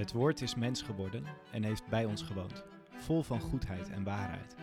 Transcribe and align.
Het 0.00 0.12
woord 0.12 0.40
is 0.40 0.54
mens 0.54 0.82
geworden 0.82 1.24
en 1.50 1.64
heeft 1.64 1.86
bij 1.88 2.04
ons 2.04 2.22
gewoond, 2.22 2.64
vol 2.96 3.22
van 3.22 3.40
goedheid 3.40 3.90
en 3.90 4.04
waarheid. 4.04 4.56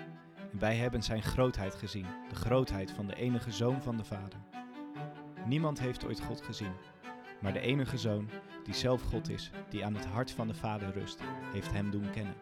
En 0.52 0.60
wij 0.60 0.76
hebben 0.76 1.04
zijn 1.04 1.24
grootheid 1.24 1.76
gezien, 1.76 2.06
de 2.30 2.36
grootheid 2.36 2.92
van 2.92 3.08
de 3.08 3.16
enige 3.16 3.52
Zoon 3.52 3.82
van 3.82 3.98
de 3.98 4.04
Vader. 4.04 4.40
Niemand 5.46 5.80
heeft 5.80 6.06
ooit 6.06 6.22
God 6.22 6.42
gezien, 6.42 6.72
maar 7.42 7.54
de 7.54 7.60
enige 7.60 7.98
Zoon, 7.98 8.30
die 8.64 8.74
zelf 8.74 9.02
God 9.02 9.30
is, 9.30 9.52
die 9.70 9.86
aan 9.86 9.96
het 9.96 10.06
hart 10.06 10.32
van 10.32 10.48
de 10.48 10.54
Vader 10.54 10.94
rust, 10.94 11.20
heeft 11.54 11.72
hem 11.72 11.92
doen 11.92 12.10
kennen. 12.10 12.36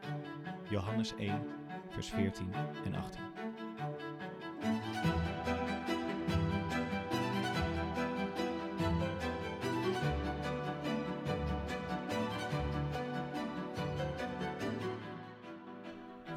Johannes 0.70 1.16
1, 1.16 1.42
vers 1.90 2.10
14 2.10 2.54
en 2.86 2.96
18. 2.96 3.25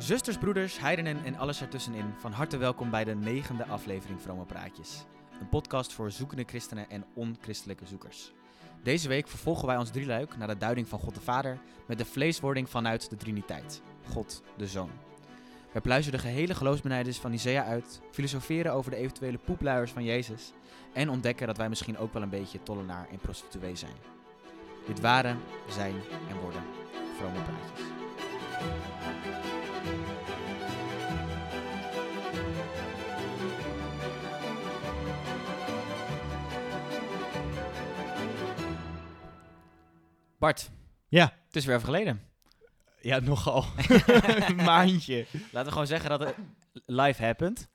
Zusters, 0.09 0.39
broeders, 0.39 0.79
heidenen 0.79 1.25
en 1.25 1.37
alles 1.37 1.61
ertussenin, 1.61 2.15
van 2.19 2.33
harte 2.33 2.57
welkom 2.57 2.91
bij 2.91 3.05
de 3.05 3.15
negende 3.15 3.67
aflevering 3.67 4.23
Vrome 4.23 4.45
Praatjes. 4.45 5.05
Een 5.41 5.49
podcast 5.49 5.93
voor 5.93 6.11
zoekende 6.11 6.45
christenen 6.47 6.91
en 6.91 7.05
onchristelijke 7.15 7.87
zoekers. 7.87 8.33
Deze 8.83 9.09
week 9.09 9.29
vervolgen 9.29 9.67
wij 9.67 9.77
ons 9.77 9.91
drieluik 9.91 10.37
naar 10.37 10.49
de 10.49 10.57
duiding 10.57 10.89
van 10.89 10.99
God 10.99 11.15
de 11.15 11.21
Vader 11.21 11.59
met 11.87 11.99
de 11.99 12.05
vleeswording 12.05 12.69
vanuit 12.71 13.11
de 13.11 13.17
Triniteit, 13.17 13.83
God 14.11 14.43
de 14.57 14.67
Zoon. 14.67 14.91
We 15.73 15.81
pluizen 15.81 16.13
de 16.13 16.19
gehele 16.19 16.55
geloofsbenijders 16.55 17.19
van 17.19 17.33
Isaiah 17.33 17.67
uit, 17.67 18.01
filosoferen 18.11 18.73
over 18.73 18.91
de 18.91 18.97
eventuele 18.97 19.39
poepluiers 19.39 19.91
van 19.91 20.05
Jezus 20.05 20.53
en 20.93 21.11
ontdekken 21.11 21.47
dat 21.47 21.57
wij 21.57 21.69
misschien 21.69 21.99
ook 21.99 22.13
wel 22.13 22.23
een 22.23 22.29
beetje 22.29 22.63
tollenaar 22.63 23.09
en 23.11 23.19
prostituee 23.19 23.77
zijn. 23.77 23.97
Dit 24.87 25.01
waren, 25.01 25.39
zijn 25.69 25.95
en 26.29 26.41
worden 26.41 26.63
vrome 27.17 27.43
praatjes. 27.43 27.87
Bart, 40.39 40.71
Ja, 41.09 41.33
het 41.47 41.57
is 41.57 41.65
weer 41.65 41.75
even 41.75 41.87
geleden. 41.87 42.23
ja 43.01 43.19
nogal. 43.19 43.65
een 44.49 44.57
maandje. 44.57 45.27
Laten 45.33 45.65
we 45.65 45.71
gewoon 45.71 45.87
zeggen 45.87 46.11
dat 46.11 46.21
het 46.21 46.35
live 46.87 47.25
happened. 47.25 47.69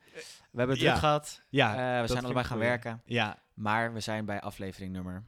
We 0.51 0.57
hebben 0.57 0.69
het 0.75 0.79
Ja. 0.79 0.89
druk 0.89 0.99
gehad. 0.99 1.41
Ja, 1.49 1.95
Eh, 1.95 2.01
we 2.01 2.07
zijn 2.07 2.23
allebei 2.23 2.45
gaan 2.45 2.57
goed. 2.57 2.65
werken. 2.65 3.01
Ja, 3.05 3.41
Maar 3.53 3.93
we 3.93 3.99
zijn 3.99 4.25
bij 4.25 4.41
aflevering 4.41 4.91
nummer 4.93 5.23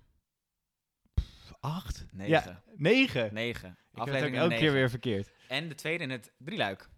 acht? 1.59 2.05
9. 2.11 2.29
Ja, 2.31 2.61
negen. 2.75 3.33
9. 3.33 3.69
Ik 3.69 3.75
heb 3.75 3.75
het 3.75 3.99
ook 3.99 3.99
Aflevering 3.99 4.35
elke 4.35 4.39
nummer 4.39 4.57
keer 4.57 4.59
9. 4.59 4.73
weer 4.73 4.89
verkeerd. 4.89 5.31
En 5.47 5.67
de 5.69 5.75
tweede 5.75 6.03
in 6.03 6.09
het 6.09 6.31
drieluik. 6.37 6.89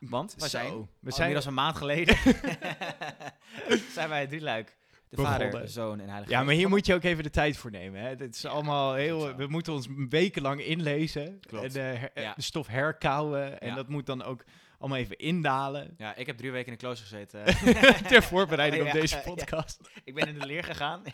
Want 0.00 0.34
we 0.38 0.48
zijn, 0.48 0.80
we 0.80 0.86
we 1.00 1.10
zijn- 1.10 1.36
als 1.36 1.44
een 1.46 1.54
maand 1.54 1.76
geleden, 1.76 2.16
zijn 3.96 4.08
wij 4.08 4.20
het 4.20 4.28
drieluik. 4.28 4.76
De 5.10 5.16
Begonnen. 5.16 5.50
Vader, 5.50 5.68
Zoon 5.68 6.00
en 6.00 6.08
Heilige 6.08 6.30
Ja, 6.32 6.42
maar 6.42 6.54
hier 6.54 6.68
moet 6.68 6.86
je 6.86 6.94
ook 6.94 7.02
even 7.02 7.22
de 7.22 7.30
tijd 7.30 7.56
voor 7.56 7.70
nemen. 7.70 8.00
Hè? 8.00 8.16
Dit 8.16 8.34
is 8.34 8.40
Ja, 8.42 8.48
allemaal 8.50 8.94
heel. 8.94 9.36
We 9.36 9.46
moeten 9.46 9.72
ons 9.72 9.88
wekenlang 10.08 10.64
inlezen. 10.64 11.40
Klopt. 11.40 11.76
En 11.76 11.92
eh, 11.92 12.00
her- 12.00 12.10
eh, 12.14 12.22
Ja. 12.22 12.34
de 12.34 12.42
stof 12.42 12.66
herkauwen. 12.66 13.60
En 13.60 13.68
Ja. 13.68 13.74
dat 13.74 13.88
moet 13.88 14.06
dan 14.06 14.22
ook 14.24 14.44
allemaal 14.78 14.98
even 14.98 15.16
indalen. 15.18 15.94
Ja, 15.98 16.14
ik 16.16 16.26
heb 16.26 16.36
drie 16.36 16.50
weken 16.50 16.66
in 16.66 16.72
de 16.72 16.78
klooster 16.78 17.06
gezeten. 17.06 17.44
Ter 18.08 18.22
voorbereiding 18.22 18.84
op 18.86 18.92
deze 18.92 19.20
podcast. 19.24 19.80
ik 20.04 20.14
ben 20.14 20.26
in 20.28 20.38
de 20.38 20.46
leer 20.46 20.64
gegaan. 20.64 21.02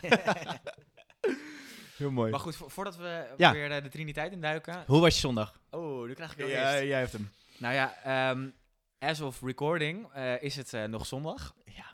Heel 1.96 2.10
mooi. 2.10 2.30
maar 2.30 2.40
goed, 2.40 2.56
vo- 2.56 2.68
voordat 2.68 2.96
we 2.96 3.26
weer 3.36 3.70
eh, 3.70 3.82
de 3.82 3.88
Triniteit 3.88 4.32
induiken. 4.32 4.84
Hoe 4.86 5.00
was 5.00 5.14
je 5.14 5.20
zondag? 5.20 5.60
Oh, 5.70 6.06
nu 6.06 6.14
krijg 6.14 6.32
ik 6.32 6.38
wel 6.38 6.48
Ja, 6.48 6.72
eerst. 6.74 6.84
jij 6.88 6.98
hebt 6.98 7.12
hem. 7.12 7.30
Nou 7.58 7.74
ja, 7.74 7.94
ehm, 8.04 8.48
as 8.98 9.20
of 9.20 9.40
recording 9.42 10.12
eh, 10.12 10.42
is 10.42 10.56
het 10.56 10.72
eh, 10.74 10.84
nog 10.84 11.06
zondag. 11.06 11.54
Ja. 11.64 11.93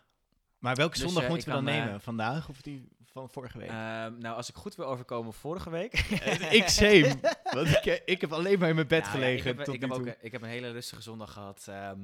Maar 0.60 0.74
welke 0.74 0.94
Dus, 0.94 1.02
zondag 1.02 1.22
eh, 1.22 1.28
moeten 1.28 1.48
we 1.48 1.54
dan 1.54 1.64
nemen? 1.64 1.94
eh, 1.94 2.00
Vandaag 2.00 2.48
of 2.48 2.60
die 2.62 2.88
van 3.12 3.30
vorige 3.30 3.58
week? 3.58 3.68
Ehm, 3.68 4.18
nou, 4.18 4.36
als 4.36 4.48
ik 4.48 4.54
goed 4.54 4.74
wil 4.74 4.86
overkomen, 4.86 5.32
vorige 5.32 5.70
week. 5.70 5.92
Ik 6.60 6.68
same. 6.68 7.18
Want 7.54 7.68
ik, 7.68 7.86
eh, 7.86 7.98
ik 8.04 8.20
heb 8.20 8.32
alleen 8.32 8.58
maar 8.58 8.68
in 8.68 8.74
mijn 8.74 8.86
bed 8.86 9.02
Nou 9.04 9.12
ja, 9.12 9.18
gelegen 9.20 9.50
ik 9.50 9.56
heb, 9.56 9.64
tot 9.64 9.74
ik 9.74 9.80
heb, 9.80 9.90
ook, 9.92 10.06
ik 10.20 10.32
heb 10.32 10.42
een 10.42 10.48
hele 10.48 10.70
rustige 10.70 11.02
zondag 11.02 11.32
gehad. 11.32 11.66
ehm, 11.68 11.98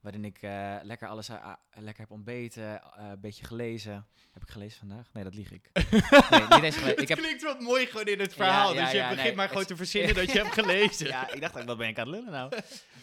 waarin 0.00 0.24
ik 0.24 0.38
lekker 0.82 1.08
alles 1.08 1.30
ah, 1.30 1.52
lekker 1.74 2.02
heb 2.02 2.10
ontbeten. 2.10 2.82
een 2.96 3.20
beetje 3.20 3.44
gelezen. 3.44 4.06
Heb 4.32 4.42
ik 4.42 4.48
gelezen 4.50 4.78
vandaag? 4.78 5.08
Nee, 5.12 5.24
dat 5.24 5.34
lieg 5.34 5.50
ik. 5.52 5.68
nee, 6.30 6.40
niet 6.48 6.62
eens 6.62 6.76
gelezen. 6.76 7.02
Ik 7.02 7.08
heb, 7.08 7.18
Het 7.18 7.26
klinkt 7.26 7.42
wat 7.42 7.60
mooi 7.60 7.86
gewoon 7.86 8.06
in 8.06 8.20
het 8.20 8.34
verhaal. 8.34 8.74
Ja, 8.74 8.78
ja, 8.78 8.84
dus 8.84 8.92
je 8.92 8.98
begint 9.00 9.22
nee, 9.22 9.34
maar 9.34 9.46
gewoon 9.46 9.62
het- 9.62 9.70
te 9.70 9.76
verzinnen 9.76 10.14
dat 10.14 10.32
je 10.32 10.38
hebt 10.42 10.52
gelezen. 10.54 11.06
ja, 11.06 11.30
ik 11.32 11.40
dacht, 11.40 11.58
ook, 11.60 11.64
wat 11.66 11.78
ben 11.78 11.88
ik 11.88 11.98
aan 11.98 12.06
het 12.06 12.14
lullen 12.16 12.32
nou? 12.32 12.52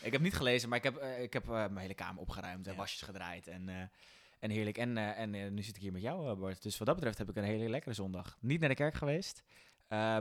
ik 0.01 0.11
heb 0.11 0.21
niet 0.21 0.35
gelezen, 0.35 0.69
maar 0.69 0.77
ik 0.77 0.83
heb, 0.83 1.03
ik 1.19 1.33
heb 1.33 1.45
mijn 1.45 1.77
hele 1.77 1.93
kamer 1.93 2.21
opgeruimd 2.21 2.67
en 2.67 2.75
wasjes 2.75 3.01
gedraaid. 3.01 3.47
En, 3.47 3.91
en 4.39 4.49
heerlijk. 4.49 4.77
En, 4.77 4.97
eh, 4.97 5.19
en 5.19 5.35
eh, 5.35 5.49
nu 5.51 5.61
zit 5.63 5.75
ik 5.75 5.81
hier 5.81 5.91
met 5.91 6.01
jou, 6.01 6.29
eh, 6.29 6.37
Bart. 6.37 6.63
Dus 6.63 6.77
wat 6.77 6.87
dat 6.87 6.95
betreft 6.95 7.17
heb 7.17 7.29
ik 7.29 7.35
een 7.35 7.43
hele 7.43 7.69
lekkere 7.69 7.93
zondag. 7.93 8.37
Niet 8.39 8.59
naar 8.59 8.69
de 8.69 8.75
kerk 8.75 8.93
geweest. 8.95 9.43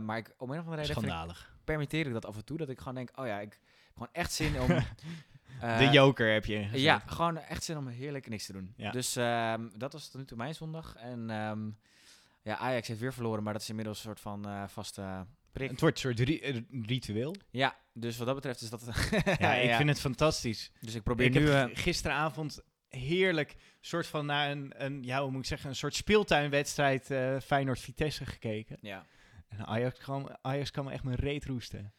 maar 0.02 0.16
ik, 0.16 0.34
om 0.38 0.50
een 0.50 0.58
of 0.58 0.64
andere 0.64 0.82
reden 0.82 0.94
vind 0.94 1.06
ik- 1.06 1.12
Schandalig. 1.12 1.56
permitteer 1.64 2.06
ik 2.06 2.12
dat 2.12 2.26
af 2.26 2.36
en 2.36 2.44
toe. 2.44 2.56
Dat 2.58 2.68
ik 2.68 2.78
gewoon 2.78 2.94
denk, 2.94 3.10
oh 3.14 3.26
ja, 3.26 3.40
ik 3.40 3.52
heb 3.52 3.92
gewoon 3.92 4.08
echt 4.12 4.32
zin 4.32 4.60
om... 4.60 4.66
de 5.78 5.88
joker 5.92 6.32
heb 6.32 6.44
je 6.44 6.54
ingezet. 6.54 6.80
Ja, 6.80 6.98
gewoon 7.06 7.36
echt 7.38 7.64
zin 7.64 7.76
om 7.76 7.86
heerlijk 7.86 8.28
niks 8.28 8.46
te 8.46 8.52
doen. 8.52 8.72
Ja. 8.76 8.90
Dus 8.90 9.16
ehm, 9.16 9.68
dat 9.76 9.92
was 9.92 10.08
tot 10.08 10.20
nu 10.20 10.26
toe 10.26 10.36
mijn 10.36 10.54
zondag. 10.54 10.94
En 10.96 11.30
ehm, 11.30 11.70
ja, 12.42 12.56
Ajax 12.56 12.88
heeft 12.88 13.00
weer 13.00 13.12
verloren, 13.12 13.42
maar 13.42 13.52
dat 13.52 13.62
is 13.62 13.68
inmiddels 13.68 13.96
een 13.98 14.04
soort 14.04 14.20
van 14.20 14.68
vaste 14.68 15.26
prik. 15.52 15.70
Het 15.70 15.80
wordt 15.80 16.04
een 16.04 16.14
soort 16.16 16.28
ri- 16.28 16.66
ritueel. 16.86 17.34
Ja, 17.50 17.76
dus 17.92 18.16
wat 18.16 18.26
dat 18.26 18.34
betreft 18.34 18.60
is 18.60 18.70
dat... 18.70 18.82
Ja, 19.38 19.54
ik 19.54 19.74
vind 19.74 19.88
het 19.88 20.00
fantastisch. 20.00 20.70
Dus 20.80 20.94
ik 20.94 21.02
probeer 21.02 21.26
ik 21.26 21.32
nu... 21.34 21.48
heb 21.48 21.70
gisteravond 21.76 22.60
heerlijk 22.88 23.56
soort 23.80 24.06
van 24.06 24.26
naar 24.26 24.50
een, 24.50 24.72
een, 24.76 25.02
ja, 25.02 25.22
hoe 25.22 25.30
moet 25.30 25.40
ik 25.40 25.46
zeggen, 25.46 25.68
een 25.70 25.76
soort 25.76 25.94
speeltuinwedstrijd 25.94 27.10
eh 27.10 27.36
Feyenoord-Vitesse 27.44 28.26
gekeken. 28.26 28.76
ja. 28.80 29.06
En 29.48 29.66
Ajax 29.66 29.98
kwam, 29.98 30.28
Ajax 30.42 30.70
kwam 30.70 30.84
me 30.84 30.92
echt 30.92 31.02
mijn 31.04 31.16
reet 31.16 31.44
roesten. 31.44 31.92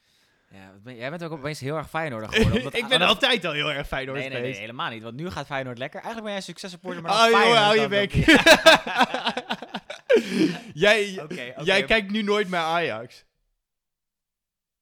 Ja, 0.51 0.72
ben- 0.83 0.95
jij 0.95 1.09
bent 1.09 1.23
ook 1.23 1.31
opeens 1.31 1.59
heel 1.59 1.75
erg 1.77 1.89
Feyenoord 1.89 2.27
geworden. 2.35 2.73
ik 2.73 2.88
ben 2.88 3.01
altijd 3.01 3.45
al 3.45 3.51
heel 3.51 3.72
erg 3.72 3.88
Feyenoord 3.88 4.17
Nee, 4.17 4.23
nee, 4.29 4.33
nee, 4.33 4.41
geweest. 4.45 4.59
helemaal 4.59 4.89
niet. 4.89 5.03
Want 5.03 5.16
nu 5.16 5.29
gaat 5.29 5.45
Feyenoord 5.45 5.77
lekker. 5.77 6.01
Eigenlijk 6.01 6.23
ben 6.25 6.33
jij 6.35 6.47
een 6.47 6.55
successupporter, 6.55 7.01
maar 7.01 7.11
Oh, 7.25 7.29
joh, 7.29 7.57
hou 7.57 7.79
je 7.79 7.88
bek. 7.88 8.11
jij 10.73 11.11
jij 11.63 11.83
kijkt 11.83 12.11
nu 12.11 12.21
nooit 12.21 12.50
naar 12.50 12.63
Ajax. 12.63 13.25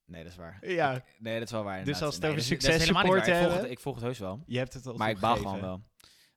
Nee, 0.05 0.23
dat 0.23 0.31
is 0.31 0.37
waar. 0.37 0.57
Ja, 0.61 1.03
Nee, 1.19 1.33
dat 1.33 1.43
is 1.43 1.51
wel 1.51 1.63
waar. 1.63 1.83
Dus 1.83 2.01
als 2.01 2.13
het 2.13 2.23
Nee, 2.23 2.31
over 2.31 2.43
successupporter 2.43 3.09
waar. 3.09 3.27
Ik 3.27 3.49
volg, 3.49 3.61
het, 3.61 3.71
ik 3.71 3.79
volg 3.79 3.95
het 3.95 4.03
heus 4.03 4.19
wel. 4.19 4.43
je 4.45 4.57
hebt 4.57 4.73
het 4.73 4.85
al 4.87 4.93
Maar 4.93 5.09
ik 5.09 5.19
baal 5.19 5.35
gewoon 5.35 5.61
wel. 5.61 5.83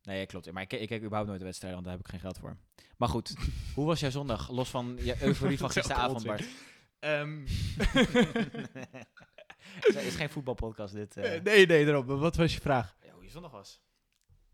Nee, 0.03 0.27
klopt. 0.27 0.53
Maar 0.53 0.63
ik, 0.63 0.73
ik 0.73 0.89
kijk 0.89 1.01
überhaupt 1.01 1.27
nooit 1.29 1.41
de 1.41 1.47
wedstrijden, 1.47 1.83
want 1.83 1.91
daar 1.91 1.99
heb 1.99 2.07
ik 2.07 2.11
geen 2.21 2.31
geld 2.31 2.39
voor. 2.39 2.57
Maar 2.97 3.09
goed, 3.09 3.35
hoe 3.75 3.87
was 3.87 4.01
jouw 4.01 4.11
zondag? 4.11 4.51
Los 4.51 4.69
van 4.69 4.99
je 5.03 5.17
euforie 5.23 5.59
van 5.59 5.71
gisteravond. 5.81 6.25
Bart. 6.25 6.45
Ehm, 6.99 7.41
Het 9.81 9.97
is 10.05 10.15
geen 10.15 10.31
voetbalpodcast 10.31 10.95
dit. 10.95 11.17
eh. 11.17 11.35
eh, 11.37 11.43
nee, 11.43 11.67
nee, 11.67 11.85
daarop. 11.85 12.07
Wat 12.07 12.37
was 12.37 12.55
je 12.55 12.61
vraag? 12.61 12.97
Ja, 13.05 13.13
hoe 13.13 13.25
je 13.25 13.31
zondag 13.31 13.51
was. 13.51 13.81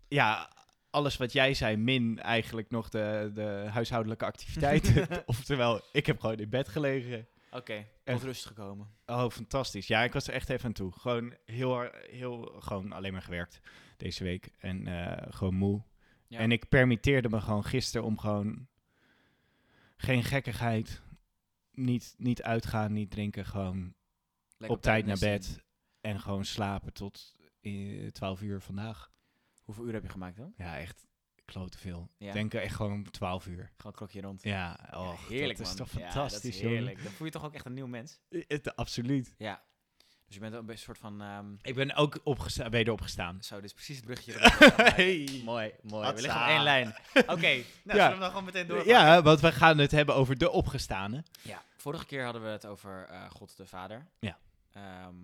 Ja, 0.09 0.51
alles 0.91 1.17
wat 1.17 1.33
jij 1.33 1.55
zei, 1.55 1.77
min 1.77 2.21
eigenlijk 2.21 2.71
nog 2.71 2.89
de, 2.89 3.31
de 3.35 3.67
huishoudelijke 3.71 4.25
activiteiten. 4.25 5.09
Oftewel, 5.27 5.81
ik 5.93 6.07
heb 6.07 6.21
gewoon 6.21 6.37
in 6.39 6.49
bed 6.49 6.69
gelegen. 6.69 7.29
Oké, 7.51 7.87
En- 8.05 8.15
tot 8.15 8.23
rust 8.23 8.47
gekomen. 8.47 8.89
Oh, 9.07 9.31
fantastisch. 9.31 9.87
Ja, 9.87 10.03
ik 10.05 10.13
was 10.13 10.27
er 10.29 10.35
echt 10.35 10.49
even 10.49 10.65
aan 10.65 10.73
toe. 10.73 10.93
Gewoon 10.93 11.35
heel, 11.45 11.89
heel, 12.11 12.55
gewoon 12.59 12.93
alleen 12.93 13.13
maar 13.13 13.23
gewerkt 13.23 13.61
deze 13.99 14.25
week. 14.25 14.51
En 14.59 14.87
eh, 14.87 15.33
gewoon 15.33 15.55
moe. 15.55 15.83
Ja. 16.27 16.39
En 16.39 16.53
ik 16.53 16.69
permitteerde 16.69 17.29
me 17.29 17.41
gewoon 17.41 17.65
gisteren 17.65 18.07
om 18.07 18.19
gewoon 18.19 18.69
geen 19.97 20.25
gekkigheid. 20.25 21.03
Niet, 21.71 22.15
niet 22.19 22.43
uitgaan, 22.43 22.93
niet 22.93 23.11
drinken. 23.11 23.45
Gewoon 23.47 23.95
Lekker 24.57 24.77
op 24.77 24.83
tijd 24.83 25.07
naar 25.07 25.19
bed. 25.19 25.65
En 26.01 26.21
gewoon 26.21 26.45
slapen 26.45 26.93
tot 26.93 27.35
eh, 27.61 28.07
12 28.07 28.43
uur 28.43 28.61
vandaag. 28.61 29.11
Hoeveel 29.63 29.87
uur 29.87 29.93
heb 29.93 30.03
je 30.03 30.09
gemaakt 30.09 30.37
dan? 30.37 30.53
Ja, 30.57 30.79
echt 30.79 31.07
klote 31.45 31.79
veel. 31.79 32.11
Ja. 32.19 32.33
Denk 32.33 32.55
echt 32.55 32.75
gewoon 32.75 33.03
12 33.11 33.47
uur. 33.47 33.55
Gewoon 33.57 33.73
een 33.83 33.93
krokje 33.93 34.21
rond. 34.21 34.43
Ja, 34.43 34.79
Ja, 34.91 34.99
oh, 34.99 35.21
heerlijk 35.29 35.59
dat 35.59 35.67
is 35.67 35.75
toch 35.75 35.93
Ja, 35.93 35.99
fantastisch, 35.99 36.43
dat 36.43 36.53
is 36.53 36.59
jongen. 36.61 36.77
heerlijk. 36.77 37.03
Dan 37.03 37.13
voel 37.13 37.27
je 37.27 37.33
toch 37.33 37.45
ook 37.45 37.55
echt 37.55 37.67
een 37.67 37.75
nieuw 37.75 37.87
mens. 37.87 38.21
Eh, 38.29 38.43
Het, 38.47 38.77
absoluut. 38.77 39.35
Ja. 39.39 39.65
Dus 40.27 40.35
je 40.35 40.41
bent 40.41 40.55
ook 40.55 40.69
een 40.69 40.79
soort 40.79 40.99
van... 40.99 41.23
ehm 41.23 41.47
Ik 41.63 41.75
ben 41.75 41.95
ook 41.95 42.19
opgesta 42.25 42.69
weder 42.71 42.93
opgestaan. 42.93 43.39
zo, 43.43 43.55
dit 43.55 43.65
is 43.65 43.73
precies 43.73 43.97
het 43.97 44.05
bruggetje. 44.05 44.33
Ja. 44.41 44.93
Hey. 44.95 45.43
Mooi, 45.45 45.73
mooi. 45.83 46.13
We 46.13 46.21
liggen 46.21 46.41
op 46.41 46.47
één 46.49 46.63
lijn. 46.73 46.95
Oké, 47.15 47.33
nou, 47.33 47.65
zullen 47.85 48.13
we 48.13 48.19
dan 48.19 48.29
gewoon 48.29 48.45
meteen 48.45 48.67
door? 48.67 48.87
Ja, 48.87 49.23
want 49.23 49.41
we 49.41 49.53
gaan 49.53 49.79
het 49.79 49.91
hebben 49.91 50.15
over 50.15 50.39
de 50.39 50.51
opgestane. 50.51 51.25
Ja, 51.43 51.63
vorige 51.77 52.07
keer 52.07 52.25
hadden 52.25 52.43
we 52.43 52.49
het 52.49 52.67
over 52.67 53.07
eh, 53.11 53.31
God 53.31 53.57
de 53.57 53.67
Vader. 53.67 54.07
Ja. 54.19 54.39
Ehm, 54.73 55.15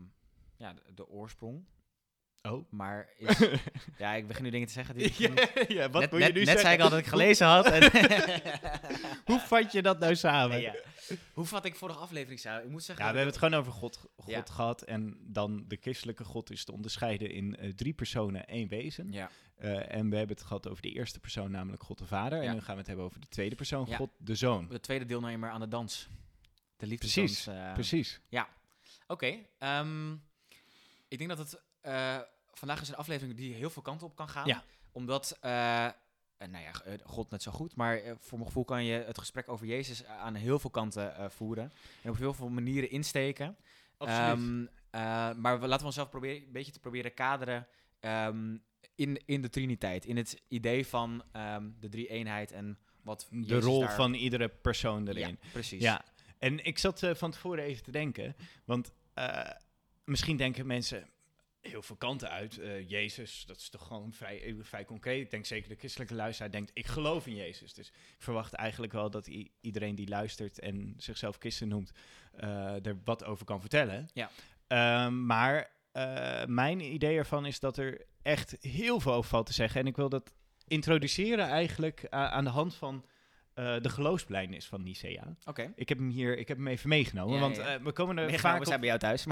ja, 0.57 0.73
de, 0.73 0.83
de 0.95 1.09
oorsprong. 1.09 1.65
Oh. 2.43 2.71
Maar 2.71 3.09
is, 3.19 3.39
ja, 3.99 4.13
ik 4.15 4.27
begin 4.27 4.43
nu 4.45 4.51
dingen 4.51 4.67
te 4.67 4.73
zeggen 4.73 4.95
die 4.97 5.15
ja, 5.19 5.29
ja, 5.69 5.91
wat 5.91 6.01
net, 6.01 6.11
moet 6.11 6.21
je 6.21 6.27
net, 6.27 6.35
nu 6.35 6.45
net 6.45 6.47
zeggen? 6.49 6.61
zei 6.61 6.75
ik 6.75 6.81
al 6.81 6.91
dat 6.91 6.99
ik 6.99 7.07
gelezen 7.07 7.47
had. 7.47 7.67
En 7.67 7.83
Hoe 9.25 9.41
vat 9.41 9.73
je 9.73 9.83
dat 9.83 9.99
nou 9.99 10.15
samen? 10.17 10.51
Nee, 10.51 10.61
ja. 10.63 10.75
Hoe 11.33 11.45
vat 11.45 11.65
ik 11.65 11.75
vorige 11.77 11.99
aflevering 11.99 12.41
samen? 12.41 12.65
Ik 12.65 12.71
moet 12.71 12.83
zeggen... 12.83 13.05
Ja, 13.05 13.11
we 13.11 13.17
hebben 13.17 13.35
het 13.35 13.45
gewoon 13.45 13.61
over 13.61 13.73
God, 13.73 13.97
God 14.17 14.31
Ja. 14.31 14.43
gehad. 14.47 14.83
En 14.83 15.17
dan 15.21 15.65
de 15.69 15.79
christelijke 15.81 16.25
God 16.25 16.51
is 16.51 16.65
te 16.65 16.73
onderscheiden 16.73 17.31
in 17.31 17.57
eh, 17.57 17.71
drie 17.71 17.93
personen, 17.93 18.47
één 18.47 18.69
wezen. 18.69 19.13
Ja, 19.13 19.31
Eh, 19.57 19.95
en 19.95 20.11
we 20.11 20.17
hebben 20.17 20.37
het 20.37 20.45
gehad 20.47 20.69
over 20.69 20.83
de 20.83 20.91
eerste 20.93 21.21
persoon, 21.21 21.51
namelijk 21.51 21.83
God 21.83 21.99
de 21.99 22.07
Vader. 22.07 22.43
Ja. 22.43 22.49
En 22.49 22.55
nu 22.55 22.61
gaan 22.61 22.73
we 22.75 22.79
het 22.79 22.87
hebben 22.87 23.05
over 23.05 23.21
de 23.21 23.29
tweede 23.29 23.55
persoon, 23.55 23.87
Ja. 23.89 23.97
God 23.97 24.11
de 24.19 24.35
Zoon. 24.35 24.69
de 24.69 24.81
tweede 24.81 25.05
deelnemer 25.05 25.51
aan 25.51 25.61
de 25.61 25.69
dans. 25.69 26.09
De 26.77 26.87
liefdesdans. 26.87 27.43
Precies, 27.45 27.47
eh. 27.47 27.73
Precies. 27.73 28.21
Oké, 29.07 29.39
ehm, 29.59 30.13
ik 31.09 31.19
denk 31.19 31.29
dat 31.29 31.39
het 31.39 31.63
eh, 31.83 32.19
vandaag 32.53 32.81
is 32.81 32.89
een 32.89 32.97
aflevering 32.97 33.37
die 33.37 33.55
heel 33.55 33.71
veel 33.71 33.83
kanten 33.83 34.07
op 34.07 34.17
kan 34.17 34.29
gaan. 34.29 34.47
Ja. 34.47 34.63
Omdat, 34.93 35.39
eh, 35.41 35.87
eh, 35.87 35.93
nou 36.39 36.65
ja, 36.65 36.97
God 37.05 37.31
net 37.31 37.43
zo 37.43 37.53
goed, 37.53 37.77
maar 37.77 38.01
voor 38.21 38.39
mijn 38.39 38.49
gevoel 38.49 38.65
kan 38.65 38.85
je 38.85 39.03
het 39.07 39.19
gesprek 39.19 39.49
over 39.49 39.67
Jezus 39.67 40.05
aan 40.05 40.35
heel 40.35 40.59
veel 40.59 40.71
kanten 40.71 41.31
voeren. 41.33 41.73
En 42.03 42.11
op 42.11 42.17
heel 42.17 42.35
veel 42.35 42.49
manieren 42.49 42.91
insteken. 42.91 43.57
Ehm, 43.99 44.65
eh, 44.91 45.01
maar 45.35 45.61
we, 45.61 45.67
laten 45.67 45.79
we 45.81 45.85
onszelf 45.85 46.09
proberen, 46.11 46.37
een 46.47 46.53
beetje 46.53 46.73
te 46.73 46.81
proberen 46.81 47.15
kaderen 47.15 47.67
ehm, 48.01 48.57
in, 48.95 49.23
in 49.27 49.43
de 49.43 49.49
Triniteit. 49.49 50.05
In 50.05 50.17
het 50.17 50.43
idee 50.49 50.87
van 50.87 51.23
ehm, 51.33 51.71
de 51.81 51.89
drie-eenheid 51.89 52.53
en 52.53 52.79
wat 53.03 53.29
de 53.31 53.61
rol 53.61 53.81
daar- 53.81 53.95
van 53.95 54.15
iedere 54.15 54.49
persoon 54.49 55.09
erin. 55.09 55.39
Ja, 55.41 55.49
precies. 55.53 55.83
Ja, 55.83 56.05
en 56.39 56.65
ik 56.65 56.79
zat 56.79 57.07
van 57.13 57.31
tevoren 57.31 57.65
even 57.65 57.83
te 57.83 57.91
denken, 57.91 58.37
want 58.65 58.93
misschien 60.05 60.37
denken 60.37 60.67
mensen 60.67 61.09
heel 61.63 61.83
veel 61.83 61.97
kanten 61.97 62.31
uit. 62.31 62.59
Eh, 62.59 62.89
Jezus, 62.89 63.45
dat 63.47 63.57
is 63.57 63.69
toch 63.69 63.87
gewoon 63.87 64.13
vrij, 64.13 64.43
eh, 64.43 64.55
vrij 64.61 64.85
concreet. 64.85 65.21
Ik 65.21 65.31
denk 65.31 65.47
zeker 65.47 65.69
de 65.69 65.75
christelijke 65.75 66.15
luisteraar 66.15 66.51
denkt, 66.51 66.71
ik 66.75 66.87
geloof 66.87 67.27
in 67.27 67.35
Jezus. 67.35 67.75
Dus 67.75 67.89
ik 67.89 67.95
verwacht 68.19 68.53
eigenlijk 68.53 68.93
wel 68.93 69.11
dat 69.11 69.27
iedereen 69.61 69.95
die 69.95 70.09
luistert 70.09 70.59
en 70.59 70.95
zichzelf 70.97 71.37
christen 71.39 71.69
noemt, 71.69 71.93
eh, 72.33 72.87
er 72.87 73.01
wat 73.05 73.25
over 73.25 73.45
kan 73.45 73.61
vertellen. 73.61 74.09
Ja. 74.15 74.31
Ehm, 74.67 75.27
maar 75.27 75.71
mijn 76.47 76.81
idee 76.81 77.17
ervan 77.17 77.47
is 77.47 77.61
dat 77.61 77.77
er 77.77 78.07
echt 78.23 78.57
heel 78.61 79.01
veel 79.01 79.13
over 79.13 79.31
valt 79.31 79.47
te 79.47 79.53
zeggen. 79.53 79.81
En 79.81 79.87
ik 79.87 79.97
wil 79.97 80.09
dat 80.09 80.33
introduceren 80.67 81.47
eigenlijk 81.47 82.07
aan 82.09 82.45
de 82.45 82.51
hand 82.51 82.75
van 82.75 83.05
eh, 83.55 83.75
de 83.81 83.89
geloofsblijdenis 83.89 84.67
van 84.67 84.83
Nicea. 84.83 85.25
Oké. 85.45 85.73
Ik 85.75 85.89
heb 85.89 85.99
hem 85.99 86.09
hier, 86.09 86.39
ik 86.39 86.49
heb 86.49 86.57
hem 86.57 86.67
even 86.67 86.89
meegenomen, 86.89 87.35
Ja, 87.35 87.41
want 87.41 87.57
ja, 87.57 87.63
eh, 87.63 87.81
we 87.83 87.93
komen 87.93 88.19
er 88.19 88.27
Meegenomen, 88.27 88.41
vaak 88.41 88.59
we 88.59 88.67
zijn 88.67 88.81
bij 88.81 88.89
jou 88.89 89.01
thuis. 89.01 89.25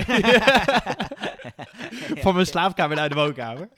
van 2.25 2.35
mijn 2.35 2.47
slaapkamer 2.47 2.97
naar 2.97 3.09
de 3.09 3.15
woonkamer. 3.15 3.69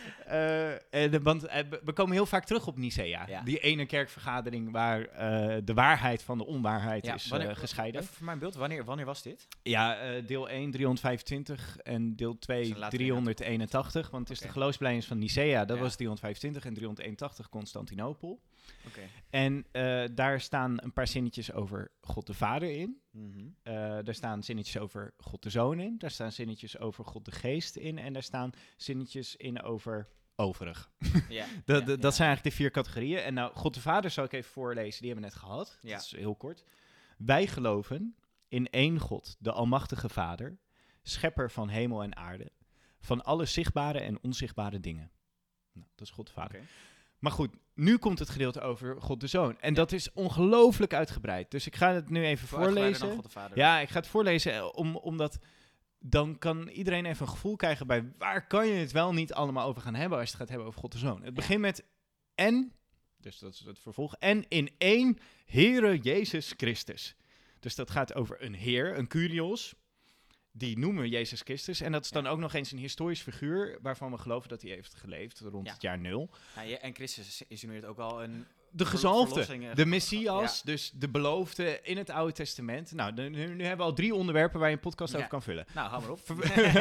Eh, 0.28 0.70
en, 0.94 1.22
want 1.22 1.44
eh, 1.44 1.64
we- 1.84 1.92
komen 1.92 2.12
heel 2.12 2.26
vaak 2.26 2.44
terug 2.44 2.66
op 2.66 2.78
Nicea. 2.78 3.24
Ja. 3.28 3.42
Die 3.42 3.58
ene 3.58 3.86
kerkvergadering 3.86 4.70
waar 4.72 5.00
eh, 5.04 5.56
de 5.64 5.74
waarheid 5.74 6.22
van 6.22 6.38
de 6.38 6.46
onwaarheid 6.46 7.04
Ja, 7.06 7.14
is 7.14 7.24
eh, 7.24 7.30
wanneer- 7.30 7.56
gescheiden. 7.56 8.00
Even 8.00 8.14
voor 8.14 8.24
mijn 8.26 8.38
beeld, 8.38 8.54
wanneer, 8.54 8.84
wanneer 8.84 9.06
was 9.06 9.22
dit? 9.22 9.46
Ja, 9.62 9.98
eh, 10.00 10.26
deel 10.26 10.48
1 10.48 10.70
325 10.70 11.76
en 11.78 12.16
deel 12.16 12.38
2 12.38 12.68
Dus 12.68 12.78
later 12.78 12.98
381. 12.98 14.10
Want 14.10 14.28
het 14.28 14.36
is 14.36 14.42
de 14.42 14.48
geloofsblijdenis 14.52 15.06
van 15.06 15.18
Nicea. 15.18 15.64
Dat 15.64 15.76
Ja. 15.76 15.82
was 15.82 15.96
325 15.96 16.64
en 16.64 16.74
381 16.74 17.48
Constantinopel. 17.48 18.40
Oké. 18.86 19.00
En 19.30 19.64
eh, 19.72 20.04
daar 20.14 20.40
staan 20.40 20.82
een 20.82 20.92
paar 20.92 21.08
zinnetjes 21.08 21.52
over 21.52 21.90
God 22.00 22.26
de 22.26 22.34
Vader 22.34 22.70
in. 22.70 23.00
Mhm. 23.18 23.48
Eh, 23.62 23.74
daar 24.02 24.14
staan 24.14 24.42
zinnetjes 24.42 24.78
over 24.78 25.14
God 25.18 25.42
de 25.42 25.50
Zoon 25.50 25.80
in. 25.80 25.98
Daar 25.98 26.10
staan 26.10 26.32
zinnetjes 26.32 26.78
over 26.78 27.04
God 27.04 27.24
de 27.24 27.30
Geest 27.30 27.76
in. 27.76 27.98
En 27.98 28.12
daar 28.12 28.22
staan 28.22 28.50
zinnetjes 28.76 29.36
in 29.36 29.62
over 29.62 30.08
overig. 30.36 30.90
Ja, 31.28 31.46
Dat, 31.64 31.80
ja, 31.80 31.86
dat 31.86 32.02
ja. 32.02 32.10
zijn 32.10 32.28
eigenlijk 32.28 32.42
de 32.42 32.50
vier 32.50 32.70
categorieën. 32.70 33.18
En 33.18 33.34
nou, 33.34 33.54
God 33.54 33.74
de 33.74 33.80
Vader 33.80 34.10
zal 34.10 34.24
ik 34.24 34.32
even 34.32 34.50
voorlezen. 34.50 35.00
Die 35.02 35.12
hebben 35.12 35.30
we 35.30 35.34
net 35.34 35.44
gehad. 35.44 35.78
Ja. 35.80 35.94
Dat 35.94 36.04
is 36.04 36.16
heel 36.16 36.34
kort. 36.36 36.64
Wij 37.16 37.46
geloven 37.46 38.16
in 38.48 38.70
één 38.70 38.98
God, 38.98 39.36
de 39.38 39.52
Almachtige 39.52 40.08
Vader, 40.08 40.58
schepper 41.02 41.50
van 41.50 41.68
hemel 41.68 42.02
en 42.02 42.16
aarde, 42.16 42.52
van 43.00 43.24
alle 43.24 43.44
zichtbare 43.44 44.00
en 44.00 44.22
onzichtbare 44.22 44.80
dingen. 44.80 45.10
Nou, 45.72 45.86
dat 45.94 46.06
is 46.06 46.12
God 46.12 46.26
de 46.26 46.32
Vader. 46.32 46.58
Oké. 46.58 46.68
Maar 47.18 47.32
goed, 47.32 47.50
nu 47.74 47.96
komt 47.96 48.18
het 48.18 48.30
gedeelte 48.30 48.60
over 48.60 49.00
God 49.00 49.20
de 49.20 49.26
Zoon. 49.26 49.60
En 49.60 49.74
dat 49.74 49.92
is 49.92 50.12
ongelooflijk 50.12 50.94
uitgebreid. 50.94 51.50
Dus 51.50 51.66
ik 51.66 51.76
ga 51.76 51.92
het 51.92 52.10
nu 52.10 52.24
even 52.24 52.48
voorlezen. 52.48 53.10
God 53.10 53.22
de 53.22 53.28
Vader. 53.28 53.56
Ja, 53.58 53.80
ik 53.80 53.88
ga 53.88 53.98
het 53.98 54.08
voorlezen, 54.08 54.54
eh, 54.54 54.68
om, 54.72 54.96
omdat 54.96 55.38
dan 56.00 56.38
kan 56.38 56.68
iedereen 56.68 57.06
even 57.06 57.26
een 57.26 57.32
gevoel 57.32 57.56
krijgen 57.56 57.86
bij 57.86 58.12
waar 58.18 58.46
kan 58.46 58.66
je 58.66 58.74
het 58.74 58.92
wel 58.92 59.12
niet 59.12 59.32
allemaal 59.32 59.68
over 59.68 59.82
gaan 59.82 59.94
hebben 59.94 60.18
als 60.18 60.26
je 60.26 60.32
het 60.32 60.40
gaat 60.40 60.48
hebben 60.48 60.66
over 60.66 60.80
God 60.80 60.92
de 60.92 60.98
Zoon. 60.98 61.22
Het 61.22 61.34
begint 61.34 61.60
met 61.60 61.84
en, 62.34 62.72
dus 63.16 63.38
dat 63.38 63.52
is 63.52 63.60
het 63.60 63.78
vervolg, 63.78 64.14
en 64.14 64.48
in 64.48 64.70
één 64.78 65.18
Heere 65.46 65.98
Jezus 65.98 66.54
Christus. 66.56 67.16
Dus 67.60 67.74
dat 67.74 67.90
gaat 67.90 68.14
over 68.14 68.42
een 68.42 68.54
Heer, 68.54 68.98
een 68.98 69.06
Curios, 69.06 69.74
die 70.52 70.78
noemen 70.78 71.08
Jezus 71.08 71.40
Christus. 71.40 71.80
En 71.80 71.92
dat 71.92 72.04
is 72.04 72.10
dan 72.10 72.26
ook 72.26 72.38
nog 72.38 72.54
eens 72.54 72.72
een 72.72 72.78
historisch 72.78 73.20
figuur 73.20 73.78
waarvan 73.82 74.10
we 74.10 74.18
geloven 74.18 74.48
dat 74.48 74.62
hij 74.62 74.70
heeft 74.70 74.94
geleefd 74.94 75.40
rond 75.40 75.66
Ja. 75.66 75.72
het 75.72 75.82
jaar 75.82 75.98
nul. 75.98 76.30
Ja, 76.66 76.78
en 76.78 76.94
Christus 76.94 77.42
insinueert 77.48 77.84
ook 77.84 77.98
al 77.98 78.22
een... 78.22 78.46
De 78.70 78.86
gezalfde, 78.86 79.40
eh, 79.46 79.74
de 79.74 79.86
Messias, 79.86 80.62
dus 80.62 80.90
de 80.94 81.08
beloofde 81.08 81.80
in 81.82 81.96
het 81.96 82.10
Oude 82.10 82.32
Testament. 82.32 82.92
Nou, 82.92 83.12
nu, 83.30 83.46
hebben 83.48 83.76
we 83.76 83.82
al 83.82 83.92
drie 83.92 84.14
onderwerpen 84.14 84.60
waar 84.60 84.68
je 84.68 84.74
een 84.74 84.80
podcast 84.80 85.14
over 85.16 85.28
kan 85.28 85.42
vullen. 85.42 85.66
Nou, 85.74 85.88
hou 85.88 86.02
maar 86.02 86.10
op. 86.10 86.20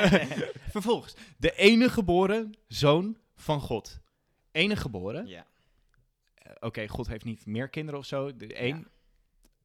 Vervolgens, 0.69 1.14
de 1.38 1.56
enige 1.56 1.90
geboren 1.94 2.54
zoon 2.68 3.18
van 3.36 3.62
God. 3.62 4.00
Enige 4.52 4.81
geboren. 4.81 5.28
ja. 5.28 5.46
Eh, 6.36 6.52
Oké, 6.60 6.88
God 6.88 7.08
heeft 7.08 7.24
niet 7.25 7.46
meer 7.46 7.69
kinderen 7.69 8.00
of 8.00 8.06
zo. 8.06 8.36
De 8.36 8.54
één. 8.54 8.88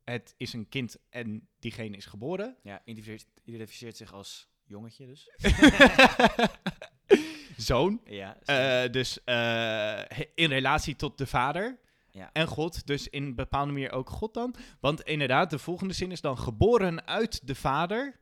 Het 0.04 0.34
is 0.36 0.52
een 0.52 0.68
kind 0.68 0.96
en 1.10 1.48
diegene 1.58 1.96
is 1.96 2.06
geboren. 2.06 2.56
ja, 2.62 2.80
identificeert, 2.84 3.30
identificeert 3.44 3.96
zich 3.96 4.12
als 4.12 4.48
jongetje 4.64 5.06
dus. 5.06 5.30
Zoon. 7.56 8.00
Ja, 8.04 8.36
Eh, 8.44 8.90
dus 8.92 9.24
eh, 9.24 10.02
in 10.34 10.48
relatie 10.48 10.96
tot 10.96 11.18
de 11.18 11.26
vader 11.26 11.78
Ja. 12.10 12.30
en 12.32 12.46
God. 12.46 12.86
Dus 12.86 13.08
in 13.08 13.22
een 13.22 13.34
bepaalde 13.34 13.72
manier 13.72 13.92
ook 13.92 14.10
God 14.10 14.34
dan. 14.34 14.54
Want 14.80 15.00
inderdaad, 15.02 15.50
de 15.50 15.58
volgende 15.58 15.94
zin 15.94 16.10
is 16.10 16.20
dan 16.20 16.38
geboren 16.38 17.06
uit 17.06 17.46
de 17.46 17.54
vader 17.54 18.20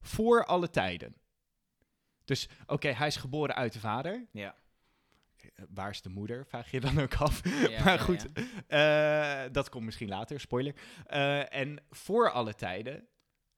voor 0.00 0.44
alle 0.44 0.70
tijden. 0.70 1.14
Dus 2.24 2.48
oké, 2.66 2.88
hij 2.88 3.06
is 3.06 3.16
geboren 3.16 3.54
uit 3.54 3.72
de 3.72 3.80
vader. 3.80 4.26
ja. 4.32 4.54
Waar 5.68 5.90
is 5.90 6.02
de 6.02 6.08
moeder? 6.08 6.46
Vraag 6.46 6.70
je 6.70 6.80
dan 6.80 7.00
ook 7.00 7.14
af. 7.14 7.40
Ja, 7.68 7.68
maar 7.84 7.92
ja, 7.92 7.98
goed, 7.98 8.26
eh, 8.66 9.52
dat 9.52 9.68
komt 9.68 9.84
misschien 9.84 10.08
later, 10.08 10.40
spoiler. 10.40 10.74
Eh, 11.06 11.54
en 11.54 11.82
voor 11.90 12.30
alle 12.30 12.54
tijden, 12.54 13.06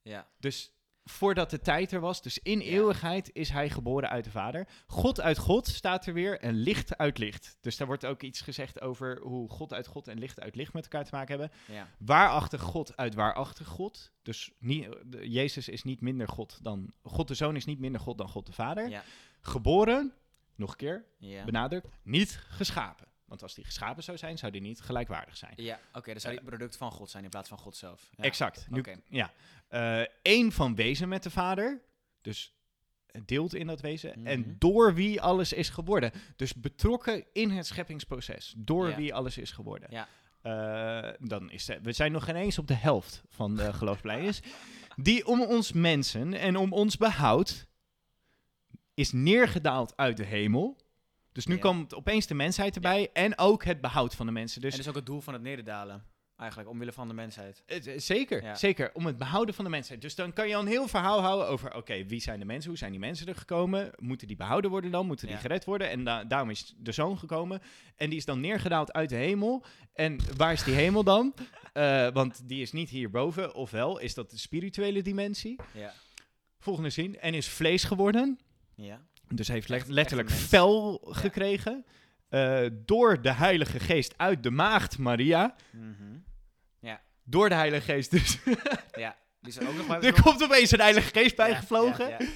Ja. 0.03 0.27
dus 0.39 0.71
voordat 1.05 1.51
de 1.51 1.61
tijd 1.61 1.93
er 1.93 2.01
was, 2.01 2.23
dus 2.23 2.39
in 2.39 2.61
eeuwigheid 2.61 3.31
is 3.33 3.49
hij 3.49 3.71
geboren 3.71 4.09
uit 4.09 4.25
de 4.25 4.31
Vader. 4.31 4.69
God 4.87 5.21
uit 5.21 5.39
God 5.39 5.67
staat 5.67 6.07
er 6.07 6.13
weer 6.15 6.41
en 6.41 6.55
licht 6.55 6.99
uit 6.99 7.19
licht. 7.19 7.57
Dus 7.61 7.77
daar 7.77 7.87
wordt 7.87 8.07
ook 8.07 8.23
iets 8.23 8.41
gezegd 8.41 8.81
over 8.81 9.21
hoe 9.23 9.49
God 9.51 9.73
uit 9.73 9.87
God 9.87 10.09
en 10.09 10.19
licht 10.19 10.41
uit 10.41 10.55
licht 10.57 10.73
met 10.73 10.83
elkaar 10.83 11.05
te 11.05 11.15
maken 11.15 11.39
hebben. 11.39 11.57
ja. 11.75 11.89
Waarachtig 11.99 12.61
God 12.61 12.97
uit 12.97 13.15
waarachtig 13.15 13.67
God. 13.67 14.13
Dus 14.23 14.53
niet, 14.59 14.89
Jezus 15.21 15.69
is 15.69 15.83
niet 15.83 16.01
minder 16.01 16.29
God 16.29 16.59
dan... 16.63 16.93
God 17.03 17.29
de 17.29 17.35
Zoon 17.35 17.57
is 17.57 17.65
niet 17.65 17.79
minder 17.79 18.01
God 18.01 18.19
dan 18.19 18.29
God 18.29 18.47
de 18.47 18.53
Vader. 18.53 18.89
Ja. 18.89 19.03
Geboren, 19.41 20.13
nog 20.57 20.71
een 20.71 20.77
keer, 20.77 21.05
Ja. 21.19 21.45
benadrukt, 21.45 21.87
niet 22.03 22.41
geschapen. 22.49 23.07
Want 23.25 23.43
als 23.43 23.55
die 23.55 23.65
geschapen 23.65 24.03
zou 24.03 24.19
zijn, 24.19 24.39
zou 24.39 24.53
die 24.53 24.61
niet 24.61 24.81
gelijkwaardig 24.81 25.37
zijn. 25.37 25.53
Ja, 25.57 25.79
oké, 25.93 26.11
dan 26.13 26.21
zou 26.21 26.35
die 26.35 26.43
het 26.43 26.51
product 26.55 26.77
van 26.77 26.91
God 26.91 27.11
zijn 27.11 27.25
in 27.25 27.31
plaats 27.31 27.49
van 27.49 27.59
God 27.59 27.77
zelf. 27.77 28.09
Ja. 28.17 28.25
Exact. 28.25 28.67
Nu, 28.71 28.79
Oké. 28.79 28.97
ja. 29.09 29.33
Eén 30.23 30.53
van 30.53 30.75
wezen 30.75 31.09
met 31.09 31.23
de 31.23 31.31
Vader. 31.31 31.81
Dus 32.21 32.55
deelt 33.25 33.55
in 33.55 33.67
dat 33.67 33.81
wezen. 33.81 34.13
Mhm. 34.19 34.27
En 34.27 34.57
door 34.59 34.95
wie 34.95 35.21
alles 35.21 35.53
is 35.53 35.69
geworden. 35.69 36.13
Dus 36.37 36.55
betrokken 36.55 37.25
in 37.33 37.51
het 37.51 37.67
scheppingsproces. 37.67 38.55
Door 38.57 38.89
Ja. 38.89 38.97
wie 38.97 39.15
alles 39.15 39.39
is 39.39 39.51
geworden. 39.51 39.89
Ja. 39.91 40.09
Eh, 40.43 41.13
dan 41.29 41.51
is 41.51 41.65
de- 41.65 41.81
we 41.83 41.93
zijn 41.93 42.13
nog 42.13 42.25
geen 42.25 42.37
eens 42.37 42.59
op 42.59 42.67
de 42.67 42.75
helft 42.75 43.23
van 43.29 43.57
de 43.57 43.73
geloofsblijdenis. 43.81 44.41
Die 44.97 45.27
om 45.27 45.43
ons 45.43 45.73
mensen 45.73 46.35
en 46.35 46.57
om 46.57 46.73
ons 46.73 46.97
behoud 46.97 47.67
is 48.97 49.13
neergedaald 49.13 49.97
uit 49.97 50.17
de 50.17 50.25
hemel. 50.25 50.77
Dus 51.33 51.47
nu 51.47 51.55
Ja. 51.55 51.61
komt 51.61 51.95
opeens 51.95 52.27
de 52.27 52.35
mensheid 52.35 52.75
erbij 52.75 53.11
en 53.13 53.39
ook 53.39 53.65
het 53.65 53.81
behoud 53.81 54.15
van 54.15 54.27
de 54.27 54.33
mensen. 54.33 54.61
Dus 54.61 54.71
en 54.71 54.77
dat 54.77 54.87
is 54.87 54.93
ook 54.93 54.97
het 54.99 55.07
doel 55.07 55.21
van 55.21 55.33
het 55.33 55.43
nederdalen. 55.43 56.05
Eigenlijk, 56.37 56.71
omwille 56.71 56.93
van 56.93 57.09
de 57.09 57.15
mensheid. 57.15 57.63
Het- 57.67 57.87
eh, 57.87 57.99
zeker, 57.99 58.43
Ja. 58.43 58.55
zeker. 58.55 58.91
Om 58.95 59.07
het 59.07 59.19
behouden 59.19 59.55
van 59.55 59.65
de 59.65 59.71
mensheid. 59.71 60.01
Dus 60.01 60.15
dan 60.15 60.33
kan 60.33 60.49
je 60.49 60.55
al 60.55 60.61
een 60.61 60.67
heel 60.67 60.89
verhaal 60.89 61.21
houden 61.21 61.49
over... 61.49 61.75
oké, 61.75 62.05
wie 62.05 62.21
zijn 62.21 62.39
de 62.39 62.45
mensen? 62.45 62.69
Hoe 62.69 62.79
zijn 62.79 62.91
die 62.91 63.01
mensen 63.01 63.27
er 63.27 63.35
gekomen? 63.37 63.91
Moeten 63.99 64.27
die 64.27 64.37
behouden 64.37 64.71
worden 64.71 64.91
dan? 64.91 65.07
Moeten 65.07 65.27
die 65.27 65.37
gered 65.37 65.65
worden? 65.65 65.89
En 65.91 66.05
da- 66.05 66.25
daarom 66.25 66.51
is 66.51 66.75
de 66.79 66.93
zoon 66.93 67.19
gekomen. 67.19 67.61
En 67.97 68.09
die 68.09 68.19
is 68.19 68.25
dan 68.25 68.41
neergedaald 68.41 68.93
uit 68.93 69.09
de 69.09 69.15
hemel. 69.17 69.65
En 69.95 70.19
waar 70.37 70.53
is 70.53 70.65
die 70.65 70.75
hemel 70.75 71.05
dan? 71.05 71.35
Eh, 71.73 72.09
want 72.13 72.49
die 72.49 72.63
is 72.63 72.73
niet 72.73 72.89
hierboven. 72.91 73.55
Ofwel 73.55 73.99
is 73.99 74.15
dat 74.15 74.31
de 74.31 74.39
spirituele 74.39 75.03
dimensie. 75.03 75.61
Ja. 75.75 75.93
Volgende 76.59 76.91
zin. 76.91 77.19
En 77.19 77.35
is 77.35 77.49
vlees 77.49 77.85
geworden. 77.85 78.39
Ja. 78.77 79.01
Dus 79.29 79.47
hij 79.47 79.57
heeft 79.57 79.71
Echt- 79.71 79.89
letterlijk 79.89 80.31
fel 80.31 80.99
gekregen 81.11 81.85
eh, 82.29 82.67
door 82.73 83.23
de 83.23 83.33
Heilige 83.33 83.81
Geest 83.81 84.15
uit 84.19 84.43
de 84.43 84.51
maagd 84.51 84.99
Maria. 84.99 85.55
Mhm. 85.73 86.15
Door 87.29 87.49
de 87.49 87.55
Heilige 87.55 87.93
Geest 87.93 88.11
dus. 88.11 88.39
Ja, 88.93 89.17
die 89.41 89.51
is 89.53 89.57
er 89.57 89.69
ook 89.69 89.75
nog 89.77 89.87
bij 89.87 90.01
er 90.11 90.23
komt 90.23 90.43
opeens 90.43 90.71
een 90.71 90.81
Heilige 90.81 91.11
Geest 91.21 91.37
bij 91.37 91.49
Ja, 91.49 91.55
gevlogen. 91.57 92.09
ja, 92.09 92.17
ja. 92.19 92.27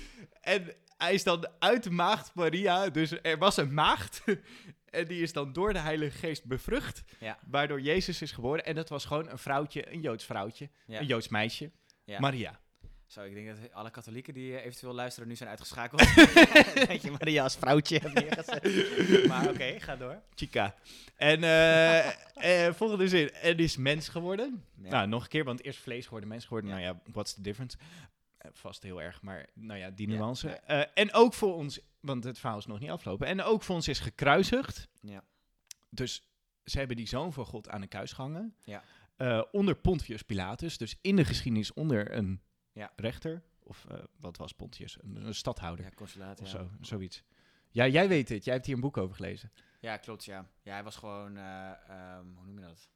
En 0.41 0.73
hij 0.97 1.15
is 1.15 1.25
dan 1.25 1.49
uit 1.59 1.83
de 1.83 1.91
maagd 1.91 2.35
Maria. 2.35 2.89
Dus 2.89 3.13
er 3.23 3.39
was 3.39 3.57
een 3.57 3.75
maagd. 3.75 4.23
en 4.91 5.05
die 5.07 5.23
is 5.23 5.33
dan 5.33 5.53
door 5.53 5.73
de 5.73 5.79
Heilige 5.79 6.19
Geest 6.19 6.45
bevrucht. 6.45 7.03
Ja. 7.19 7.39
Waardoor 7.47 7.81
Jezus 7.81 8.23
is 8.23 8.33
geboren. 8.33 8.65
En 8.65 8.75
dat 8.75 8.89
was 8.89 9.05
gewoon 9.05 9.29
een 9.31 9.39
vrouwtje, 9.39 9.93
een 9.93 10.01
Joods 10.01 10.25
vrouwtje. 10.25 10.71
Ja. 10.87 11.01
Een 11.01 11.07
Joods 11.07 11.29
meisje. 11.29 11.71
Ja. 12.05 12.21
Maria. 12.21 12.61
Zo, 13.11 13.23
ik 13.23 13.35
denk 13.35 13.47
dat 13.47 13.73
alle 13.73 13.91
katholieken 13.91 14.35
die 14.35 14.57
eh, 14.57 14.65
eventueel 14.65 14.95
luisteren 14.95 15.29
nu 15.29 15.37
zijn 15.37 15.49
uitgeschakeld. 15.49 16.01
dat 16.89 17.03
je 17.03 17.11
Maria 17.11 17.43
als 17.43 17.57
vrouwtje 17.57 17.99
hebt 17.99 18.15
neergezet. 18.15 19.27
maar 19.27 19.49
oké, 19.49 19.81
ga 19.81 19.97
door. 19.97 20.23
Chica. 20.35 20.75
En 21.17 21.43
eh, 21.43 22.67
eh, 22.67 22.75
volgende 22.75 23.09
zin. 23.09 23.31
En 23.31 23.59
is 23.59 23.77
mens 23.77 24.09
geworden. 24.09 24.65
Ja. 24.83 24.91
Nou, 24.91 25.09
nog 25.09 25.23
een 25.23 25.29
keer, 25.29 25.45
want 25.45 25.63
eerst 25.63 25.79
vlees 25.79 26.05
geworden, 26.05 26.29
mens 26.29 26.45
geworden. 26.45 26.71
Nou 26.71 26.83
ja, 26.83 27.01
what's 27.05 27.35
the 27.35 27.41
difference? 27.41 27.77
Vast 28.53 28.83
heel 28.83 29.03
erg, 29.03 29.23
maar 29.23 29.47
nou 29.55 29.79
ja, 29.79 29.91
die 29.91 30.09
nuance. 30.09 30.49
ja. 30.49 30.61
Eh, 30.61 30.87
en 30.95 31.13
ook 31.13 31.35
voor 31.35 31.55
ons, 31.55 31.81
want 32.01 32.25
het 32.25 32.39
verhaal 32.39 32.59
is 32.59 32.67
nog 32.67 32.81
niet 32.81 32.91
afgelopen. 32.91 33.27
En 33.27 33.43
ook 33.43 33.63
voor 33.63 33.75
ons 33.75 33.89
is 33.89 33.99
gekruisigd. 33.99 34.89
Ja. 35.01 35.25
Dus 35.89 36.25
ze 36.65 36.79
hebben 36.79 36.97
die 36.97 37.09
zoon 37.09 37.33
van 37.33 37.47
God 37.47 37.69
aan 37.69 37.81
de 37.81 37.87
kuis 37.87 38.13
gehangen. 38.13 38.55
Ja. 38.65 38.83
Eh, 39.17 39.43
onder 39.53 39.75
Pontius 39.75 40.23
Pilatus. 40.23 40.79
Dus 40.79 40.99
in 41.01 41.17
de 41.17 41.25
geschiedenis 41.25 41.73
onder 41.73 42.17
een 42.17 42.41
Ja. 42.73 42.93
rechter. 42.97 43.43
Of 43.63 43.85
eh, 43.89 43.99
wat 44.17 44.37
was 44.37 44.53
Pontius? 44.53 45.03
Een, 45.03 45.27
een 45.27 45.35
stadhouder 45.35 45.85
Ja, 45.85 45.91
consulaat, 45.95 46.41
of 46.41 46.53
ja. 46.53 46.59
zo, 46.59 46.71
zoiets. 46.81 47.23
Ja, 47.71 47.87
jij 47.87 48.09
weet 48.09 48.29
het. 48.29 48.45
Jij 48.45 48.55
hebt 48.55 48.67
hier 48.67 48.75
een 48.75 48.81
boek 48.81 48.97
over 48.97 49.15
gelezen. 49.17 49.53
Ja, 49.81 49.97
klopt, 49.97 50.25
ja. 50.25 50.47
Ja, 50.63 50.73
hij 50.73 50.83
was 50.85 50.97
gewoon, 50.97 51.37
eh, 51.37 51.71
ehm, 51.89 52.27
hoe 52.35 52.45
noem 52.47 52.59
je 52.59 52.65
dat? 52.65 52.89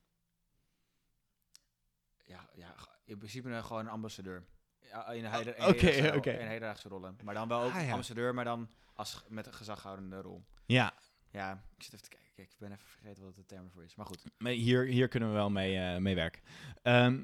Ja, 2.27 2.49
ja 2.55 2.75
in 3.05 3.19
principe 3.19 3.49
een, 3.51 3.65
gewoon 3.65 3.85
een 3.87 3.93
ambassadeur. 3.93 4.45
In, 4.81 5.25
hedendaagse- 5.25 6.13
oké. 6.17 6.31
in 6.31 6.47
hedendaagse 6.47 6.89
rollen. 6.89 7.17
Maar 7.23 7.35
dan 7.35 7.49
wel 7.49 7.63
ook 7.63 7.73
Ah, 7.73 7.83
ja. 7.85 7.91
ambassadeur, 7.91 8.35
maar 8.35 8.45
dan 8.45 8.69
als, 8.95 9.25
met 9.29 9.47
een 9.47 9.55
gezaghoudende 9.55 10.21
rol. 10.21 10.45
Ja, 10.67 10.95
Ja, 11.31 11.53
ik 11.77 11.83
zit 11.83 11.93
even 11.93 12.05
te 12.11 12.17
kijken. 12.17 12.43
Ik 12.43 12.55
ben 12.59 12.73
even 12.73 12.87
vergeten 12.87 13.25
wat 13.25 13.35
de 13.35 13.45
term 13.47 13.65
ervoor 13.65 13.85
is. 13.85 13.95
Maar 13.95 14.07
goed. 14.07 14.25
Maar 14.39 14.53
hier, 14.53 14.85
hier 14.85 15.09
kunnen 15.09 15.29
we 15.29 15.35
wel 15.35 15.51
mee, 15.51 15.79
eh, 15.79 15.97
mee 15.97 16.15
werken. 16.15 16.43
Ehm, 16.83 17.23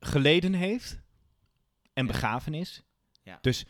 geleden 0.00 0.52
heeft 0.52 0.98
en 1.96 2.06
begrafenis. 2.06 2.82
Ja. 3.22 3.38
Dus 3.40 3.64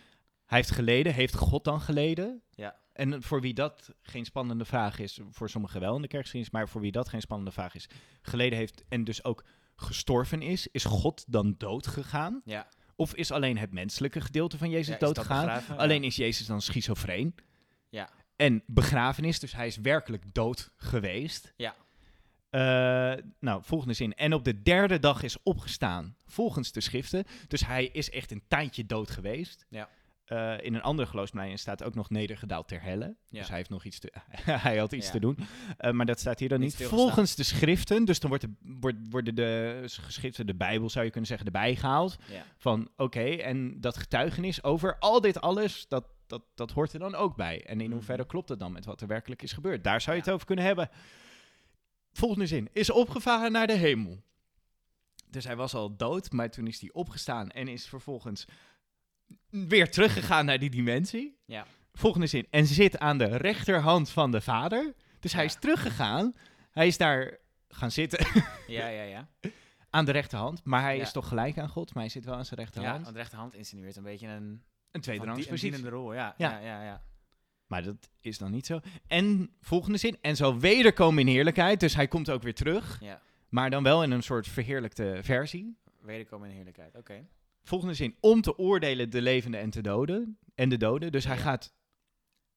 hij 0.45 0.59
heeft 0.59 0.71
geleden. 0.71 1.15
Heeft 1.15 1.35
God 1.35 1.65
dan 1.65 1.81
geleden? 1.81 2.43
Ja. 2.51 2.77
En 2.93 3.23
voor 3.23 3.41
wie 3.41 3.55
dat 3.55 3.95
geen 4.03 4.25
spannende 4.25 4.65
vraag 4.65 4.99
is, 4.99 5.21
voor 5.31 5.51
sommigen 5.51 5.81
wel 5.81 5.97
in 5.97 6.03
de 6.03 6.09
kerkgeschiedenis, 6.09 6.55
maar 6.55 6.69
voor 6.69 6.81
wie 6.81 6.93
dat 6.93 7.09
geen 7.09 7.21
spannende 7.21 7.53
vraag 7.53 7.75
is, 7.75 7.89
geleden 8.23 8.59
heeft 8.59 8.85
en 8.89 9.05
dus 9.05 9.25
ook 9.25 9.45
gestorven 9.77 10.43
is, 10.43 10.67
is 10.67 10.85
God 10.85 11.25
dan 11.29 11.55
dood 11.59 11.87
gegaan? 11.87 12.41
Ja. 12.45 12.69
Of 12.97 13.15
is 13.15 13.31
alleen 13.31 13.59
het 13.59 13.73
menselijke 13.73 14.21
gedeelte 14.21 14.59
van 14.59 14.71
Jezus 14.71 14.95
Ja, 14.95 14.99
dood 14.99 15.19
gegaan? 15.19 15.63
Alleen 15.77 16.05
is 16.05 16.17
Jezus 16.17 16.47
dan 16.47 16.63
schizofreen? 16.63 17.35
Ja. 17.89 18.11
En 18.37 18.63
begrafenis, 18.67 19.41
dus 19.41 19.53
hij 19.53 19.67
is 19.67 19.77
werkelijk 19.77 20.35
dood 20.35 20.71
geweest. 20.77 21.53
Ja. 21.57 21.75
Eh, 22.57 23.23
nou, 23.41 23.63
volgende 23.65 23.95
zin. 23.95 24.15
En 24.15 24.33
op 24.35 24.45
de 24.45 24.63
derde 24.63 24.99
dag 24.99 25.23
is 25.23 25.43
opgestaan, 25.43 26.17
volgens 26.27 26.73
de 26.73 26.81
schriften. 26.81 27.25
Dus 27.49 27.67
hij 27.67 27.87
is 27.87 28.11
echt 28.11 28.31
een 28.31 28.43
tijdje 28.49 28.87
dood 28.87 29.11
geweest. 29.11 29.67
Ja. 29.69 29.89
Eh, 30.25 30.55
in 30.61 30.75
een 30.75 30.83
andere 30.83 31.09
geloofsbelijdenis 31.09 31.61
staat 31.61 31.83
ook 31.85 31.95
nog 31.95 32.11
nedergedaald 32.11 32.69
ter 32.69 32.83
helle. 32.83 33.17
Ja. 33.29 33.39
Dus 33.39 33.49
hij 33.49 33.57
heeft 33.57 33.71
nog 33.71 33.85
iets 33.85 33.99
te, 33.99 34.13
hij 34.67 34.79
had 34.79 34.93
iets 34.93 35.07
Ja. 35.07 35.13
te 35.13 35.21
doen. 35.21 35.39
Eh, 35.77 35.91
maar 35.91 36.07
dat 36.07 36.21
staat 36.21 36.39
hier 36.39 36.49
dan 36.49 36.61
Niet. 36.61 36.77
Volgens 36.77 37.35
de 37.35 37.43
schriften, 37.43 38.05
dus 38.05 38.21
dan 38.21 38.29
wordt 38.31 38.45
de, 38.45 38.53
wordt, 38.81 38.97
worden 39.11 39.35
de 39.35 39.83
geschriften, 39.87 40.47
de 40.47 40.55
Bijbel 40.55 40.91
zou 40.91 41.05
je 41.05 41.11
kunnen 41.11 41.29
zeggen, 41.29 41.47
erbij 41.47 41.77
gehaald. 41.77 42.17
Ja. 42.31 42.43
Van 42.57 42.89
oké, 42.97 43.25
en 43.25 43.81
dat 43.81 43.97
getuigenis 43.97 44.63
over 44.63 44.97
al 44.99 45.21
dit 45.21 45.41
alles, 45.41 45.89
dat, 45.89 46.05
dat, 46.27 46.43
dat 46.55 46.71
hoort 46.71 46.93
er 46.93 46.99
dan 46.99 47.15
ook 47.15 47.37
bij. 47.37 47.63
En 47.65 47.79
in 47.81 47.87
Mhm. 47.87 47.95
hoeverre 47.97 48.27
klopt 48.27 48.49
het 48.49 48.59
dan 48.59 48.73
met 48.73 48.85
wat 48.85 49.01
er 49.01 49.07
werkelijk 49.07 49.43
is 49.43 49.53
gebeurd? 49.53 49.85
Daar 49.85 50.01
zou 50.01 50.17
je 50.17 50.23
het 50.23 50.31
over 50.31 50.47
kunnen 50.47 50.65
hebben. 50.65 50.91
Volgende 52.17 52.47
zin. 52.47 52.69
Is 52.73 52.91
opgevaren 52.91 53.53
naar 53.53 53.67
de 53.67 53.73
hemel. 53.77 54.23
Dus 55.31 55.45
hij 55.45 55.57
was 55.57 55.75
al 55.75 55.97
dood, 55.97 56.33
maar 56.33 56.51
toen 56.51 56.67
is 56.67 56.81
hij 56.81 56.91
opgestaan 56.93 57.51
en 57.51 57.69
is 57.69 57.87
vervolgens 57.87 58.45
weer 59.51 59.91
teruggegaan 59.91 60.45
naar 60.45 60.59
die 60.59 60.71
dimensie. 60.71 61.39
Ja. 61.45 61.67
Volgende 61.93 62.27
zin. 62.27 62.47
En 62.51 62.67
zit 62.67 62.99
aan 62.99 63.19
de 63.19 63.25
rechterhand 63.37 64.11
van 64.11 64.31
de 64.31 64.41
vader. 64.41 64.95
Dus 65.21 65.33
hij 65.33 65.43
Ja. 65.43 65.49
is 65.49 65.55
teruggegaan. 65.59 66.35
Hij 66.71 66.87
is 66.87 66.97
daar 66.97 67.39
gaan 67.69 67.91
zitten 67.91 68.27
Ja, 68.67 68.87
ja, 68.89 69.03
ja. 69.03 69.29
aan 69.91 70.05
de 70.05 70.13
rechterhand. 70.13 70.65
Maar 70.65 70.83
hij 70.83 70.97
Ja. 70.97 71.03
is 71.03 71.13
toch 71.13 71.29
gelijk 71.29 71.59
aan 71.59 71.69
God, 71.69 71.95
maar 71.95 72.03
hij 72.03 72.13
zit 72.13 72.25
wel 72.25 72.35
aan 72.35 72.45
zijn 72.45 72.59
Ja, 72.61 72.65
rechterhand. 72.65 73.03
want 73.03 73.15
de 73.15 73.21
rechterhand 73.21 73.55
insinueert 73.55 73.97
een 73.97 74.03
beetje 74.03 74.29
een, 74.29 74.63
een 74.91 75.01
tweede 75.01 75.27
een 75.27 75.89
rol. 75.89 76.15
Ja, 76.15 76.35
Ja. 76.39 76.59
ja, 76.59 76.83
ja. 76.83 77.03
Maar 77.67 77.83
dat 77.83 78.11
is 78.21 78.39
dan 78.39 78.51
niet 78.51 78.67
zo. 78.67 78.81
En 79.07 79.51
volgende 79.61 79.99
zin. 79.99 80.19
En 80.21 80.37
zal 80.37 80.59
wederkomen 80.59 81.21
in 81.21 81.35
heerlijkheid. 81.35 81.81
Dus 81.81 81.95
hij 81.95 82.09
komt 82.09 82.31
ook 82.31 82.43
weer 82.43 82.55
terug. 82.55 83.01
ja. 83.01 83.21
Maar 83.49 83.71
dan 83.71 83.83
wel 83.83 84.03
in 84.03 84.11
een 84.11 84.23
soort 84.23 84.49
verheerlijkte 84.49 85.19
versie. 85.23 85.77
Wederkomen 86.01 86.49
in 86.49 86.55
heerlijkheid. 86.55 86.97
Oké. 86.97 87.27
Volgende 87.63 87.95
zin. 87.95 88.17
Om 88.21 88.41
te 88.41 88.59
oordelen 88.59 89.11
de 89.11 89.23
levenden 89.23 89.61
en, 89.61 89.71
te 89.71 89.81
doden, 89.81 90.39
en 90.55 90.69
de 90.69 90.77
doden. 90.77 91.13
Dus 91.13 91.25
hij 91.25 91.37
Ja. 91.37 91.43
gaat 91.43 91.75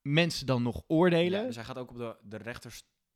mensen 0.02 0.46
dan 0.46 0.64
nog 0.64 0.84
oordelen. 0.88 1.40
Ja, 1.40 1.46
dus 1.46 1.56
hij 1.56 1.66
gaat 1.66 1.78
ook 1.78 1.90
op 1.90 1.98
de, 1.98 2.16
de 2.24 2.38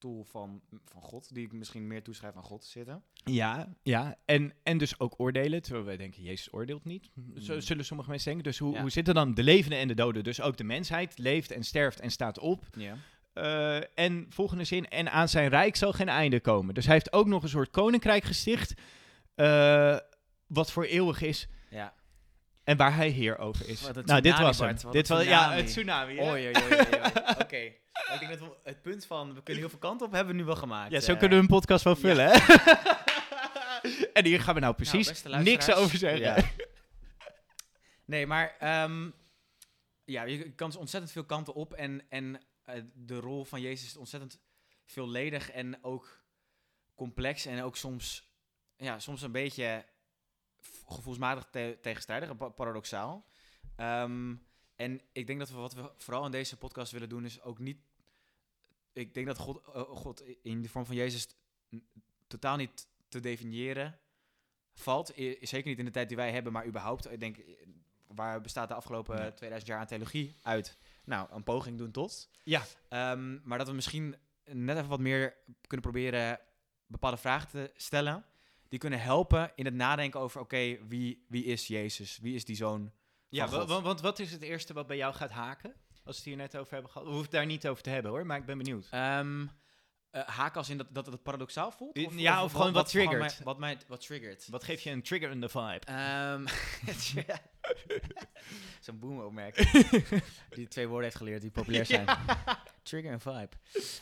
rechterstoel 0.03 0.24
van, 0.24 0.62
van 0.86 1.01
God, 1.01 1.33
die 1.33 1.45
ik 1.45 1.51
misschien 1.53 1.88
meer 1.88 2.03
toeschrijf 2.03 2.36
aan 2.36 2.43
God, 2.43 2.65
zitten. 2.65 3.03
Ja, 3.13 3.74
ja. 3.83 4.15
En, 4.25 4.53
en 4.63 4.77
dus 4.77 5.00
ook 5.00 5.13
oordelen. 5.19 5.62
Terwijl 5.62 5.86
wij 5.86 5.98
denken, 5.98 6.24
Jezus 6.24 6.53
oordeelt 6.53 6.86
niet. 6.86 7.10
Zo 7.39 7.53
Mm. 7.53 7.62
zullen 7.62 7.86
sommige 7.86 8.10
mensen 8.10 8.27
denken. 8.31 8.50
Dus 8.51 8.60
hoe, 8.60 8.74
Ja. 8.74 8.81
hoe 8.81 8.89
zitten 8.89 9.13
dan 9.13 9.33
de 9.33 9.43
levenden 9.43 9.79
en 9.79 9.88
de 9.88 9.93
doden? 9.93 10.24
Dus 10.24 10.41
ook 10.41 10.57
de 10.57 10.63
mensheid 10.63 11.17
leeft 11.17 11.51
en 11.51 11.63
sterft 11.63 12.00
en 12.00 12.12
staat 12.12 12.39
op. 12.39 12.65
Ja. 12.77 12.95
Eh, 13.33 13.98
en 14.05 14.25
volgende 14.29 14.63
zin, 14.63 14.88
en 14.88 15.12
aan 15.12 15.29
zijn 15.29 15.50
rijk 15.50 15.75
zal 15.75 15.93
geen 15.93 16.10
einde 16.10 16.39
komen. 16.39 16.74
Dus 16.74 16.86
hij 16.86 16.93
heeft 16.93 17.13
ook 17.13 17.27
nog 17.27 17.43
een 17.43 17.50
soort 17.50 17.69
koninkrijk 17.69 18.24
gesticht, 18.24 18.74
eh, 19.36 19.98
wat 20.48 20.72
voor 20.72 20.83
eeuwig 20.83 21.22
is 21.22 21.48
Ja. 21.69 21.93
En 22.63 22.77
waar 22.77 22.96
hij 22.96 23.10
heer 23.10 23.38
over 23.38 23.70
is. 23.70 23.82
Nou, 24.05 24.22
dit 24.22 24.39
was 24.39 24.60
hem. 24.60 24.67
Bart, 24.67 24.91
Dit 24.91 25.08
was, 25.08 25.24
ja, 25.24 25.51
het 25.51 25.67
tsunami. 25.67 26.20
Oei, 26.20 26.29
oei, 26.29 26.63
oei. 26.63 26.79
Oké. 27.43 27.58
Ik 28.13 28.20
denk 28.20 28.29
dat 28.29 28.39
we 28.39 28.55
het 28.63 28.82
punt 28.82 29.05
van, 29.05 29.34
we 29.34 29.43
kunnen 29.43 29.62
heel 29.62 29.72
veel 29.72 29.79
kanten 29.79 30.08
op, 30.08 30.13
hebben 30.13 30.34
we 30.34 30.39
nu 30.39 30.46
wel 30.46 30.55
gemaakt. 30.55 30.91
Ja, 30.91 31.00
zo 31.00 31.13
Eh, 31.13 31.20
kunnen 31.20 31.38
we 31.38 31.43
een 31.43 31.50
podcast 31.50 31.84
wel 31.84 31.96
vullen, 31.96 32.25
hè? 32.32 32.63
en 34.13 34.25
hier 34.25 34.41
gaan 34.41 34.53
we 34.53 34.60
nou 34.60 34.75
precies 34.75 35.08
beste 35.08 35.29
niks 35.29 35.74
over 35.74 35.98
zeggen. 35.98 36.20
Ja. 36.20 36.38
Nee, 38.05 38.27
maar 38.27 38.55
ehm, 38.60 39.10
ja, 40.03 40.24
je 40.24 40.51
kan 40.51 40.70
dus 40.70 40.79
ontzettend 40.79 41.12
veel 41.12 41.25
kanten 41.25 41.53
op 41.53 41.74
en, 41.74 42.01
en 42.10 42.41
eh, 42.63 42.82
de 42.93 43.20
rol 43.20 43.43
van 43.43 43.62
Jezus 43.62 43.88
is 43.88 43.98
ontzettend 43.98 44.39
veelledig 44.86 45.51
en 45.51 45.84
ook 45.84 46.24
complex 46.96 47.46
en 47.46 47.63
ook 47.63 47.77
soms, 47.77 48.34
ja, 48.75 49.00
soms 49.00 49.22
een 49.22 49.32
beetje 49.32 49.86
gevoelsmatig 50.88 51.48
te- 51.51 51.77
tegenstrijdig, 51.82 52.38
pa- 52.38 52.50
paradoxaal. 52.50 53.25
Ehm, 53.75 54.36
en 54.75 55.01
ik 55.12 55.27
denk 55.27 55.39
dat 55.39 55.50
we 55.50 55.55
wat 55.55 55.74
we 55.74 55.91
vooral 55.98 56.25
in 56.25 56.32
deze 56.32 56.58
podcast 56.58 56.91
willen 56.91 57.10
doen 57.10 57.25
is 57.25 57.41
ook 57.41 57.60
niet, 57.60 57.77
ik 58.93 59.13
denk 59.13 59.27
dat 59.27 59.38
God, 59.38 59.62
eh, 59.74 59.82
God 59.82 60.24
in 60.41 60.62
de 60.62 60.70
vorm 60.70 60.86
van 60.86 60.96
Jezus 60.96 61.27
totaal 62.27 62.55
niet 62.55 62.88
te 63.08 63.20
definiëren 63.20 64.00
valt. 64.74 65.08
Zeker 65.41 65.65
niet 65.65 65.79
in 65.79 65.86
de 65.86 65.91
tijd 65.91 66.08
die 66.08 66.17
wij 66.17 66.32
hebben, 66.32 66.53
maar 66.53 66.65
überhaupt. 66.65 67.12
Ik 67.12 67.20
denk, 67.20 67.38
eh, 67.38 67.53
waar 68.08 68.41
bestaat 68.41 68.67
de 68.67 68.74
afgelopen 68.74 69.17
Ja. 69.24 69.32
2000 69.32 69.72
jaar 69.72 69.79
aan 69.79 69.88
theologie 69.88 70.36
uit? 70.41 70.77
Nou, 71.03 71.27
een 71.32 71.43
poging 71.43 71.77
doen 71.77 71.91
tot. 71.91 72.29
Ja. 72.43 72.63
Ehm, 72.89 73.39
maar 73.43 73.58
dat 73.58 73.67
we 73.67 73.74
misschien 73.74 74.15
net 74.43 74.77
even 74.77 74.89
wat 74.89 75.00
meer 75.00 75.36
kunnen 75.67 75.82
proberen 75.91 76.39
bepaalde 76.86 77.17
vragen 77.17 77.50
te 77.50 77.72
stellen. 77.75 78.25
Die 78.74 78.82
kunnen 78.82 79.01
helpen 79.01 79.51
in 79.56 79.65
het 79.65 79.74
nadenken 79.74 80.20
over, 80.20 80.42
oké, 80.42 80.77
wie, 80.88 81.25
wie 81.27 81.44
is 81.44 81.68
Jezus? 81.68 82.20
Wie 82.22 82.36
is 82.36 82.46
die 82.46 82.56
zoon 82.56 82.92
Ja, 83.30 83.65
want 83.68 84.01
wat 84.01 84.20
is 84.20 84.32
het 84.32 84.42
eerste 84.42 84.74
wat 84.74 84.88
bij 84.88 84.98
jou 84.98 85.13
gaat 85.13 85.32
haken? 85.32 85.74
Als 85.89 86.01
we 86.03 86.12
het 86.12 86.24
hier 86.24 86.36
net 86.36 86.58
over 86.58 86.74
hebben 86.74 86.92
gehad. 86.92 87.08
We 87.08 87.13
hoeven 87.13 87.32
het 87.32 87.39
daar 87.39 87.50
niet 87.50 87.68
over 87.68 87.84
te 87.84 87.89
hebben 87.89 88.12
hoor, 88.12 88.25
maar 88.25 88.38
ik 88.38 88.46
ben 88.46 88.58
benieuwd. 88.58 88.88
Eh, 88.92 90.27
haken 90.27 90.58
als 90.58 90.70
in 90.70 90.77
dat, 90.77 90.88
dat 90.92 91.06
het 91.06 91.24
paradoxaal 91.24 91.72
voelt? 91.72 92.00
Ja, 92.15 92.44
of 92.44 92.51
gewoon 92.51 92.74
wat 92.74 92.89
triggert. 92.89 93.20
mij- 93.20 93.38
wat, 93.44 93.58
mij, 93.58 93.77
wat 93.88 94.01
triggert. 94.01 94.48
Wat 94.50 94.63
geeft 94.63 94.84
je 94.84 94.89
een 94.89 95.01
trigger 95.03 95.30
in 95.30 95.42
de 95.42 95.50
vibe? 95.50 95.86
Ehm 95.86 96.46
Zo'n 98.86 99.00
boom-opmerking. 99.00 99.70
die 100.56 100.68
twee 100.68 100.88
woorden 100.88 101.03
heeft 101.03 101.18
geleerd 101.18 101.42
die 101.42 101.51
populair 101.51 101.86
zijn. 101.86 102.18
Trigger 102.84 103.12
en 103.12 103.22
vibe. 103.22 103.50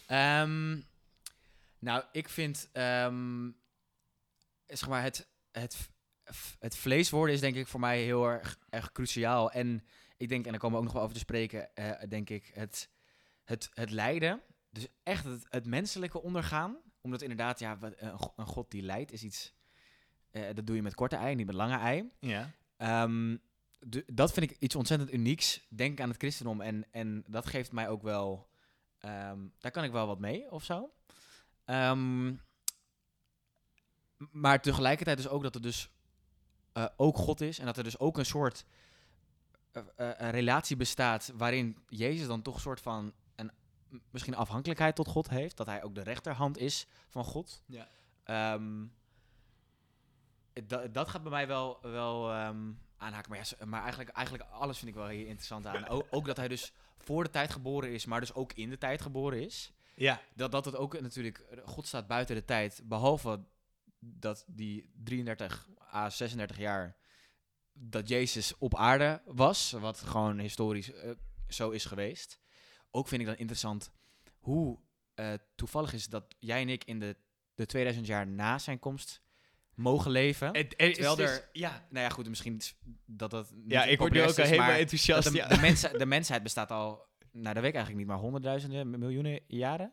Ehm, 0.07 0.79
nou, 1.79 2.03
ik 2.11 2.29
vind... 2.29 2.69
zeg 4.77 4.89
maar, 4.89 5.03
het, 5.03 5.27
het, 5.51 5.89
het 6.59 6.75
vlees 6.75 7.09
worden 7.09 7.35
is 7.35 7.41
denk 7.41 7.55
ik 7.55 7.67
voor 7.67 7.79
mij 7.79 8.01
heel 8.03 8.25
erg, 8.25 8.59
erg 8.69 8.91
cruciaal. 8.91 9.51
En 9.51 9.83
ik 10.17 10.29
denk, 10.29 10.45
en 10.45 10.51
daar 10.51 10.59
komen 10.59 10.75
we 10.75 10.77
ook 10.77 10.85
nog 10.85 10.93
wel 10.93 11.03
over 11.03 11.15
te 11.15 11.21
spreken, 11.21 11.75
eh, 11.75 12.09
denk 12.09 12.29
ik, 12.29 12.51
het, 12.53 12.89
het, 13.43 13.69
het 13.73 13.89
lijden. 13.89 14.41
Dus 14.69 14.87
echt 15.03 15.25
het, 15.25 15.45
het 15.49 15.65
menselijke 15.65 16.21
ondergaan. 16.21 16.77
Omdat 17.01 17.21
inderdaad, 17.21 17.59
ja, 17.59 17.77
een, 17.81 18.17
een 18.35 18.45
god 18.45 18.71
die 18.71 18.81
lijdt 18.81 19.11
is 19.11 19.23
iets... 19.23 19.53
eh, 20.31 20.53
dat 20.53 20.67
doe 20.67 20.75
je 20.75 20.81
met 20.81 20.95
korte 20.95 21.15
ei, 21.15 21.35
niet 21.35 21.45
met 21.45 21.55
lange 21.55 21.77
ei. 21.77 22.11
Ja. 22.19 22.51
Ehm, 22.77 23.37
dat 24.05 24.33
vind 24.33 24.51
ik 24.51 24.57
iets 24.59 24.75
ontzettend 24.75 25.13
unieks. 25.13 25.65
Denk 25.69 25.99
aan 25.99 26.09
het 26.09 26.17
christendom. 26.17 26.61
En, 26.61 26.91
en 26.91 27.23
dat 27.27 27.45
geeft 27.45 27.71
mij 27.71 27.89
ook 27.89 28.01
wel... 28.01 28.49
ehm, 28.99 29.39
daar 29.59 29.71
kan 29.71 29.83
ik 29.83 29.91
wel 29.91 30.07
wat 30.07 30.19
mee, 30.19 30.51
of 30.51 30.63
zo. 30.63 30.93
Ehm, 31.65 32.33
maar 34.31 34.61
tegelijkertijd 34.61 35.17
dus 35.17 35.27
ook 35.27 35.43
dat 35.43 35.55
er 35.55 35.61
dus 35.61 35.89
eh, 36.73 36.85
ook 36.95 37.17
God 37.17 37.41
is. 37.41 37.59
En 37.59 37.65
dat 37.65 37.77
er 37.77 37.83
dus 37.83 37.99
ook 37.99 38.17
een 38.17 38.25
soort 38.25 38.65
eh, 39.71 39.83
eh, 39.95 40.13
een 40.17 40.31
relatie 40.31 40.75
bestaat... 40.75 41.31
waarin 41.35 41.77
Jezus 41.87 42.27
dan 42.27 42.41
toch 42.41 42.55
een 42.55 42.61
soort 42.61 42.81
van... 42.81 43.13
Een, 43.35 43.51
misschien 44.09 44.35
afhankelijkheid 44.35 44.95
tot 44.95 45.07
God 45.07 45.29
heeft. 45.29 45.57
Dat 45.57 45.67
hij 45.67 45.83
ook 45.83 45.95
de 45.95 46.03
rechterhand 46.03 46.57
is 46.57 46.87
van 47.09 47.23
God. 47.23 47.63
Ja. 47.65 47.87
Ehm, 48.23 48.85
dat, 50.65 50.93
dat 50.93 51.09
gaat 51.09 51.21
bij 51.21 51.31
mij 51.31 51.47
wel, 51.47 51.79
wel 51.81 52.31
ehm, 52.31 52.71
aanhaken. 52.97 53.31
Maar, 53.31 53.55
ja, 53.59 53.65
maar 53.65 53.81
eigenlijk, 53.81 54.09
eigenlijk 54.09 54.49
alles 54.49 54.77
vind 54.77 54.89
ik 54.91 54.97
wel 54.97 55.07
hier 55.07 55.27
interessant 55.27 55.65
aan. 55.65 55.87
Ook, 55.87 56.07
ook 56.09 56.25
dat 56.25 56.37
hij 56.37 56.47
dus 56.47 56.73
voor 56.97 57.23
de 57.23 57.29
tijd 57.29 57.51
geboren 57.51 57.91
is, 57.91 58.05
maar 58.05 58.19
dus 58.19 58.33
ook 58.33 58.53
in 58.53 58.69
de 58.69 58.77
tijd 58.77 59.01
geboren 59.01 59.43
is. 59.43 59.71
Ja. 59.95 60.21
Dat, 60.33 60.51
dat 60.51 60.65
het 60.65 60.75
ook 60.75 61.01
natuurlijk, 61.01 61.45
God 61.65 61.87
staat 61.87 62.07
buiten 62.07 62.35
de 62.35 62.45
tijd. 62.45 62.81
Behalve 62.83 63.39
dat 64.03 64.43
die 64.47 64.91
33 65.03 65.69
à 65.93 66.09
36 66.09 66.57
jaar 66.57 66.97
dat 67.73 68.07
Jezus 68.07 68.57
op 68.57 68.75
aarde 68.75 69.21
was. 69.25 69.71
Wat 69.71 69.99
gewoon 69.99 70.39
historisch 70.39 70.93
eh, 70.93 71.11
zo 71.47 71.69
is 71.69 71.85
geweest. 71.85 72.39
Ook 72.91 73.07
vind 73.07 73.21
ik 73.21 73.27
dan 73.27 73.37
interessant 73.37 73.91
hoe 74.39 74.79
eh, 75.13 75.33
toevallig 75.55 75.93
is 75.93 76.07
dat 76.07 76.35
jij 76.39 76.61
en 76.61 76.69
ik 76.69 76.83
in 76.83 76.99
de, 76.99 77.15
de 77.55 77.65
2000 77.65 78.07
jaar 78.07 78.27
na 78.27 78.57
zijn 78.57 78.79
komst 78.79 79.21
mogen 79.73 80.11
leven. 80.11 80.55
Het, 80.55 80.73
is 80.77 80.93
Terwijl 80.93 81.15
dus- 81.15 81.29
er- 81.29 81.49
ja. 81.51 81.87
Nou 81.89 82.05
ja, 82.05 82.09
goed, 82.09 82.29
misschien 82.29 82.57
is 82.57 82.75
dat 83.05 83.31
dat 83.31 83.53
ja, 83.67 83.83
ik 83.83 83.97
word 83.97 84.13
nu 84.13 84.21
ook 84.21 84.39
al 84.39 84.45
helemaal 84.45 84.71
enthousiast. 84.71 85.31
de, 85.31 85.37
ja. 85.37 85.47
de, 85.47 85.59
mens, 85.59 85.81
de 85.81 86.05
mensheid 86.05 86.43
bestaat 86.43 86.71
al, 86.71 87.07
nou 87.31 87.53
dat 87.53 87.63
weet 87.63 87.71
ik 87.71 87.75
eigenlijk 87.75 87.97
niet, 87.97 88.07
maar 88.07 88.17
honderdduizenden, 88.17 88.99
miljoenen 88.99 89.39
jaren? 89.47 89.91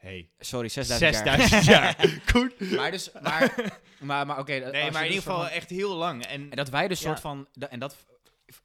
Hey. 0.00 0.30
Sorry, 0.38 0.68
6000 0.68 1.24
jaar. 1.24 1.36
6000 1.48 1.64
jaar. 1.64 1.96
Goed. 2.32 2.70
maar 2.76 2.90
dus, 2.90 3.12
maar, 3.12 3.72
maar, 4.00 4.26
maar 4.26 4.38
oké. 4.38 4.62
als 4.62 4.72
Nee, 4.72 4.72
maar 4.72 4.84
in 4.86 4.92
dus 4.92 5.02
ieder 5.02 5.22
geval 5.22 5.38
van- 5.40 5.48
echt 5.48 5.70
heel 5.70 5.94
lang. 5.96 6.24
En, 6.26 6.50
En 6.50 6.56
dat 6.56 6.68
wij 6.68 6.88
dus 6.88 7.00
Ja. 7.00 7.06
soort 7.06 7.20
van, 7.20 7.48
en 7.68 7.78
dat 7.78 7.96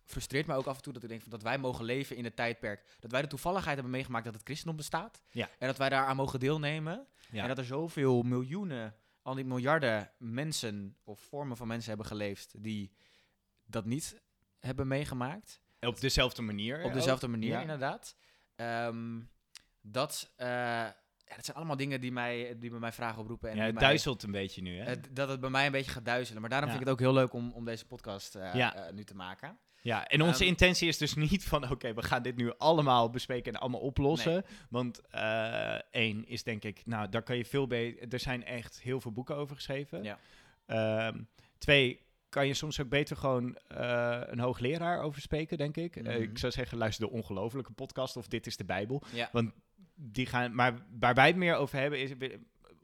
frustreert 0.06 0.46
mij 0.48 0.56
ook 0.56 0.66
af 0.66 0.76
en 0.76 0.82
toe, 0.82 0.94
dat 0.94 1.04
ik 1.04 1.10
denk 1.10 1.22
van, 1.22 1.32
dat 1.32 1.42
wij 1.42 1.58
mogen 1.58 1.86
leven 1.86 2.16
in 2.16 2.24
het 2.24 2.36
tijdperk, 2.36 2.84
dat 3.00 3.12
wij 3.12 3.22
de 3.22 3.28
toevalligheid 3.28 3.74
hebben 3.76 3.92
meegemaakt 3.94 4.26
dat 4.26 4.34
het 4.34 4.44
christendom 4.44 4.76
bestaat. 4.78 5.22
Ja. 5.32 5.50
En 5.60 5.68
dat 5.68 5.78
wij 5.78 5.90
daar 5.90 6.06
aan 6.06 6.16
mogen 6.16 6.40
deelnemen. 6.40 7.08
Ja. 7.32 7.42
En 7.42 7.48
dat 7.48 7.58
er 7.58 7.66
zoveel 7.66 8.22
miljoenen, 8.22 8.96
al 9.22 9.36
die 9.36 9.46
miljarden 9.46 10.12
mensen 10.18 10.98
of 11.04 11.20
vormen 11.20 11.58
van 11.58 11.68
mensen 11.68 11.90
hebben 11.90 12.08
geleefd 12.08 12.54
die 12.64 12.92
dat 13.66 13.86
niet 13.86 14.22
hebben 14.60 14.88
meegemaakt. 14.88 15.62
op 15.80 16.00
dezelfde 16.02 16.42
manier. 16.42 16.80
Op 16.80 16.86
ook. 16.86 16.94
dezelfde 16.94 17.28
manier, 17.28 17.50
Ja. 17.52 17.62
inderdaad. 17.62 18.16
Ehm, 18.56 19.20
dat, 19.82 20.32
eh, 20.36 20.88
ja, 21.28 21.36
dat 21.36 21.46
zijn 21.46 21.58
allemaal 21.58 21.78
dingen 21.78 22.02
die, 22.02 22.12
mij, 22.12 22.56
die 22.60 22.70
bij 22.70 22.80
mij 22.80 22.92
vragen 22.92 23.22
oproepen. 23.22 23.50
En 23.50 23.56
Ja, 23.56 23.64
het 23.64 23.74
mij- 23.74 23.84
duizelt 23.84 24.24
een 24.24 24.32
beetje 24.32 24.62
nu, 24.62 24.78
hè? 24.80 24.94
dat 25.12 25.30
het 25.30 25.40
bij 25.40 25.50
mij 25.50 25.66
een 25.66 25.72
beetje 25.72 25.92
gaat 25.92 26.06
duizelen. 26.06 26.42
Maar 26.42 26.50
daarom 26.50 26.70
Ja. 26.70 26.76
vind 26.76 26.88
ik 26.88 26.94
het 26.94 27.02
ook 27.02 27.14
heel 27.14 27.22
leuk 27.22 27.34
om, 27.34 27.52
om 27.52 27.66
deze 27.66 27.86
podcast 27.86 28.36
eh, 28.36 28.54
Ja. 28.54 28.76
eh, 28.76 28.94
nu 28.94 29.04
te 29.04 29.16
maken. 29.16 29.58
Ja, 29.82 30.08
en 30.08 30.22
onze 30.22 30.40
Ehm, 30.40 30.48
intentie 30.48 30.88
is 30.88 30.98
dus 30.98 31.14
niet 31.16 31.44
van, 31.44 31.72
oké, 31.72 31.94
we 31.94 32.04
gaan 32.04 32.22
dit 32.24 32.36
nu 32.36 32.54
allemaal 32.58 33.10
bespreken 33.10 33.54
en 33.54 33.60
allemaal 33.60 33.80
oplossen. 33.80 34.46
Want 34.70 35.02
eh, 35.10 35.76
één 35.92 36.28
is 36.28 36.44
denk 36.44 36.64
ik, 36.64 36.82
nou, 36.86 37.10
daar 37.10 37.24
kan 37.24 37.38
je 37.38 37.46
veel 37.46 37.68
beter... 37.68 38.14
Er 38.14 38.20
zijn 38.20 38.46
echt 38.46 38.82
heel 38.82 39.02
veel 39.02 39.12
boeken 39.12 39.36
over 39.36 39.56
geschreven. 39.56 40.04
Ja. 40.04 40.20
Ehm, 40.66 41.22
twee, 41.58 42.04
kan 42.30 42.48
je 42.48 42.54
soms 42.54 42.82
ook 42.82 42.90
beter 42.90 43.18
gewoon 43.18 43.58
een 43.68 44.40
hoogleraar 44.40 45.02
over 45.02 45.22
spreken, 45.22 45.58
denk 45.58 45.78
ik. 45.78 46.02
Mhm. 46.02 46.22
ik 46.22 46.38
zou 46.38 46.52
zeggen, 46.52 46.78
luister 46.78 47.06
de 47.08 47.12
ongelofelijke 47.14 47.72
podcast 47.72 48.18
of 48.18 48.28
Dit 48.28 48.48
is 48.48 48.58
de 48.58 48.66
Bijbel. 48.66 49.04
Ja. 49.12 49.30
Want 49.32 49.52
die 49.96 50.26
gaan, 50.26 50.56
maar 50.56 50.74
waar 51.00 51.14
wij 51.14 51.28
het 51.28 51.36
meer 51.36 51.56
over 51.56 51.80
hebben, 51.80 52.00
is, 52.00 52.12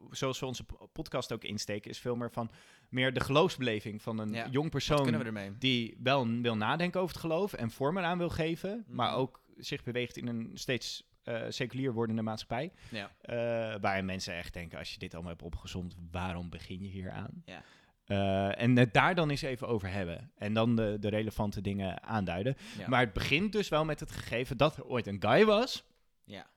zoals 0.09 0.39
we 0.39 0.45
onze 0.45 0.63
po- 0.63 0.89
podcast 0.93 1.31
ook 1.33 1.43
insteken, 1.43 1.91
is 1.91 1.99
veel 1.99 2.15
meer 2.15 2.31
van 2.31 2.51
meer 2.89 3.13
de 3.13 3.19
geloofsbeleving 3.19 4.01
van 4.01 4.17
een 4.17 4.33
Ja. 4.33 4.47
jong 4.49 4.69
persoon 4.69 5.23
die 5.59 5.97
wel 6.03 6.27
wil 6.41 6.57
nadenken 6.57 7.01
over 7.01 7.13
het 7.15 7.23
geloof 7.25 7.53
en 7.53 7.71
vormen 7.71 8.03
aan 8.03 8.17
wil 8.17 8.29
geven, 8.29 8.83
maar 8.87 9.09
Mhm. 9.09 9.17
ook 9.19 9.41
zich 9.57 9.83
beweegt 9.83 10.17
in 10.17 10.27
een 10.27 10.51
steeds 10.53 11.09
eh, 11.23 11.41
seculier 11.49 11.93
wordende 11.93 12.21
maatschappij. 12.21 12.71
Ja. 12.89 13.11
eh, 13.21 13.35
waarin 13.81 14.05
mensen 14.05 14.33
echt 14.35 14.53
denken, 14.53 14.77
als 14.77 14.91
je 14.93 14.99
dit 14.99 15.13
allemaal 15.13 15.31
hebt 15.31 15.43
opgezond, 15.43 15.95
waarom 16.11 16.49
begin 16.49 16.81
je 16.81 16.87
hier 16.89 17.11
aan? 17.11 17.43
Ja. 17.45 17.63
Eh, 18.05 18.61
en 18.61 18.77
het 18.77 18.93
daar 18.93 19.15
dan 19.15 19.29
eens 19.29 19.41
even 19.41 19.67
over 19.67 19.89
hebben. 19.91 20.31
En 20.37 20.53
dan 20.53 20.75
de, 20.75 20.97
de 20.99 21.09
relevante 21.09 21.61
dingen 21.61 22.03
aanduiden. 22.03 22.55
Ja. 22.77 22.87
Maar 22.87 22.99
het 22.99 23.13
begint 23.13 23.51
dus 23.51 23.69
wel 23.69 23.85
met 23.85 23.99
het 23.99 24.11
gegeven 24.11 24.57
dat 24.57 24.77
er 24.77 24.85
ooit 24.85 25.07
een 25.07 25.21
guy 25.21 25.45
was. 25.45 25.83
Ja. 26.23 26.47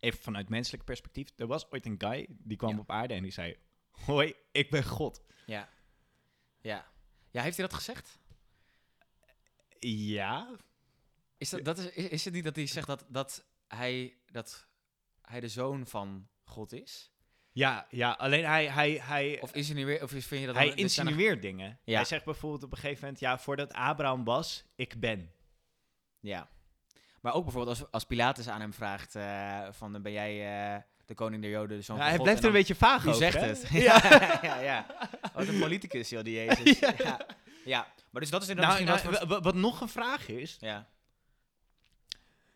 Even 0.00 0.20
vanuit 0.22 0.48
menselijk 0.48 0.84
perspectief. 0.84 1.28
Er 1.36 1.46
was 1.46 1.70
ooit 1.70 1.86
een 1.86 1.94
guy 1.98 2.26
die 2.28 2.56
kwam 2.56 2.70
Ja. 2.74 2.78
op 2.78 2.90
aarde 2.90 3.14
en 3.14 3.22
die 3.22 3.32
zei... 3.32 3.56
Hoi, 3.90 4.34
ik 4.52 4.70
ben 4.70 4.84
God. 4.84 5.22
Ja. 5.46 5.68
Ja. 6.60 6.86
Ja, 7.30 7.42
heeft 7.42 7.56
hij 7.56 7.66
dat 7.66 7.76
gezegd? 7.76 8.18
Ja, 9.78 10.56
Is, 11.38 11.50
dat, 11.50 11.64
dat 11.64 11.78
is, 11.78 11.90
is 11.94 12.24
het 12.24 12.34
niet 12.34 12.44
dat 12.44 12.56
hij 12.56 12.66
zegt 12.66 12.86
dat, 12.86 13.04
dat, 13.08 13.44
hij, 13.68 14.16
dat 14.26 14.66
hij 15.22 15.40
de 15.40 15.48
zoon 15.48 15.86
van 15.86 16.28
God 16.44 16.72
is? 16.72 17.12
ja, 17.52 17.86
ja. 17.90 18.10
Alleen 18.12 18.44
hij, 18.44 18.70
hij, 18.70 18.90
hij, 18.92 19.40
Of, 19.40 19.52
insinueer, 19.54 20.02
of 20.02 20.10
vind 20.10 20.28
je 20.30 20.46
dat 20.46 20.54
hij 20.54 20.64
dan- 20.64 20.74
er 20.74 20.78
insinueert 20.80 21.42
dingen. 21.42 21.78
Ja. 21.84 21.94
Hij 21.96 22.04
zegt 22.04 22.24
bijvoorbeeld 22.24 22.62
op 22.62 22.72
een 22.72 22.78
gegeven 22.78 23.00
moment... 23.02 23.20
Ja, 23.20 23.38
voordat 23.38 23.72
Abraham 23.72 24.24
was, 24.24 24.64
ik 24.74 25.00
ben. 25.00 25.32
Ja. 26.20 26.50
Maar 27.20 27.34
ook 27.34 27.44
bijvoorbeeld 27.44 27.78
als, 27.78 27.90
als 27.90 28.04
Pilatus 28.04 28.48
aan 28.48 28.60
hem 28.60 28.72
vraagt 28.72 29.12
van 29.72 29.92
van 29.92 30.02
ben 30.02 30.12
jij 30.12 30.74
eh, 30.74 30.82
de 31.06 31.14
koning 31.14 31.42
der 31.42 31.50
Joden, 31.50 31.76
de 31.76 31.82
zoon 31.82 31.96
Ja, 31.96 32.02
van 32.02 32.10
hij 32.10 32.16
God? 32.18 32.22
blijft 32.26 32.42
er 32.42 32.48
En 32.48 32.54
een 32.54 32.58
beetje 32.58 32.74
vaag 32.74 33.06
over. 33.06 33.14
zegt 33.14 33.40
hè? 33.40 33.46
het? 33.46 33.66
Ja. 33.88 34.38
ja, 34.42 34.60
ja. 34.60 34.86
Wat 35.34 35.48
een 35.48 35.58
politicus, 35.58 36.08
joh, 36.08 36.24
die 36.24 36.34
Jezus. 36.34 36.78
Ja. 37.04 37.26
ja. 37.64 37.86
Maar 38.10 38.20
dus 38.20 38.30
dat 38.30 38.42
is 38.42 38.48
inderdaad 38.48 38.80
Nou, 38.80 38.84
nou, 38.84 39.10
wat 39.10 39.28
voor... 39.28 39.42
wat 39.42 39.54
nog 39.54 39.80
een 39.80 39.88
vraag 39.88 40.28
is... 40.28 40.56
Ja. 40.60 40.88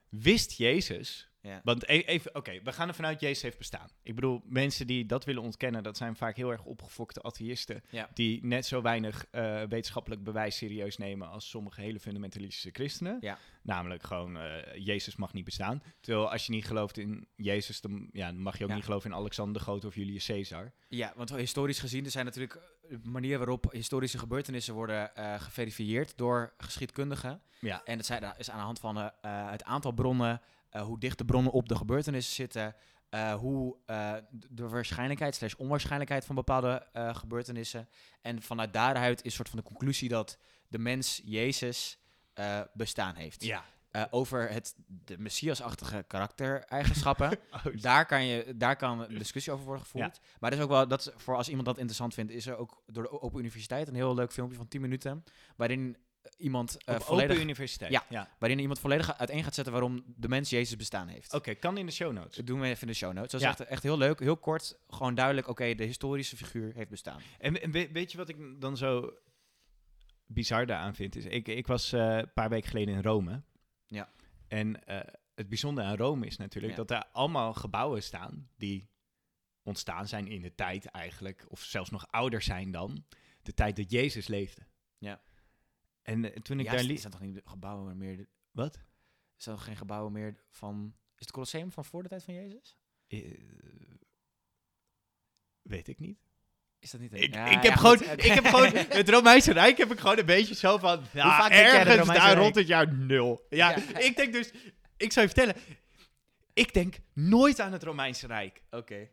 Wist 0.08 0.52
Jezus... 0.52 1.28
Ja. 1.44 1.60
Want 1.64 1.88
e- 1.88 1.98
even, 1.98 2.34
oké, 2.34 2.60
we 2.62 2.72
gaan 2.72 2.88
er 2.88 2.94
vanuit 2.94 3.20
Jezus 3.20 3.42
heeft 3.42 3.58
bestaan. 3.58 3.88
Ik 4.02 4.14
bedoel, 4.14 4.42
mensen 4.44 4.86
die 4.86 5.06
dat 5.06 5.24
willen 5.24 5.42
ontkennen, 5.42 5.82
dat 5.82 5.96
zijn 5.96 6.16
vaak 6.16 6.36
heel 6.36 6.50
erg 6.50 6.64
opgefokte 6.64 7.22
atheïsten. 7.22 7.82
Ja. 7.90 8.08
Die 8.14 8.44
net 8.46 8.66
zo 8.66 8.82
weinig 8.82 9.26
eh, 9.30 9.62
wetenschappelijk 9.62 10.24
bewijs 10.24 10.56
serieus 10.56 10.96
nemen 10.96 11.28
als 11.28 11.48
sommige 11.50 11.80
hele 11.80 12.00
fundamentalistische 12.00 12.70
christenen. 12.72 13.16
Ja. 13.20 13.38
Namelijk 13.62 14.02
gewoon, 14.02 14.36
eh, 14.38 14.74
Jezus 14.84 15.16
mag 15.16 15.32
niet 15.32 15.44
bestaan. 15.44 15.82
Terwijl 16.00 16.30
als 16.30 16.46
je 16.46 16.52
niet 16.52 16.64
gelooft 16.66 16.98
in 16.98 17.26
Jezus, 17.36 17.80
dan, 17.80 18.08
ja, 18.12 18.26
dan 18.26 18.40
mag 18.42 18.58
je 18.58 18.64
ook 18.64 18.74
niet 18.74 18.84
geloven 18.84 19.10
in 19.10 19.16
Alexander 19.16 19.54
de 19.54 19.60
Grote 19.60 19.86
of 19.86 19.94
Julius 19.94 20.26
Caesar. 20.26 20.72
Ja, 20.88 21.12
want 21.16 21.34
historisch 21.36 21.78
gezien, 21.80 22.04
er 22.04 22.10
zijn 22.10 22.24
natuurlijk 22.24 22.54
eh, 22.90 22.96
manieren 23.02 23.38
waarop 23.38 23.72
historische 23.72 24.18
gebeurtenissen 24.18 24.74
worden 24.74 25.14
eh, 25.16 25.40
geverifieerd 25.40 26.16
door 26.16 26.52
geschiedkundigen. 26.58 27.40
Ja. 27.60 27.82
En 27.84 27.96
dat 27.96 28.06
zijn- 28.06 28.20
dat 28.20 28.38
is 28.38 28.50
aan 28.50 28.58
de 28.58 28.64
hand 28.64 28.78
van 28.80 28.96
het 29.22 29.64
aantal 29.64 29.92
bronnen, 29.92 30.40
eh, 30.74 30.82
hoe 30.82 30.98
dicht 30.98 31.18
de 31.18 31.24
bronnen 31.24 31.52
op 31.52 31.68
de 31.68 31.76
gebeurtenissen 31.76 32.34
zitten, 32.34 32.74
eh, 33.08 33.34
hoe 33.34 33.76
eh, 33.86 34.14
de 34.30 34.68
waarschijnlijkheid 34.68 35.34
slash 35.34 35.54
onwaarschijnlijkheid 35.54 36.24
van 36.24 36.34
bepaalde 36.34 36.86
gebeurtenissen. 36.92 37.88
En 38.20 38.42
vanuit 38.42 38.72
daaruit 38.72 39.24
is 39.24 39.34
soort 39.34 39.48
van 39.48 39.58
de 39.58 39.64
conclusie 39.64 40.08
dat 40.08 40.38
de 40.68 40.78
mens 40.78 41.20
Jezus 41.24 41.98
bestaan 42.72 43.14
heeft. 43.14 43.44
Ja. 43.44 43.64
Over 44.10 44.50
het, 44.50 44.74
de 44.86 45.18
messiasachtige 45.18 46.04
karaktereigenschappen. 46.06 47.30
Oh, 47.50 47.80
Daar 47.80 48.06
kan, 48.06 48.24
je, 48.24 48.56
daar 48.56 48.76
kan 48.76 49.00
een 49.00 49.18
discussie 49.18 49.52
over 49.52 49.64
worden 49.64 49.84
gevoerd. 49.84 50.20
Maar 50.40 50.50
dat 50.50 50.58
is 50.58 50.64
ook 50.64 50.70
wel, 50.70 50.88
dat 50.88 51.00
is 51.00 51.10
voor 51.16 51.36
als 51.36 51.48
iemand 51.48 51.66
dat 51.66 51.76
interessant 51.76 52.14
vindt, 52.14 52.32
is 52.32 52.46
er 52.46 52.56
ook 52.56 52.82
door 52.86 53.02
de 53.02 53.20
Open 53.22 53.38
Universiteit 53.38 53.88
een 53.88 53.94
heel 53.94 54.14
leuk 54.14 54.32
filmpje 54.32 54.56
van 54.56 54.68
10 54.68 54.80
minuten. 54.80 55.24
Waarin 55.56 55.96
iemand, 56.36 56.76
Op 56.86 57.02
volledig, 57.02 57.30
Open 57.30 57.42
Universiteit. 57.42 57.90
Ja. 57.92 58.04
ja. 58.08 58.28
waarin 58.38 58.58
iemand 58.58 58.78
volledig 58.78 59.18
uiteen 59.18 59.44
gaat 59.44 59.54
zetten 59.54 59.72
waarom 59.72 60.04
de 60.16 60.28
mens 60.28 60.50
Jezus 60.50 60.76
bestaan 60.76 61.08
heeft. 61.08 61.32
Oké, 61.32 61.54
kan 61.54 61.78
in 61.78 61.86
de 61.86 61.92
show 61.92 62.12
notes. 62.12 62.36
Dat 62.36 62.46
doen 62.46 62.60
we 62.60 62.66
even 62.66 62.80
in 62.80 62.86
de 62.88 62.94
show 62.94 63.12
notes. 63.12 63.30
Dat 63.30 63.40
is 63.40 63.46
Ja. 63.46 63.52
echt, 63.52 63.60
echt 63.68 63.82
heel 63.82 63.98
leuk, 63.98 64.20
heel 64.20 64.36
kort, 64.36 64.78
gewoon 64.88 65.14
duidelijk, 65.14 65.48
oké, 65.48 65.74
de 65.74 65.84
historische 65.84 66.36
figuur 66.36 66.74
heeft 66.74 66.90
bestaan. 66.90 67.20
En, 67.38 67.62
en 67.62 67.70
we- 67.70 67.88
weet 67.92 68.10
je 68.12 68.18
wat 68.18 68.28
ik 68.28 68.60
dan 68.60 68.76
zo 68.76 69.12
bizar 70.26 70.66
daaraan 70.66 70.94
vind? 70.94 71.16
Is, 71.16 71.24
ik, 71.24 71.48
ik 71.48 71.66
was 71.66 71.92
eh, 71.92 72.16
een 72.16 72.32
paar 72.32 72.48
weken 72.48 72.68
geleden 72.70 72.94
in 72.94 73.02
Rome. 73.02 73.42
Ja. 73.86 74.08
En 74.48 74.86
eh, 74.86 75.00
het 75.34 75.48
bijzondere 75.48 75.86
aan 75.86 75.96
Rome 75.96 76.26
is 76.26 76.36
natuurlijk 76.36 76.76
Ja. 76.76 76.84
dat 76.84 76.90
er 76.90 77.04
allemaal 77.12 77.52
gebouwen 77.54 78.02
staan 78.02 78.48
die 78.56 78.88
ontstaan 79.62 80.08
zijn 80.08 80.26
in 80.26 80.40
de 80.42 80.54
tijd 80.54 80.84
eigenlijk, 80.86 81.44
of 81.48 81.60
zelfs 81.60 81.90
nog 81.90 82.06
ouder 82.10 82.42
zijn 82.42 82.70
dan 82.70 83.04
de 83.42 83.54
tijd 83.54 83.76
dat 83.76 83.90
Jezus 83.90 84.26
leefde. 84.26 84.60
Ja. 84.98 85.20
En 86.04 86.32
eh, 86.32 86.40
toen 86.42 86.58
ik 86.58 86.64
ja, 86.64 86.70
daar 86.70 86.80
is- 86.80 86.86
liep... 86.86 86.98
zijn 86.98 87.12
toch 87.12 87.20
niet 87.20 87.40
gebouwen 87.44 87.96
meer... 87.98 88.28
Wat? 88.50 88.78
Zijn 89.36 89.56
toch 89.56 89.64
geen 89.64 89.76
gebouwen 89.76 90.12
meer 90.12 90.44
van... 90.50 90.94
Is 90.96 91.20
het 91.20 91.30
Colosseum 91.30 91.72
van 91.72 91.84
voor 91.84 92.02
de 92.02 92.08
tijd 92.08 92.24
van 92.24 92.34
Jezus? 92.34 92.76
Eh, 93.06 93.20
weet 95.62 95.88
ik 95.88 95.98
niet. 95.98 96.18
Is 96.78 96.90
dat 96.90 97.00
niet... 97.00 97.12
een- 97.12 97.22
Ik, 97.22 97.34
Ja, 97.34 97.46
ik, 97.46 97.62
heb 97.62 97.74
gewoon, 97.74 98.02
ik 98.02 98.22
heb 98.22 98.44
gewoon 98.44 98.74
het 98.98 99.08
Romeinse 99.08 99.52
Rijk 99.52 99.78
heb 99.78 99.92
ik 99.92 99.98
gewoon 99.98 100.18
een 100.18 100.26
beetje 100.26 100.54
zo 100.54 100.78
van 100.78 101.06
vaak 101.06 101.52
het 101.52 101.60
ergens 101.60 102.06
daar 102.06 102.16
Rijk? 102.16 102.38
rond 102.38 102.54
het 102.54 102.66
jaar 102.66 102.94
nul. 102.94 103.46
Ja, 103.48 103.70
Ja. 103.70 103.98
ik 104.08 104.16
denk 104.16 104.32
dus, 104.32 104.52
ik 104.96 105.12
zou 105.12 105.26
je 105.26 105.32
vertellen, 105.34 105.62
ik 106.52 106.72
denk 106.74 106.96
nooit 107.12 107.60
aan 107.60 107.72
het 107.72 107.82
Romeinse 107.82 108.26
Rijk. 108.26 108.62
Oké. 108.70 109.08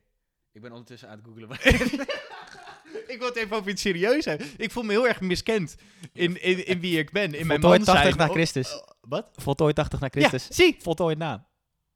Ik 0.51 0.61
ben 0.61 0.71
ondertussen 0.71 1.09
aan 1.09 1.17
het 1.17 1.25
googlen. 1.25 1.49
Ik 3.07 3.17
wil 3.17 3.27
het 3.27 3.35
even 3.35 3.55
over 3.57 3.71
iets 3.71 3.81
serieus 3.81 4.25
hebben. 4.25 4.47
Ik 4.57 4.71
voel 4.71 4.83
me 4.83 4.91
heel 4.91 5.07
erg 5.07 5.21
miskend 5.21 5.75
in, 6.13 6.41
in, 6.41 6.65
in 6.67 6.79
wie 6.79 6.99
ik 6.99 7.11
ben, 7.11 7.33
in 7.33 7.47
mijn 7.47 7.61
Voltooid 7.61 7.85
man 7.85 7.95
80 7.95 8.15
zijn. 8.15 8.27
na 8.27 8.33
Christus. 8.33 8.73
oh, 8.75 8.87
wat? 9.01 9.29
Voltooid 9.35 9.75
80 9.75 9.99
na 9.99 10.07
Ja, 10.11 10.29
zie. 10.49 10.75
Voltooid 10.79 11.17
na. 11.17 11.49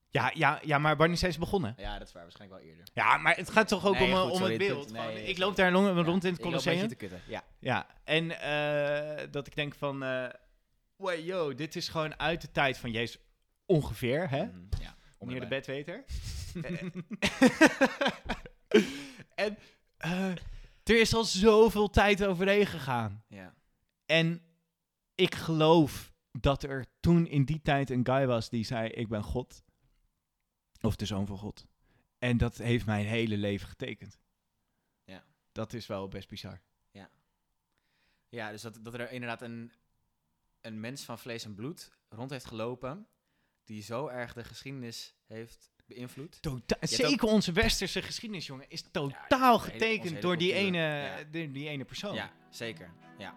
Ja, 0.10 0.32
ja, 0.34 0.60
ja, 0.64 0.78
maar 0.78 0.98
wanneer 0.98 1.18
zijn 1.18 1.34
ze 1.34 1.40
begonnen? 1.40 1.74
Ja, 1.78 1.98
dat 2.00 2.08
is 2.08 2.14
waar. 2.14 2.24
Waarschijnlijk 2.24 2.62
wel 2.62 2.70
eerder. 2.72 2.88
Ja, 2.94 3.18
maar 3.18 3.36
het 3.36 3.50
gaat 3.50 3.68
toch 3.68 3.86
ook 3.86 4.00
Nee, 4.00 4.12
om, 4.12 4.16
goed, 4.18 4.32
om 4.32 4.38
sorry, 4.38 4.54
het 4.54 4.58
beeld. 4.68 4.92
nee, 4.92 5.24
ik 5.24 5.38
loop 5.38 5.56
daar 5.56 5.72
long- 5.72 6.06
rond 6.06 6.24
in 6.24 6.30
het 6.30 6.40
Ik 6.40 6.46
loop 6.46 6.54
een 6.54 6.64
beetje 6.64 6.70
Colosseum. 6.70 6.88
te 6.88 6.96
kutten. 6.96 7.22
Ja. 7.28 7.44
Ja, 7.60 7.88
en 8.04 8.40
eh, 8.42 9.28
dat 9.32 9.48
ik 9.48 9.56
denk 9.56 9.76
van, 9.76 10.04
eh 10.04 10.26
wow, 10.96 11.20
yo, 11.26 11.56
dit 11.56 11.76
is 11.76 11.88
gewoon 11.88 12.20
uit 12.20 12.42
de 12.42 12.52
tijd 12.52 12.78
van 12.78 12.92
Jezus 12.92 13.18
ongeveer, 13.66 14.30
hè? 14.30 14.44
Mhm, 14.46 14.58
ja. 14.82 14.96
om 15.18 15.28
Meneer 15.28 15.42
de 15.42 15.48
bedweter. 15.48 16.04
en 19.36 19.58
eh, 19.98 20.32
er 20.90 21.00
is 21.00 21.14
al 21.14 21.24
zoveel 21.24 21.90
tijd 21.90 22.24
overheen 22.26 22.66
gegaan. 22.66 23.24
Ja. 23.28 23.54
En 24.06 24.42
ik 25.16 25.36
geloof 25.36 26.14
dat 26.32 26.64
er 26.64 26.86
toen 27.00 27.28
in 27.28 27.46
die 27.46 27.62
tijd 27.62 27.90
een 27.90 28.06
guy 28.06 28.26
was 28.26 28.50
die 28.50 28.66
zei, 28.66 28.90
ik 28.90 29.08
ben 29.08 29.24
God. 29.24 29.64
Of 30.82 30.96
de 30.96 31.06
zoon 31.06 31.26
van 31.26 31.38
God. 31.38 31.66
En 32.20 32.38
dat 32.38 32.58
heeft 32.58 32.86
mijn 32.86 33.06
hele 33.06 33.38
leven 33.38 33.68
getekend. 33.68 34.20
Ja. 35.04 35.24
Dat 35.52 35.74
is 35.74 35.88
wel 35.88 36.08
best 36.08 36.28
bizar. 36.28 36.62
Ja, 38.36 38.52
dus 38.52 38.62
dat, 38.62 38.80
dat 38.82 38.94
er 38.94 39.12
inderdaad 39.12 39.42
een, 39.42 39.72
een 40.62 40.80
mens 40.80 41.04
van 41.04 41.20
vlees 41.20 41.46
en 41.46 41.56
bloed 41.56 41.92
rond 42.10 42.30
heeft 42.30 42.46
gelopen. 42.46 43.08
die 43.64 43.82
zo 43.82 44.08
erg 44.08 44.34
de 44.34 44.44
geschiedenis 44.44 45.16
heeft 45.26 45.72
beïnvloed. 45.86 46.40
Zeker 46.82 47.28
onze 47.28 47.52
westerse 47.52 48.02
geschiedenis, 48.02 48.46
jongen, 48.46 48.70
is 48.70 48.84
totaal 48.92 49.60
getekend 49.60 50.10
hele 50.10 50.22
door 50.22 50.38
die 50.38 50.54
ene, 50.54 50.78
ja. 50.78 51.24
die, 51.32 51.52
die 51.52 51.68
ene 51.68 51.86
persoon. 51.86 52.16
Ja, 52.16 52.32
zeker. 52.50 52.92
Ja. 53.18 53.34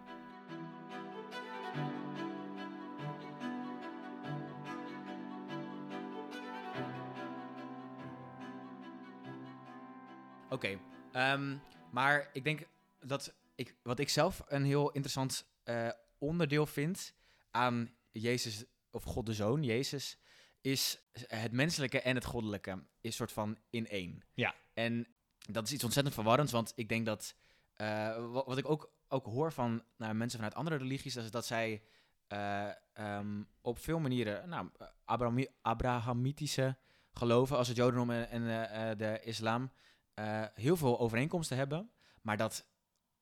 Oké, 10.49 10.79
ehm, 11.11 11.57
maar 11.91 12.29
ik 12.33 12.43
denk 12.43 12.67
dat 12.99 13.33
ik, 13.55 13.75
wat 13.83 13.99
ik 13.99 14.09
zelf 14.09 14.41
een 14.47 14.63
heel 14.63 14.91
interessant 14.91 15.45
eh, 15.63 15.89
onderdeel 16.17 16.65
vind 16.65 17.13
aan 17.51 17.93
Jezus, 18.11 18.63
of 18.91 19.03
God 19.03 19.25
de 19.25 19.33
Zoon, 19.33 19.63
Jezus, 19.63 20.17
is 20.61 20.99
het 21.27 21.51
menselijke 21.51 22.01
en 22.01 22.15
het 22.15 22.25
goddelijke 22.25 22.83
is 23.01 23.15
soort 23.15 23.31
van 23.31 23.57
in 23.69 23.87
één. 23.87 24.23
Ja. 24.33 24.55
En 24.73 25.07
dat 25.51 25.65
is 25.65 25.73
iets 25.73 25.83
ontzettend 25.83 26.15
verwarrends, 26.15 26.51
want 26.51 26.73
ik 26.75 26.89
denk 26.89 27.05
dat, 27.05 27.35
eh, 27.73 28.31
wat, 28.31 28.45
wat 28.45 28.57
ik 28.57 28.69
ook, 28.69 28.91
ook 29.07 29.25
hoor 29.25 29.51
van 29.51 29.83
nou, 29.97 30.13
mensen 30.13 30.39
vanuit 30.39 30.57
andere 30.57 30.77
religies, 30.77 31.15
is 31.15 31.31
dat 31.31 31.45
zij 31.45 31.83
eh, 32.27 32.69
ehm, 32.93 33.43
op 33.61 33.79
veel 33.79 33.99
manieren, 33.99 34.49
nou, 34.49 34.69
Abrahami- 35.05 35.47
Abrahamitische 35.61 36.77
geloven, 37.13 37.57
als 37.57 37.67
het 37.67 37.77
Jodendom 37.77 38.11
en, 38.11 38.29
en 38.29 38.47
eh, 38.47 38.91
eh, 38.91 38.97
de 38.97 39.19
islam, 39.23 39.71
eh, 40.13 40.45
heel 40.53 40.77
veel 40.77 40.99
overeenkomsten 40.99 41.57
hebben, 41.57 41.91
maar 42.21 42.37
dat 42.37 42.67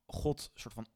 God 0.06 0.52
soort 0.54 0.74
van 0.74 0.88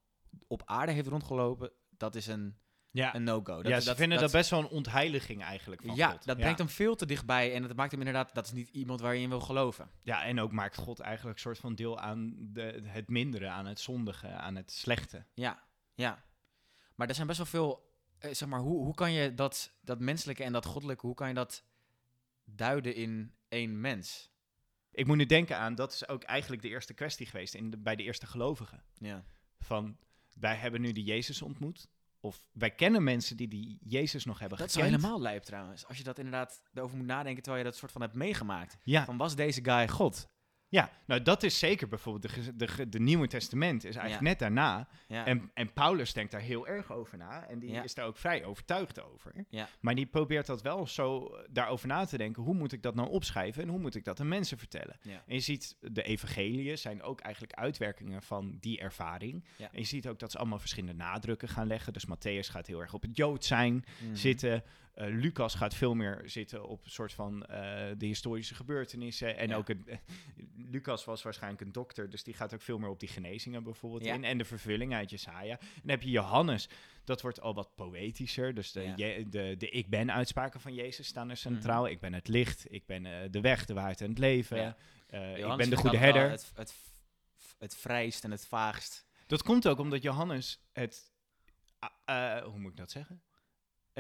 op 0.48 0.62
aarde 0.66 0.92
heeft 0.92 1.08
rondgelopen, 1.08 1.72
dat 1.90 2.16
is 2.16 2.28
een, 2.28 2.58
Ja, 2.92 3.16
een 3.16 3.24
no-go. 3.24 3.60
ja 3.64 3.80
ze 3.80 3.96
vinden 3.96 4.20
dat, 4.20 4.32
best 4.32 4.50
wel 4.50 4.60
een 4.60 4.68
ontheiliging 4.68 5.44
eigenlijk 5.44 5.82
van 5.82 5.96
ja, 5.96 6.10
God. 6.10 6.26
dat 6.26 6.38
brengt 6.38 6.58
hem 6.58 6.70
veel 6.70 6.96
te 6.96 7.06
dichtbij 7.06 7.54
en 7.54 7.62
dat 7.62 7.76
maakt 7.76 7.92
hem 7.92 8.00
inderdaad, 8.00 8.34
dat 8.34 8.46
is 8.46 8.52
niet 8.52 8.70
iemand 8.70 9.02
waar 9.02 9.16
je 9.16 9.22
in 9.22 9.30
wil 9.30 9.40
geloven. 9.40 9.90
Ja, 10.02 10.24
en 10.24 10.40
ook 10.40 10.52
maakt 10.52 10.78
God 10.78 11.00
eigenlijk 11.00 11.36
een 11.36 11.42
soort 11.42 11.60
van 11.60 11.76
deel 11.76 12.00
aan 12.00 12.36
de, 12.40 12.82
het 12.84 13.10
mindere, 13.10 13.48
aan 13.48 13.66
het 13.66 13.80
zondige, 13.80 14.28
aan 14.28 14.56
het 14.56 14.72
slechte. 14.72 15.26
Ja, 15.34 15.64
ja. 15.94 16.24
Maar 16.96 17.08
er 17.08 17.16
zijn 17.16 17.28
best 17.28 17.40
wel 17.40 17.48
veel, 17.48 17.96
eh, 18.18 18.34
zeg 18.34 18.50
maar, 18.50 18.60
hoe, 18.60 18.84
hoe 18.84 18.94
kan 18.94 19.12
je 19.12 19.34
dat, 19.34 19.74
dat 19.82 20.00
menselijke 20.00 20.44
en 20.44 20.52
dat 20.52 20.66
goddelijke, 20.66 21.06
hoe 21.06 21.16
kan 21.16 21.28
je 21.28 21.34
dat 21.34 21.64
duiden 22.46 22.96
in 22.96 23.36
één 23.48 23.82
mens? 23.82 24.32
Ik 24.92 25.08
moet 25.08 25.18
nu 25.18 25.26
denken 25.26 25.58
aan, 25.58 25.76
dat 25.76 25.94
is 25.94 26.08
ook 26.08 26.24
eigenlijk 26.24 26.62
de 26.62 26.68
eerste 26.68 26.94
kwestie 26.94 27.26
geweest 27.26 27.54
in 27.54 27.70
de, 27.70 27.78
bij 27.78 27.96
de 27.96 28.04
eerste 28.04 28.26
gelovigen. 28.26 28.84
Ja. 28.98 29.26
Van, 29.60 29.98
wij 30.34 30.56
hebben 30.56 30.82
nu 30.82 30.92
die 30.92 31.04
Jezus 31.04 31.42
ontmoet. 31.42 31.88
Of 32.24 32.42
wij 32.52 32.72
kennen 32.72 33.04
mensen 33.04 33.38
die 33.38 33.48
die 33.48 33.78
Jezus 33.84 34.26
nog 34.26 34.40
hebben 34.40 34.58
Dat 34.58 34.68
is 34.68 34.74
gekend. 34.74 34.92
helemaal 34.96 35.22
lijp 35.22 35.44
trouwens. 35.44 35.86
Als 35.88 35.98
je 35.98 36.04
dat 36.04 36.18
inderdaad 36.18 36.62
erover 36.74 36.98
moet 36.98 37.06
nadenken 37.06 37.44
terwijl 37.44 37.64
je 37.64 37.70
dat 37.70 37.80
soort 37.80 37.92
van 37.92 38.02
hebt 38.02 38.14
meegemaakt. 38.14 38.78
Ja, 38.84 39.06
Van 39.06 39.18
was 39.18 39.36
deze 39.36 39.64
guy 39.64 39.88
God? 39.88 40.30
Ja, 40.72 40.90
nou 41.06 41.22
dat 41.22 41.44
is 41.44 41.60
zeker 41.60 41.88
bijvoorbeeld, 41.88 42.34
de, 42.36 42.56
de, 42.56 42.90
de 42.90 43.00
Nieuwe 43.00 43.28
Testament 43.28 43.84
is 43.84 43.96
eigenlijk 43.96 44.24
Ja. 44.24 44.30
net 44.30 44.40
daarna. 44.40 44.88
Ja. 45.08 45.26
En, 45.26 45.52
en 45.54 45.74
Paulus 45.74 46.14
denkt 46.14 46.32
daar 46.32 46.42
heel 46.42 46.68
erg 46.68 46.92
over 46.92 47.18
na. 47.18 47.48
En 47.48 47.60
die 47.60 47.72
Ja. 47.72 47.84
is 47.84 47.94
daar 47.94 48.06
ook 48.06 48.18
vrij 48.18 48.44
overtuigd 48.46 49.02
over. 49.04 49.34
Maar 49.80 49.96
die 49.96 50.06
probeert 50.06 50.46
dat 50.46 50.62
wel 50.62 50.88
zo 50.88 51.26
eh, 51.26 51.44
daarover 51.50 51.88
na 51.88 52.06
te 52.06 52.18
denken. 52.18 52.44
Hoe 52.44 52.54
moet 52.54 52.72
ik 52.72 52.82
dat 52.84 52.96
nou 52.96 53.10
opschrijven 53.10 53.64
en 53.64 53.70
hoe 53.70 53.80
moet 53.80 53.96
ik 53.96 54.04
dat 54.04 54.20
aan 54.20 54.28
mensen 54.28 54.58
vertellen? 54.58 54.96
En 55.04 55.22
je 55.26 55.40
ziet, 55.40 55.76
de 55.80 56.04
evangeliën 56.04 56.78
zijn 56.78 57.02
ook 57.02 57.20
eigenlijk 57.20 57.54
uitwerkingen 57.54 58.22
van 58.22 58.58
die 58.60 58.80
ervaring. 58.80 59.46
En 59.58 59.70
je 59.72 59.84
ziet 59.84 60.08
ook 60.08 60.20
dat 60.20 60.32
ze 60.32 60.38
allemaal 60.38 60.60
verschillende 60.60 61.04
nadrukken 61.04 61.48
gaan 61.50 61.68
leggen. 61.68 61.94
Dus 61.94 62.06
Matthäus 62.06 62.50
gaat 62.52 62.68
heel 62.68 62.82
erg 62.82 62.94
op 62.94 63.02
het 63.02 63.18
Jood 63.18 63.46
zijn 63.46 63.86
Mhm. 64.04 64.16
zitten. 64.16 64.64
Eh, 64.94 65.08
Lucas 65.10 65.56
gaat 65.56 65.74
veel 65.76 65.94
meer 65.94 66.22
zitten 66.26 66.68
op 66.68 66.84
een 66.86 66.92
soort 66.92 67.14
van 67.14 67.46
eh, 67.46 67.58
de 67.98 68.06
historische 68.06 68.56
gebeurtenissen. 68.56 69.38
En 69.38 69.48
Ja. 69.50 69.56
ook, 69.56 69.70
een, 69.70 69.86
Lucas 70.74 71.06
was 71.06 71.22
waarschijnlijk 71.24 71.62
een 71.62 71.72
dokter, 71.72 72.10
dus 72.10 72.24
die 72.24 72.34
gaat 72.34 72.54
ook 72.54 72.62
veel 72.62 72.78
meer 72.78 72.90
op 72.90 73.00
die 73.00 73.10
genezingen 73.10 73.64
bijvoorbeeld 73.64 74.06
Ja. 74.06 74.14
in. 74.14 74.24
En 74.24 74.38
de 74.38 74.46
vervulling 74.46 74.94
uit 74.94 75.10
Jesaja. 75.10 75.60
En 75.60 75.68
dan 75.82 75.90
heb 75.90 76.02
je 76.02 76.10
Johannes, 76.10 76.70
dat 77.04 77.22
wordt 77.22 77.42
al 77.42 77.54
wat 77.54 77.76
poëtischer. 77.76 78.54
Dus 78.54 78.72
de, 78.72 78.82
Ja. 78.82 78.94
je- 78.96 79.30
de, 79.30 79.56
de 79.58 79.70
ik 79.70 79.90
ben 79.90 80.12
uitspraken 80.14 80.60
van 80.62 80.74
Jezus 80.74 81.08
staan 81.08 81.30
er 81.30 81.40
Mhm. 81.44 81.54
centraal. 81.54 81.88
Ik 81.88 82.00
ben 82.00 82.14
het 82.14 82.28
licht, 82.28 82.66
ik 82.74 82.86
ben 82.86 83.06
eh, 83.06 83.30
de 83.32 83.42
weg, 83.42 83.66
de 83.66 83.74
waarheid 83.74 84.02
en 84.02 84.10
het 84.10 84.20
leven. 84.20 84.68
Ik 85.08 85.56
ben 85.58 85.70
de 85.70 85.76
goede 85.76 85.98
herder. 85.98 86.30
Het, 86.30 86.52
het, 86.56 86.74
het 87.60 87.76
vrijst 87.78 88.24
en 88.24 88.32
het 88.32 88.48
vaagst. 88.48 89.06
Dat 89.28 89.44
komt 89.44 89.68
ook 89.68 89.80
omdat 89.80 90.02
Johannes 90.02 90.62
het, 90.72 91.12
ah, 92.06 92.44
hoe 92.44 92.60
moet 92.60 92.72
ik 92.72 92.78
dat 92.78 92.92
zeggen? 92.92 93.22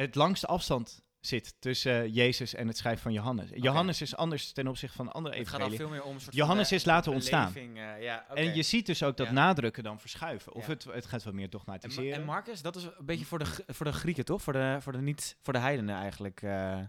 Het 0.02 0.16
langste 0.16 0.48
afstand 0.48 1.02
zit 1.20 1.56
tussen 1.60 2.02
eh, 2.04 2.16
Jezus 2.16 2.54
en 2.54 2.68
het 2.68 2.78
schrijven 2.78 3.02
van 3.02 3.14
Johannes. 3.14 3.50
Johannes 3.54 4.02
is 4.02 4.16
anders 4.16 4.52
ten 4.52 4.68
opzichte 4.68 4.96
van 4.98 5.12
andere 5.12 5.38
Het 5.38 5.48
gaat 5.48 5.62
al 5.62 5.70
veel 5.70 5.90
meer 5.90 6.04
om 6.04 6.20
soort 6.20 6.36
Johannes 6.36 6.68
van 6.68 6.78
is 6.78 6.86
laten 6.86 7.12
ontstaan. 7.12 7.56
eh, 7.56 8.02
ja. 8.02 8.28
En 8.30 8.56
je 8.56 8.64
ziet 8.64 8.86
dus 8.86 9.04
ook 9.04 9.18
dat 9.18 9.28
Ja. 9.28 9.34
nadrukken 9.34 9.84
dan 9.84 10.00
verschuiven. 10.00 10.54
Of 10.54 10.66
Ja. 10.68 10.74
het, 10.74 10.84
het 10.84 11.06
gaat 11.06 11.24
wel 11.24 11.34
meer 11.34 11.44
En, 11.44 11.50
Ma- 11.52 11.58
dogmatiseren. 11.58 12.14
en 12.14 12.24
Marcus, 12.24 12.62
dat 12.62 12.76
is 12.76 12.84
een 12.84 13.06
beetje 13.06 13.26
voor 13.26 13.40
de, 13.40 13.46
voor 13.68 13.86
de 13.86 13.92
Grieken, 13.94 14.26
toch? 14.26 14.42
Voor 14.42 14.54
de, 14.54 14.78
voor 14.80 14.92
de, 14.92 15.02
niet, 15.02 15.38
voor 15.42 15.54
de 15.54 15.60
heidenen 15.60 15.96
eigenlijk 15.96 16.42
eh, 16.42 16.80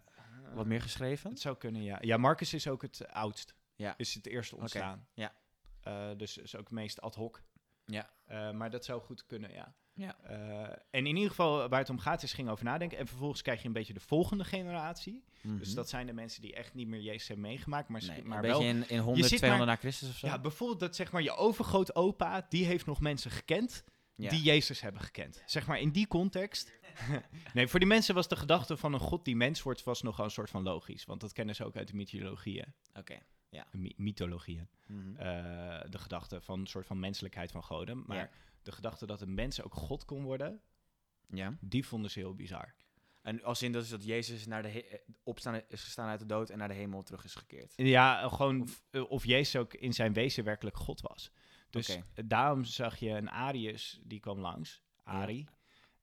wat 0.54 0.66
meer 0.66 0.82
geschreven. 0.82 1.30
Het 1.30 1.40
zou 1.40 1.56
kunnen, 1.56 1.82
ja. 1.82 1.98
Ja, 2.00 2.16
Marcus 2.16 2.54
is 2.54 2.68
ook 2.68 2.82
het 2.82 3.06
oudst. 3.12 3.54
Ja. 3.76 3.94
Is 3.96 4.14
het 4.14 4.26
eerste 4.26 4.56
ontstaan. 4.56 5.06
ja. 5.14 5.32
Eh, 5.80 6.08
dus 6.16 6.38
is 6.38 6.56
ook 6.56 6.64
het 6.64 6.72
meest 6.72 7.00
ad 7.00 7.14
hoc. 7.14 7.42
Ja. 7.84 8.10
Maar 8.52 8.70
dat 8.70 8.84
zou 8.84 9.00
goed 9.00 9.26
kunnen, 9.26 9.52
ja. 9.52 9.74
Ja. 9.94 10.16
Eh, 10.22 10.62
en 10.90 11.06
in 11.06 11.14
ieder 11.14 11.28
geval, 11.30 11.68
waar 11.68 11.78
het 11.80 11.90
om 11.90 11.98
gaat, 11.98 12.22
is 12.22 12.32
ging 12.32 12.48
over 12.48 12.64
nadenken. 12.64 12.98
En 12.98 13.06
vervolgens 13.06 13.42
krijg 13.42 13.60
je 13.60 13.66
een 13.66 13.72
beetje 13.72 13.92
de 13.92 14.00
volgende 14.00 14.44
generatie. 14.44 15.24
Dus 15.42 15.66
Mhm. 15.66 15.74
dat 15.76 15.88
zijn 15.88 16.06
de 16.06 16.12
mensen 16.12 16.42
die 16.42 16.54
echt 16.54 16.74
niet 16.74 16.88
meer 16.88 17.00
Jezus 17.00 17.28
hebben 17.28 17.46
meegemaakt. 17.46 17.88
Maar, 17.88 18.02
Nee, 18.06 18.22
maar 18.22 18.36
een 18.38 18.50
wel... 18.50 18.58
beetje 18.58 18.74
in, 18.74 18.88
in 18.88 18.98
100, 18.98 19.28
ziet 19.28 19.38
200 19.38 19.58
maar- 19.58 19.66
na 19.66 19.76
Christus 19.76 20.08
of 20.08 20.16
zo. 20.16 20.26
Ja, 20.26 20.38
bijvoorbeeld 20.38 20.80
dat 20.80 20.96
zeg 20.96 21.12
maar 21.12 21.22
je 21.22 21.34
overgrootopa, 21.36 22.46
die 22.48 22.64
heeft 22.64 22.86
nog 22.86 23.00
mensen 23.00 23.30
gekend 23.30 23.84
Ja. 24.14 24.30
die 24.30 24.42
Jezus 24.42 24.80
hebben 24.80 25.00
gekend. 25.02 25.42
Zeg 25.46 25.66
maar 25.66 25.80
in 25.80 25.90
die 25.90 26.06
context. 26.06 26.72
nee, 27.54 27.68
voor 27.68 27.78
die 27.80 27.88
mensen 27.88 28.14
was 28.14 28.28
de 28.28 28.36
gedachte 28.36 28.76
van 28.76 28.92
een 28.92 29.00
God 29.00 29.24
die 29.24 29.36
mens 29.36 29.62
wordt, 29.62 29.82
was 29.82 30.02
nogal 30.02 30.24
een 30.24 30.30
soort 30.30 30.50
van 30.50 30.62
logisch. 30.62 31.04
Want 31.04 31.20
dat 31.20 31.32
kennen 31.32 31.54
ze 31.54 31.64
ook 31.64 31.76
uit 31.76 31.88
de 31.88 31.94
mythologieën. 31.96 32.74
Oké. 32.94 33.18
My- 33.70 33.92
mythologieën. 33.96 34.68
Mhm. 34.86 35.16
Eh, 35.16 35.24
de 35.90 35.98
gedachte 35.98 36.40
van 36.40 36.60
een 36.60 36.66
soort 36.66 36.86
van 36.86 37.00
menselijkheid 37.00 37.50
van 37.50 37.62
goden. 37.64 38.02
Maar 38.06 38.16
Ja. 38.16 38.30
De 38.64 38.72
gedachte 38.72 39.06
dat 39.06 39.20
een 39.20 39.34
mens 39.34 39.62
ook 39.62 39.74
God 39.74 40.04
kon 40.04 40.22
worden, 40.22 40.60
ja. 41.28 41.56
die 41.60 41.86
vonden 41.86 42.10
ze 42.10 42.18
heel 42.18 42.34
bizar. 42.34 42.74
En 43.22 43.42
als 43.44 43.62
in 43.62 43.72
dat 43.72 43.82
is 43.82 43.88
dat 43.88 44.04
Jezus 44.04 44.46
naar 44.46 44.62
de 44.62 44.84
eh, 44.88 44.98
opstaan 45.22 45.54
is 45.68 45.82
gestaan 45.82 46.08
uit 46.08 46.18
de 46.20 46.26
dood 46.26 46.50
en 46.50 46.58
naar 46.58 46.68
de 46.68 46.74
hemel 46.74 47.02
terug 47.02 47.24
is 47.24 47.34
gekeerd. 47.34 47.72
Ja, 47.76 48.28
gewoon 48.28 48.62
of, 48.62 48.82
of 49.08 49.24
Jezus 49.24 49.56
ook 49.60 49.74
in 49.74 49.92
zijn 49.92 50.12
wezen 50.12 50.44
werkelijk 50.44 50.76
God 50.76 51.00
was. 51.00 51.32
Dus 51.70 51.88
eh, 51.88 52.02
daarom 52.24 52.64
zag 52.64 52.96
je 52.96 53.08
een 53.10 53.30
Arius, 53.30 54.00
die 54.02 54.20
kwam 54.20 54.38
langs, 54.38 54.82
Ari. 55.02 55.48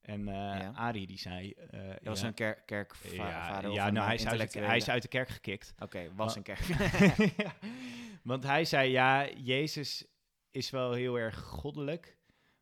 En 0.00 0.28
eh 0.28 0.34
Ja. 0.34 0.72
Arie 0.74 1.06
die 1.06 1.18
zei... 1.18 1.50
eh, 1.52 1.88
Dat 1.88 1.98
was 2.02 2.20
ja, 2.20 2.26
een 2.26 2.34
kerk, 2.34 2.66
kerkvader. 2.66 3.70
ja, 3.70 3.90
nou, 3.90 3.96
eh, 3.96 4.04
hij 4.04 4.14
is, 4.14 4.20
uit, 4.22 4.30
intellectuele- 4.32 4.66
hij 4.68 4.76
is 4.76 4.88
uit 4.88 5.02
de 5.02 5.08
kerk 5.08 5.28
gekikt. 5.28 5.74
Oké, 5.78 6.14
was 6.14 6.36
een 6.36 6.42
kerk. 6.42 6.60
Want 8.22 8.44
hij 8.44 8.64
zei, 8.64 8.90
ja, 8.90 9.28
Jezus 9.30 10.06
is 10.50 10.70
wel 10.70 10.92
heel 10.92 11.18
erg 11.18 11.38
goddelijk, 11.38 12.18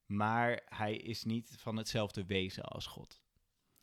maar 0.08 0.62
hij 0.64 0.94
is 0.96 1.24
niet 1.24 1.54
van 1.58 1.76
hetzelfde 1.76 2.24
wezen 2.26 2.62
als 2.64 2.86
God. 2.86 3.20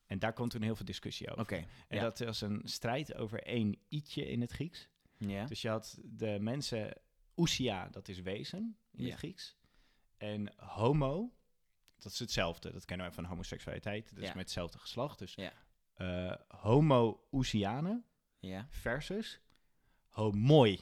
En 0.05 0.19
daar 0.19 0.33
komt 0.33 0.51
toen 0.51 0.61
heel 0.61 0.75
veel 0.75 0.85
discussie 0.85 1.29
over. 1.29 1.41
Oké, 1.41 1.55
En 1.87 1.97
ja. 1.97 2.01
dat 2.01 2.19
was 2.19 2.41
een 2.41 2.61
strijd 2.63 3.15
over 3.15 3.43
één 3.43 3.77
i'tje 3.89 4.25
in 4.27 4.41
het 4.41 4.51
Grieks. 4.51 4.89
ja. 5.17 5.45
Dus 5.45 5.61
je 5.61 5.69
had 5.69 5.97
de 6.03 6.37
mensen, 6.39 6.93
ousia, 7.35 7.87
dat 7.89 8.07
is 8.07 8.19
wezen 8.21 8.77
in 8.91 9.03
Ja. 9.03 9.09
het 9.09 9.17
Grieks. 9.17 9.55
En 10.17 10.53
homo, 10.57 11.33
dat 11.99 12.11
is 12.11 12.19
hetzelfde. 12.19 12.71
Dat 12.71 12.85
kennen 12.85 13.07
we 13.07 13.13
van 13.13 13.23
homoseksualiteit. 13.25 14.09
Dat 14.15 14.23
is 14.23 14.27
met 14.29 14.37
hetzelfde 14.37 14.77
geslacht. 14.79 15.19
Dus 15.19 15.35
Ja. 15.35 15.51
eh, 15.93 16.35
homo 16.61 17.27
ousianen 17.31 18.05
ja. 18.39 18.65
versus 18.69 19.39
homoi 20.09 20.79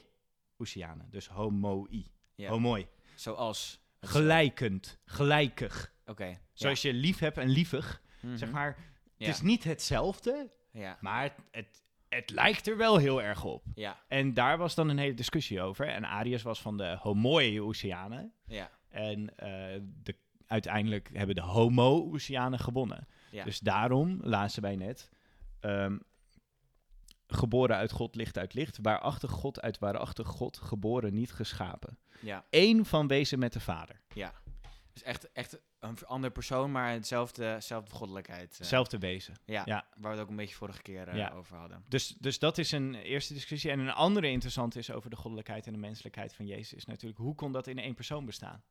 ousianen. 0.56 1.10
Dus 1.10 1.28
homoi. 1.28 2.10
Homoi. 2.36 2.86
Zoals. 3.14 3.82
Gelijkend. 4.00 4.98
Gelijkig. 5.14 5.92
Oké. 6.06 6.38
Zoals 6.52 6.82
je 6.82 6.92
lief 6.92 7.18
hebt 7.18 7.38
en 7.38 7.48
lievig. 7.48 8.02
ja. 8.20 8.36
Zeg 8.36 8.48
Mhm. 8.48 8.58
maar, 8.58 8.76
het 9.18 9.28
is 9.28 9.40
niet 9.40 9.64
hetzelfde, 9.64 10.50
Ja. 10.72 10.98
maar 11.00 11.34
het, 11.50 11.82
het, 12.08 12.30
lijkt 12.30 12.68
er 12.68 12.76
wel 12.76 12.96
heel 12.96 13.22
erg 13.22 13.44
op. 13.44 13.64
Ja. 13.74 14.00
En 14.08 14.34
daar 14.34 14.58
was 14.58 14.74
dan 14.74 14.88
een 14.88 14.98
hele 14.98 15.14
discussie 15.14 15.60
over. 15.62 15.88
En 15.88 16.04
Arius 16.04 16.42
was 16.42 16.60
van 16.62 16.76
de 16.76 16.96
homoi-Oceanen. 17.00 18.32
Ja. 18.46 18.70
En 18.88 19.36
eh, 19.38 19.80
de, 20.02 20.16
uiteindelijk 20.46 21.10
hebben 21.12 21.34
de 21.34 21.40
homo-Oceanen 21.42 22.58
gewonnen. 22.58 23.08
Ja. 23.30 23.44
Dus 23.44 23.60
daarom 23.60 24.18
lazen 24.22 24.62
wij 24.62 24.76
net... 24.76 25.10
ehm, 25.60 25.96
geboren 27.26 27.76
uit 27.76 27.90
God, 27.92 28.14
licht 28.14 28.38
uit 28.38 28.54
licht. 28.54 28.78
Waarachtig 28.82 29.30
God 29.30 29.60
uit 29.60 29.78
waarachtig 29.78 30.26
God, 30.26 30.56
geboren 30.56 31.14
niet 31.14 31.32
geschapen. 31.32 31.98
Ja. 32.20 32.44
Eén 32.50 32.84
van 32.84 33.06
wezen 33.06 33.38
met 33.38 33.52
de 33.52 33.60
Vader. 33.60 34.00
Ja. 34.14 34.32
Dus 34.94 35.02
echt, 35.02 35.32
echt 35.32 35.58
een 35.78 35.98
andere 36.06 36.32
persoon, 36.32 36.72
maar 36.72 36.92
hetzelfde, 36.92 37.44
hetzelfde 37.44 37.90
goddelijkheid. 37.94 38.52
eh. 38.52 38.58
Hetzelfde 38.58 38.98
wezen. 38.98 39.34
Ja, 39.44 39.62
ja. 39.64 39.86
waar 39.96 40.10
we 40.10 40.16
het 40.16 40.20
ook 40.20 40.28
een 40.30 40.36
beetje 40.36 40.54
vorige 40.54 40.82
keer 40.82 41.08
eh, 41.08 41.16
Ja. 41.16 41.30
over 41.30 41.56
hadden. 41.56 41.84
Dus, 41.88 42.08
dus 42.08 42.38
dat 42.38 42.58
is 42.58 42.72
een 42.72 42.94
eerste 42.94 43.32
discussie. 43.34 43.70
En 43.70 43.78
een 43.78 43.90
andere 43.90 44.28
interessante 44.28 44.78
is 44.78 44.90
over 44.90 45.10
de 45.10 45.16
goddelijkheid 45.16 45.66
en 45.66 45.72
de 45.72 45.78
menselijkheid 45.78 46.34
van 46.34 46.46
Jezus. 46.46 46.72
Is 46.74 46.84
natuurlijk, 46.84 47.20
hoe 47.20 47.34
kon 47.34 47.52
dat 47.52 47.66
in 47.66 47.78
één 47.78 47.94
persoon 47.94 48.24
bestaan? 48.24 48.62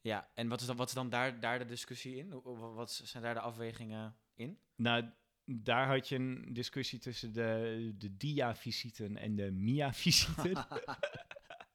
Ja, 0.00 0.30
en 0.34 0.48
wat 0.48 0.60
is 0.60 0.66
dan, 0.66 0.76
wat 0.76 0.88
is 0.88 0.94
dan 0.94 1.08
daar, 1.08 1.40
daar 1.40 1.58
de 1.58 1.64
discussie 1.64 2.16
in? 2.16 2.40
Wat 2.74 2.90
zijn 3.04 3.22
daar 3.22 3.34
de 3.34 3.40
afwegingen 3.40 4.16
in? 4.34 4.58
Nou, 4.76 5.10
daar 5.44 5.86
had 5.86 6.08
je 6.08 6.14
een 6.16 6.48
discussie 6.52 6.98
tussen 6.98 7.32
de, 7.32 7.92
de 7.98 8.16
dia-visiten 8.16 9.16
en 9.16 9.36
de 9.36 9.50
mia-visiten. 9.50 10.66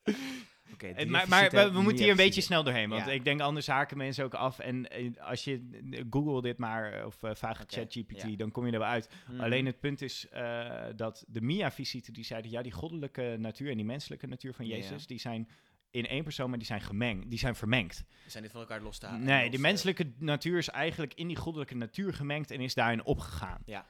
En 0.78 1.10
maar 1.10 1.30
maar 1.30 1.50
we, 1.50 1.72
we 1.72 1.82
moeten 1.82 2.02
hier 2.02 2.12
een 2.12 2.18
beetje 2.18 2.42
snel 2.42 2.64
doorheen, 2.64 2.90
want 2.90 3.06
Ja. 3.06 3.12
ik 3.12 3.24
denk 3.24 3.42
anders 3.42 3.68
haken 3.68 3.98
mensen 3.98 4.24
ook 4.24 4.34
af. 4.34 4.60
En 4.60 4.90
eh, 4.90 5.10
als 5.20 5.44
je 5.44 5.70
eh, 5.92 6.04
Google 6.10 6.42
dit 6.42 6.58
maar, 6.58 7.06
of 7.06 7.24
eh, 7.24 7.32
vraag 7.36 7.62
Oké, 7.62 7.74
ChatGPT, 7.76 8.22
ja. 8.22 8.36
dan 8.36 8.52
kom 8.52 8.66
je 8.66 8.72
er 8.72 8.80
wel 8.80 8.88
uit. 8.88 9.10
Mhm. 9.32 9.40
Alleen 9.42 9.66
het 9.66 9.80
punt 9.80 10.02
is 10.02 10.30
eh, 10.30 10.84
dat 10.96 11.26
de 11.28 11.42
mia-visiten, 11.42 12.14
die 12.14 12.24
zeiden, 12.24 12.52
ja, 12.52 12.62
die 12.62 12.72
goddelijke 12.72 13.36
natuur 13.40 13.70
en 13.70 13.76
die 13.78 13.86
menselijke 13.86 14.28
natuur 14.28 14.54
van. 14.54 14.66
Jezus, 14.66 15.08
die 15.08 15.20
zijn 15.20 15.50
in 15.90 16.08
één 16.08 16.24
persoon, 16.24 16.50
maar 16.50 16.58
die 16.58 16.68
zijn 16.68 16.82
gemengd, 16.82 17.30
die 17.30 17.40
zijn 17.40 17.56
vermengd. 17.56 18.04
Zijn 18.28 18.44
dit 18.44 18.52
van 18.52 18.62
elkaar 18.62 18.82
los 18.82 18.98
te 18.98 19.06
halen? 19.06 19.24
Nee, 19.24 19.50
de 19.50 19.56
te- 19.56 19.62
menselijke 19.62 20.12
natuur 20.18 20.58
is 20.58 20.70
eigenlijk 20.70 21.14
in 21.14 21.28
die 21.28 21.36
goddelijke 21.38 21.76
natuur 21.76 22.14
gemengd 22.14 22.52
en 22.52 22.62
is 22.62 22.74
daarin 22.74 23.04
opgegaan. 23.04 23.62
Ja. 23.66 23.86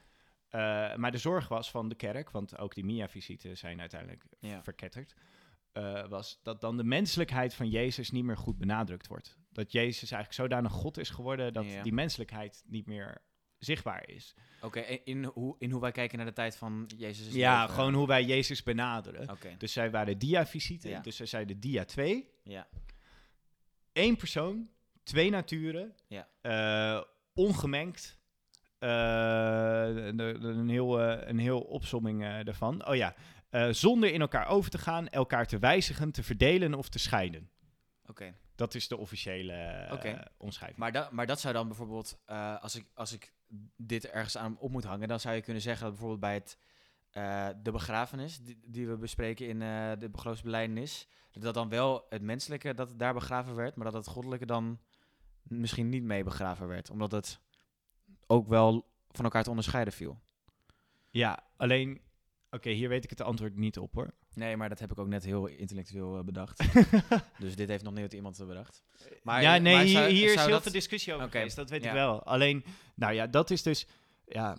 Eh, 0.50 0.96
maar 0.96 1.12
de 1.12 1.18
zorg 1.18 1.48
was 1.48 1.72
van 1.72 1.90
de 1.90 1.96
kerk, 1.96 2.32
want 2.32 2.58
ook 2.58 2.74
die 2.76 2.84
Mia-visiten 2.86 3.58
zijn 3.58 3.80
uiteindelijk 3.80 4.24
Ja. 4.40 4.64
verketterd, 4.64 5.14
eh, 5.72 6.08
was 6.08 6.40
dat 6.44 6.62
dan 6.62 6.78
de 6.78 6.84
menselijkheid 6.84 7.54
van 7.54 7.70
Jezus 7.70 8.12
niet 8.12 8.24
meer 8.24 8.38
goed 8.38 8.58
benadrukt 8.58 9.08
wordt. 9.08 9.38
Dat 9.52 9.72
Jezus 9.72 10.12
eigenlijk 10.12 10.34
zodanig 10.34 10.72
God 10.72 10.98
is 10.98 11.10
geworden 11.10 11.54
dat 11.54 11.66
Ja. 11.66 11.84
die 11.84 11.94
menselijkheid 11.94 12.64
niet 12.68 12.86
meer 12.86 13.22
zichtbaar 13.58 14.10
is. 14.10 14.36
Oké, 14.62 14.80
in, 14.80 15.24
hoe, 15.24 15.56
in 15.60 15.72
hoe 15.72 15.82
wij 15.82 15.92
kijken 15.92 16.18
naar 16.18 16.28
de 16.28 16.34
tijd 16.34 16.56
van 16.58 16.90
Jezus' 16.98 17.34
ja, 17.34 17.60
leven. 17.62 17.76
gewoon 17.76 17.94
hoe 17.94 18.08
wij 18.08 18.24
Jezus 18.24 18.64
benaderen. 18.64 19.38
Dus 19.58 19.74
zij 19.74 19.92
waren 19.92 20.18
dia-visiten, 20.18 20.90
Ja. 20.90 21.00
dus 21.00 21.16
zij 21.16 21.26
zeiden 21.26 21.60
dia 21.60 21.86
2, 21.86 22.30
ja. 22.44 22.68
één 23.94 24.16
persoon, 24.16 24.70
twee 25.04 25.30
naturen, 25.30 25.96
Ja. 26.08 26.28
eh, 26.42 27.04
ongemengd. 27.34 28.20
Eh, 28.80 28.90
de- 28.90 30.12
de- 30.16 30.38
een, 30.42 30.70
heel, 30.70 31.02
een 31.02 31.38
heel 31.40 31.62
opsomming 31.62 32.44
daarvan. 32.44 32.88
Oh 32.88 32.96
ja, 32.96 33.16
eh, 33.52 33.68
zonder 33.70 34.14
in 34.14 34.22
elkaar 34.22 34.48
over 34.48 34.72
te 34.72 34.78
gaan, 34.78 35.08
elkaar 35.08 35.48
te 35.48 35.60
wijzigen, 35.60 36.12
te 36.12 36.24
verdelen 36.24 36.74
of 36.74 36.90
te 36.90 37.00
scheiden. 37.00 37.50
Oké. 38.06 38.36
Dat 38.56 38.74
is 38.74 38.88
de 38.88 38.98
officiële 38.98 39.54
eh, 39.54 39.94
Oké. 39.94 40.24
omschrijving. 40.38 40.80
Maar, 40.80 40.92
da, 40.92 41.10
maar 41.12 41.26
dat 41.26 41.40
zou 41.40 41.54
dan 41.54 41.68
bijvoorbeeld, 41.68 42.20
eh, 42.26 42.62
als, 42.62 42.76
ik, 42.76 42.86
als 42.94 43.14
ik 43.14 43.34
dit 43.76 44.10
ergens 44.10 44.38
aan 44.38 44.58
op 44.58 44.72
moet 44.72 44.84
hangen, 44.84 45.08
dan 45.08 45.20
zou 45.20 45.36
je 45.36 45.42
kunnen 45.42 45.62
zeggen 45.62 45.84
dat 45.84 45.92
bijvoorbeeld 45.92 46.22
bij 46.22 46.34
het, 46.34 46.58
de 47.64 47.72
begrafenis 47.72 48.40
die, 48.40 48.60
die 48.66 48.88
we 48.88 48.98
bespreken 48.98 49.48
in 49.48 49.60
de 50.00 50.10
geloofsbeleidenis, 50.12 51.08
dat 51.32 51.44
dat 51.44 51.54
dan 51.54 51.70
wel 51.70 52.06
het 52.10 52.22
menselijke 52.22 52.74
dat 52.74 53.00
daar 53.00 53.14
begraven 53.14 53.56
werd, 53.56 53.76
maar 53.76 53.86
dat 53.86 54.06
het 54.06 54.08
goddelijke 54.08 54.46
dan 54.46 54.80
misschien 55.44 55.90
niet 55.90 56.04
mee 56.04 56.24
begraven 56.24 56.68
werd, 56.68 56.90
omdat 56.90 57.12
het 57.12 57.40
ook 58.28 58.48
wel 58.48 58.90
van 59.10 59.26
elkaar 59.26 59.44
te 59.44 59.50
onderscheiden 59.50 59.94
viel. 59.94 60.20
Ja, 61.10 61.44
alleen... 61.58 62.02
Oké, 62.52 62.70
hier 62.70 62.90
weet 62.90 63.04
ik 63.04 63.10
het 63.10 63.22
antwoord 63.22 63.56
niet 63.56 63.78
op 63.78 63.94
hoor. 63.94 64.14
Nee, 64.34 64.58
maar 64.58 64.70
dat 64.70 64.80
heb 64.80 64.92
ik 64.92 64.98
ook 65.00 65.08
net 65.08 65.24
heel 65.24 65.48
intellectueel 65.48 66.18
eh, 66.18 66.24
bedacht. 66.24 66.64
dus 67.40 67.56
dit 67.56 67.70
heeft 67.70 67.84
nog 67.84 67.94
nooit 67.94 68.14
iemand 68.14 68.40
eh, 68.40 68.48
bedacht. 68.48 68.84
Maar, 69.24 69.42
ja, 69.42 69.58
nee, 69.58 69.74
maar 69.74 69.84
hier, 69.84 69.92
zou- 69.92 70.08
is 70.12 70.36
heel 70.36 70.50
dat- 70.50 70.62
veel 70.64 70.72
discussie 70.72 71.14
over 71.14 71.26
Oké, 71.26 71.38
geweest, 71.38 71.56
dat 71.56 71.70
weet 71.70 71.84
ja. 71.84 71.88
ik 71.88 71.94
wel. 71.94 72.24
Alleen, 72.24 72.66
nou 72.96 73.14
ja, 73.14 73.28
dat 73.28 73.50
is 73.50 73.64
dus... 73.64 73.88
Ja, 74.26 74.58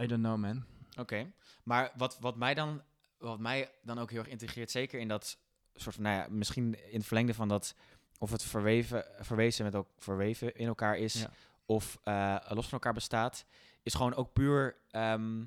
I 0.00 0.06
don't 0.06 0.22
know 0.22 0.36
man. 0.38 0.64
Oké, 0.98 1.32
maar 1.62 1.92
wat, 1.96 2.18
wat, 2.20 2.36
mij 2.36 2.54
dan, 2.54 2.82
wat 3.18 3.38
mij 3.38 3.70
dan 3.82 3.98
ook 3.98 4.10
heel 4.10 4.18
erg 4.18 4.28
integreert, 4.28 4.70
zeker 4.70 5.00
in 5.00 5.08
dat 5.08 5.38
soort 5.74 5.94
van, 5.94 6.04
nou 6.04 6.16
ja, 6.16 6.26
misschien 6.30 6.74
in 6.90 6.96
het 6.98 7.06
verlengde 7.06 7.34
van 7.34 7.48
dat, 7.48 7.74
of 8.18 8.30
het 8.30 8.42
verweven, 8.42 9.04
verwezen 9.18 9.64
met 9.64 9.74
ook 9.74 9.88
verweven 9.98 10.54
in 10.54 10.66
elkaar 10.66 10.96
is, 10.98 11.14
Ja. 11.14 11.30
of 11.66 11.98
eh, 12.04 12.36
los 12.48 12.64
van 12.64 12.72
elkaar 12.72 12.92
bestaat, 12.92 13.44
is 13.82 13.94
gewoon 13.94 14.14
ook 14.14 14.32
puur, 14.32 14.76
ehm, 14.90 15.44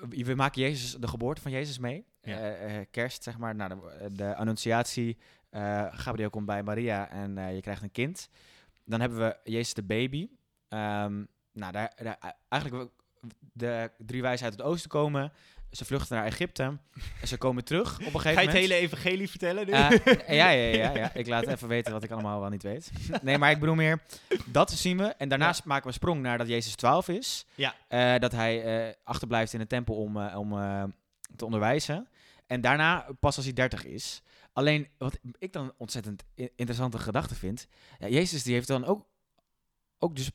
we 0.00 0.24
we 0.24 0.34
maken 0.34 0.62
Jezus, 0.62 0.94
de 0.94 1.08
geboorte 1.08 1.40
van 1.40 1.50
Jezus 1.50 1.78
mee, 1.78 2.04
Ja. 2.22 2.38
Eh, 2.38 2.78
eh, 2.78 2.86
kerst 2.90 3.22
zeg 3.22 3.38
maar, 3.38 3.54
nou, 3.54 3.70
de, 3.70 4.12
de 4.12 4.34
annunciatie, 4.34 5.18
eh 5.50 5.86
Gabriel 5.90 6.30
komt 6.30 6.46
bij 6.46 6.62
Maria 6.62 7.10
en 7.10 7.38
eh, 7.38 7.54
je 7.54 7.60
krijgt 7.60 7.82
een 7.82 7.90
kind. 7.90 8.28
Dan 8.84 9.00
hebben 9.00 9.18
we 9.18 9.36
Jezus 9.44 9.74
de 9.74 9.82
baby. 9.82 10.28
Ehm, 10.68 11.24
nou, 11.52 11.72
daar, 11.72 11.92
daar, 12.02 12.34
eigenlijk 12.48 12.90
de 13.52 13.90
drie 13.98 14.22
wijzen 14.22 14.44
uit 14.46 14.54
het 14.54 14.66
oosten 14.66 14.90
komen. 14.90 15.32
Ze 15.70 15.84
vluchten 15.84 16.16
naar 16.16 16.24
Egypte. 16.24 16.62
En 17.20 17.28
ze 17.28 17.36
komen 17.36 17.64
terug 17.64 17.98
op 17.98 18.14
een 18.14 18.20
gegeven 18.20 18.22
Ga 18.22 18.40
je 18.40 18.46
het 18.46 18.46
moment. 18.46 18.70
hele 18.70 18.74
evangelie 18.74 19.30
vertellen 19.30 19.66
nu? 19.66 19.72
Eh, 19.72 19.90
ja, 20.40 20.50
ja, 20.50 20.74
ja, 20.76 20.96
ja. 20.96 21.14
Ik 21.14 21.26
laat 21.26 21.46
even 21.46 21.68
weten 21.68 21.92
wat 21.92 22.02
ik 22.02 22.10
allemaal 22.10 22.40
wel 22.40 22.48
niet 22.48 22.62
weet. 22.62 22.90
Nee, 23.22 23.38
maar 23.38 23.50
ik 23.50 23.60
bedoel 23.60 23.74
meer, 23.74 24.02
dat 24.44 24.70
zien 24.70 24.96
we. 24.96 25.04
En 25.04 25.28
daarnaast 25.28 25.64
maken 25.64 25.82
we 25.82 25.88
een 25.88 25.94
sprong 25.94 26.22
naar 26.22 26.38
dat 26.38 26.48
Jezus 26.48 26.74
12 26.74 27.08
is. 27.08 27.46
Ja. 27.54 27.74
Eh, 27.88 28.18
dat 28.18 28.32
hij 28.32 28.86
eh, 28.86 28.94
achterblijft 29.04 29.52
in 29.52 29.58
de 29.58 29.66
tempel 29.66 29.94
om, 29.94 30.16
om 30.16 30.50
te 31.36 31.44
onderwijzen. 31.44 32.08
En 32.46 32.60
daarna, 32.60 33.06
pas 33.20 33.36
als 33.36 33.44
hij 33.44 33.54
30 33.54 33.84
is. 33.84 34.22
Alleen, 34.52 34.88
wat 34.98 35.18
ik 35.38 35.52
dan 35.52 35.72
ontzettend 35.76 36.24
interessante 36.34 36.98
gedachte 36.98 37.34
vind. 37.34 37.66
Ja, 37.98 38.08
Jezus 38.08 38.42
die 38.42 38.54
heeft 38.54 38.68
dan 38.68 38.84
ook, 38.84 39.06
ook 39.98 40.16
dus, 40.16 40.30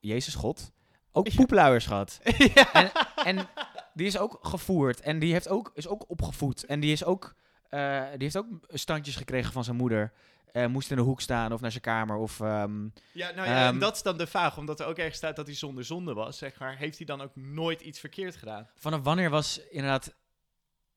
Jezus 0.00 0.34
God, 0.34 0.72
ook 1.12 1.34
poepluiers 1.34 1.86
gehad. 1.86 2.20
ja. 2.54 2.72
En, 2.72 2.90
en 3.24 3.48
die 3.94 4.06
is 4.06 4.18
ook 4.18 4.38
gevoerd. 4.42 5.00
En 5.00 5.18
die 5.18 5.32
heeft 5.32 5.48
ook, 5.48 5.70
is 5.74 5.88
ook 5.88 6.04
opgevoed. 6.10 6.64
En 6.64 6.80
die, 6.80 6.92
is 6.92 7.04
ook, 7.04 7.34
eh, 7.68 8.04
die 8.10 8.22
heeft 8.22 8.36
ook 8.36 8.46
standjes 8.68 9.16
gekregen 9.16 9.52
van 9.52 9.64
zijn 9.64 9.76
moeder. 9.76 10.12
Eh, 10.52 10.66
moest 10.66 10.90
in 10.90 10.96
de 10.96 11.02
hoek 11.02 11.20
staan 11.20 11.52
of 11.52 11.60
naar 11.60 11.70
zijn 11.70 11.82
kamer. 11.82 12.16
Of, 12.16 12.40
ehm, 12.40 12.84
Ja, 13.12 13.30
nou 13.30 13.48
ja, 13.48 13.66
en 13.66 13.72
Ehm, 13.72 13.78
dat 13.78 13.94
is 13.96 14.02
dan 14.02 14.16
de 14.18 14.26
vraag, 14.26 14.58
omdat 14.58 14.80
er 14.80 14.86
ook 14.86 14.96
ergens 14.96 15.16
staat 15.16 15.36
dat 15.36 15.46
hij 15.46 15.54
zonder 15.56 15.84
zonde 15.84 16.14
was, 16.14 16.38
zeg 16.38 16.58
maar. 16.58 16.76
Heeft 16.76 16.96
hij 16.96 17.06
dan 17.06 17.20
ook 17.20 17.36
nooit 17.36 17.80
iets 17.80 18.00
verkeerd 18.00 18.36
gedaan? 18.36 18.68
vanaf 18.74 19.00
wanneer 19.02 19.30
was 19.30 19.60
inderdaad 19.68 20.14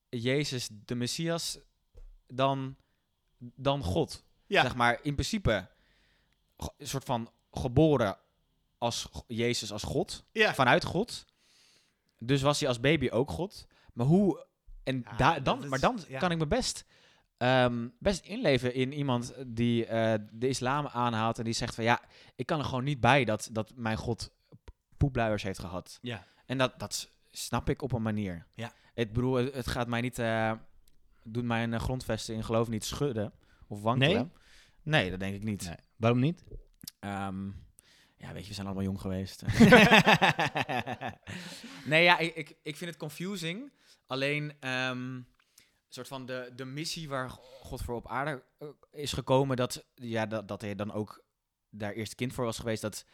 Jezus 0.08 0.68
de 0.70 0.94
Messias 0.94 1.58
dan, 2.28 2.76
dan 3.38 3.82
God? 3.82 4.24
Ja, 4.46 4.62
Zeg 4.62 4.74
maar, 4.74 4.98
in 5.02 5.14
principe 5.14 5.68
een 6.78 6.86
soort 6.86 7.04
van 7.04 7.30
geboren 7.52 8.16
als 8.78 9.08
Jezus 9.26 9.72
als 9.72 9.82
God. 9.82 10.24
ja. 10.32 10.54
Vanuit 10.54 10.84
God. 10.84 11.24
Dus 12.18 12.42
was 12.42 12.58
hij 12.60 12.68
als 12.68 12.80
baby 12.80 13.08
ook 13.10 13.30
God. 13.30 13.66
Maar 13.92 14.06
hoe... 14.06 14.46
En 14.82 15.04
Ja, 15.16 15.40
dan, 15.40 15.62
is- 15.62 15.68
maar 15.68 15.80
dan 15.80 15.98
ja. 16.08 16.18
kan 16.18 16.30
ik 16.30 16.38
me 16.38 16.46
best 16.46 16.84
ehm, 17.36 17.88
best 17.98 18.24
inleven 18.24 18.74
in 18.74 18.92
iemand 18.92 19.34
die 19.46 19.86
eh, 19.86 20.14
de 20.32 20.48
islam 20.48 20.86
aanhaalt 20.86 21.38
en 21.38 21.44
die 21.44 21.52
zegt 21.52 21.74
van 21.74 21.84
ja, 21.84 22.00
ik 22.36 22.46
kan 22.46 22.58
er 22.58 22.64
gewoon 22.64 22.84
niet 22.84 23.00
bij 23.00 23.24
dat, 23.24 23.48
dat 23.52 23.72
mijn 23.76 23.96
God 23.96 24.30
poepluiers 24.96 25.42
heeft 25.42 25.58
gehad. 25.58 25.98
Ja. 26.02 26.26
En 26.46 26.58
dat, 26.58 26.78
dat 26.78 27.10
snap 27.30 27.68
ik 27.68 27.82
op 27.82 27.92
een 27.92 28.02
manier. 28.02 28.46
Ja. 28.54 28.72
Ik 28.94 29.12
bedoel, 29.12 29.34
het, 29.34 29.54
het 29.54 29.66
gaat 29.66 29.88
mij 29.88 30.00
niet, 30.00 30.18
eh 30.18 30.52
doet 31.22 31.44
mijn 31.44 31.74
eh, 31.74 31.80
grondvesten 31.80 32.34
in 32.34 32.44
geloof 32.44 32.68
niet 32.68 32.84
schudden 32.84 33.32
of 33.68 33.82
wankelen. 33.82 34.32
Nee? 34.82 35.00
Nee, 35.00 35.10
dat 35.10 35.20
denk 35.20 35.34
ik 35.34 35.42
niet. 35.44 35.64
Nee. 35.66 35.76
Waarom 35.96 36.20
niet? 36.20 36.44
Ehm, 37.00 37.50
ja, 38.24 38.32
weet 38.32 38.42
je, 38.42 38.48
we 38.48 38.54
zijn 38.54 38.66
allemaal 38.66 38.84
jong 38.84 39.00
geweest. 39.00 39.42
nee, 41.84 42.02
ja, 42.02 42.18
ik, 42.18 42.34
ik, 42.34 42.56
ik 42.62 42.76
vind 42.76 42.90
het 42.90 42.98
confusing. 42.98 43.72
Alleen, 44.06 44.56
een 44.60 45.26
soort 45.88 46.08
van 46.08 46.26
de, 46.26 46.52
de 46.56 46.64
missie 46.64 47.08
waar 47.08 47.30
God 47.60 47.82
voor 47.82 47.94
op 47.94 48.08
aarde 48.08 48.42
eh, 48.58 48.68
is 48.90 49.12
gekomen, 49.12 49.56
dat, 49.56 49.84
ja, 49.94 50.26
dat, 50.26 50.48
dat 50.48 50.60
hij 50.60 50.74
dan 50.74 50.92
ook 50.92 51.24
daar 51.70 51.92
eerst 51.92 52.14
kind 52.14 52.32
voor 52.32 52.44
was 52.44 52.58
geweest, 52.58 52.82
dat, 52.82 53.04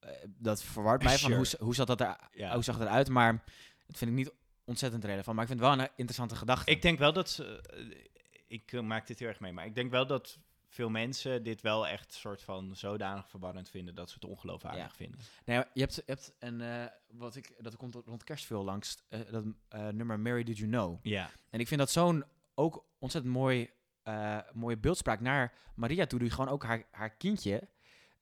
eh, 0.00 0.10
dat 0.26 0.62
verwart 0.62 1.02
mij 1.02 1.18
van 1.18 1.32
hoe, 1.32 1.46
hoe, 1.58 1.74
zat 1.74 1.86
dat 1.86 2.00
er, 2.00 2.16
Ja. 2.32 2.54
hoe 2.54 2.62
zag 2.62 2.78
dat 2.78 2.86
eruit. 2.86 3.08
Maar 3.08 3.32
dat 3.86 3.96
vind 3.98 4.10
ik 4.10 4.16
niet 4.16 4.32
ontzettend 4.64 5.04
relevant. 5.04 5.36
Maar 5.36 5.44
ik 5.44 5.50
vind 5.50 5.60
het 5.60 5.68
wel 5.70 5.78
een 5.78 5.90
interessante 5.96 6.36
gedachte. 6.36 6.70
Ik 6.70 6.82
denk 6.82 6.98
wel 6.98 7.12
dat 7.12 7.30
ze. 7.30 7.60
eh, 7.62 8.08
ik 8.46 8.82
maak 8.82 9.06
dit 9.06 9.18
heel 9.18 9.28
erg 9.28 9.40
mee, 9.40 9.52
maar 9.52 9.66
ik 9.66 9.74
denk 9.74 9.90
wel 9.90 10.06
dat 10.06 10.38
veel 10.72 10.88
mensen 10.90 11.42
dit 11.42 11.60
wel 11.60 11.86
echt 11.88 12.12
soort 12.12 12.42
van 12.42 12.76
zodanig 12.76 13.28
verwarrend 13.28 13.68
vinden 13.70 13.94
dat 13.94 14.08
ze 14.08 14.14
het 14.14 14.24
ongeloofwaardig 14.24 14.82
Ja. 14.82 14.90
vinden. 14.90 15.20
Nee, 15.44 15.64
je 15.74 15.80
hebt, 15.80 15.94
je 15.94 16.02
hebt 16.06 16.34
een, 16.38 16.60
eh, 16.60 16.84
wat 17.10 17.36
ik, 17.36 17.54
dat 17.58 17.76
komt 17.76 17.94
rond 17.94 18.24
kerst 18.24 18.44
veel 18.46 18.64
langs, 18.64 19.02
eh, 19.08 19.20
dat 19.30 19.44
eh, 19.68 19.88
nummer 19.88 20.20
Mary 20.20 20.42
Did 20.44 20.58
You 20.58 20.70
Know. 20.70 20.98
Ja. 21.02 21.30
En 21.50 21.60
ik 21.60 21.68
vind 21.68 21.80
dat 21.80 21.90
zo'n 21.90 22.24
ook 22.54 22.84
ontzettend 22.98 23.34
mooi, 23.34 23.70
mooie 24.52 24.76
beeldspraak 24.78 25.20
naar 25.20 25.52
Maria 25.74 26.06
toe, 26.06 26.18
die 26.18 26.30
gewoon 26.30 26.48
ook 26.50 26.64
haar, 26.64 26.84
haar 26.90 27.10
kindje 27.10 27.68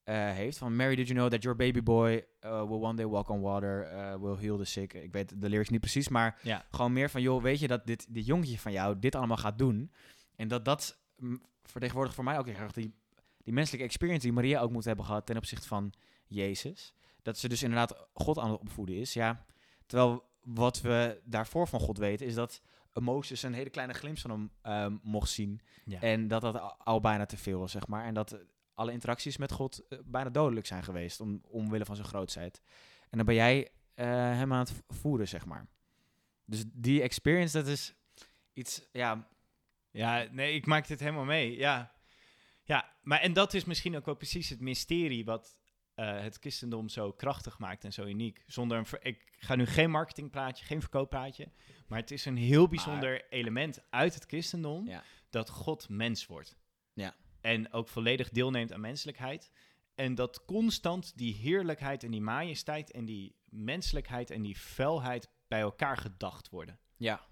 heeft. 0.04 0.58
Van 0.58 0.76
Mary, 0.76 0.94
did 0.96 1.06
you 1.08 1.18
know 1.18 1.30
that 1.30 1.42
your 1.42 1.56
baby 1.58 1.82
boy 1.82 2.26
will 2.40 2.80
one 2.80 2.94
day 2.94 3.06
walk 3.06 3.28
on 3.28 3.40
water, 3.40 3.80
will 4.20 4.36
heal 4.36 4.56
the 4.58 4.64
sick. 4.64 4.92
Ik 4.92 5.12
weet 5.12 5.40
de 5.40 5.48
lyrics 5.48 5.68
niet 5.68 5.80
precies, 5.80 6.08
maar 6.08 6.38
Ja. 6.42 6.64
gewoon 6.70 6.92
meer 6.92 7.10
van, 7.10 7.22
joh, 7.22 7.42
weet 7.42 7.58
je 7.60 7.68
dat 7.68 7.86
dit, 7.86 8.14
dit 8.14 8.26
jongetje 8.26 8.58
van 8.58 8.72
jou 8.72 8.98
dit 8.98 9.14
allemaal 9.14 9.36
gaat 9.36 9.58
doen? 9.58 9.92
En 10.36 10.48
dat 10.48 10.64
dat 10.64 10.98
vertegenwoordigt 11.70 12.16
voor 12.16 12.24
mij 12.24 12.38
ook 12.38 12.46
heel 12.46 12.56
erg 12.56 12.72
die, 12.72 12.94
die 13.42 13.52
menselijke 13.52 13.86
experience 13.86 14.22
die 14.22 14.32
Maria 14.32 14.60
ook 14.60 14.70
moet 14.70 14.84
hebben 14.84 15.04
gehad 15.04 15.26
ten 15.26 15.36
opzichte 15.36 15.66
van 15.66 15.92
Jezus. 16.26 16.94
Dat 17.22 17.38
ze 17.38 17.48
dus 17.48 17.62
inderdaad 17.62 18.08
God 18.12 18.38
aan 18.38 18.50
het 18.50 18.60
opvoeden 18.60 18.96
is, 18.96 19.12
ja. 19.12 19.44
Terwijl 19.86 20.24
wat 20.42 20.80
we 20.80 21.20
daarvoor 21.24 21.68
van 21.68 21.80
God 21.80 21.98
weten, 21.98 22.26
is 22.26 22.34
dat 22.34 22.62
Mozes 23.00 23.42
een 23.42 23.52
hele 23.52 23.70
kleine 23.70 23.92
glimp 23.92 24.18
van 24.18 24.30
hem 24.30 24.50
ehm, 24.62 24.96
mocht 25.02 25.30
zien. 25.30 25.60
Ja. 25.84 26.00
En 26.00 26.28
dat 26.28 26.40
dat 26.40 26.76
al, 26.78 27.00
bijna 27.00 27.26
te 27.26 27.36
veel 27.36 27.58
was, 27.58 27.72
zeg 27.72 27.86
maar. 27.86 28.04
En 28.04 28.14
dat 28.14 28.32
eh, 28.32 28.40
alle 28.74 28.92
interacties 28.92 29.36
met 29.36 29.52
God 29.52 29.86
eh, 29.88 29.98
bijna 30.04 30.30
dodelijk 30.30 30.66
zijn 30.66 30.82
geweest, 30.82 31.20
om, 31.20 31.40
omwille 31.42 31.84
van 31.84 31.96
zijn 31.96 32.08
grootheid. 32.08 32.62
En 33.10 33.16
dan 33.16 33.26
ben 33.26 33.34
jij 33.34 33.70
eh, 33.94 34.06
hem 34.06 34.52
aan 34.52 34.58
het 34.58 34.82
voeren, 34.88 35.28
zeg 35.28 35.46
maar. 35.46 35.66
Dus 36.44 36.64
die 36.72 37.02
experience, 37.02 37.58
dat 37.58 37.66
is 37.66 37.94
iets, 38.52 38.88
ja, 38.92 39.28
Ja, 39.98 40.26
nee, 40.30 40.54
ik 40.54 40.66
maak 40.66 40.86
dit 40.86 41.00
helemaal 41.00 41.24
mee. 41.24 41.56
Ja. 41.56 41.92
Ja, 42.62 42.92
maar 43.02 43.20
en 43.20 43.32
dat 43.32 43.54
is 43.54 43.64
misschien 43.64 43.96
ook 43.96 44.04
wel 44.06 44.14
precies 44.14 44.48
het 44.48 44.60
mysterie 44.60 45.24
wat 45.24 45.56
eh, 45.94 46.20
het 46.20 46.36
christendom 46.40 46.88
zo 46.88 47.12
krachtig 47.12 47.58
maakt 47.58 47.84
en 47.84 47.92
zo 47.92 48.04
uniek. 48.04 48.42
Zonder 48.46 48.78
een 48.78 48.86
ver- 48.86 49.04
ik 49.06 49.34
ga 49.38 49.54
nu 49.54 49.66
geen 49.66 49.90
marketingpraatje, 49.90 50.64
geen 50.64 50.80
verkooppraatje, 50.80 51.50
maar 51.86 51.98
het 51.98 52.10
is 52.10 52.24
een 52.24 52.36
heel 52.36 52.68
bijzonder 52.68 53.26
element 53.30 53.84
uit 53.90 54.14
het 54.14 54.24
christendom 54.24 54.86
Ja. 54.86 55.02
dat 55.30 55.50
God 55.50 55.88
mens 55.88 56.26
wordt. 56.26 56.56
Ja. 56.92 57.14
En 57.40 57.72
ook 57.72 57.88
volledig 57.88 58.28
deelneemt 58.30 58.72
aan 58.72 58.80
menselijkheid. 58.80 59.50
En 59.94 60.14
dat 60.14 60.44
constant 60.44 61.16
die 61.18 61.34
heerlijkheid 61.34 62.04
en 62.04 62.10
die 62.10 62.20
majesteit 62.20 62.90
en 62.90 63.04
die 63.04 63.36
menselijkheid 63.44 64.30
en 64.30 64.42
die 64.42 64.56
felheid 64.56 65.28
bij 65.48 65.60
elkaar 65.60 65.96
gedacht 65.96 66.48
worden. 66.48 66.78
ja. 66.96 67.26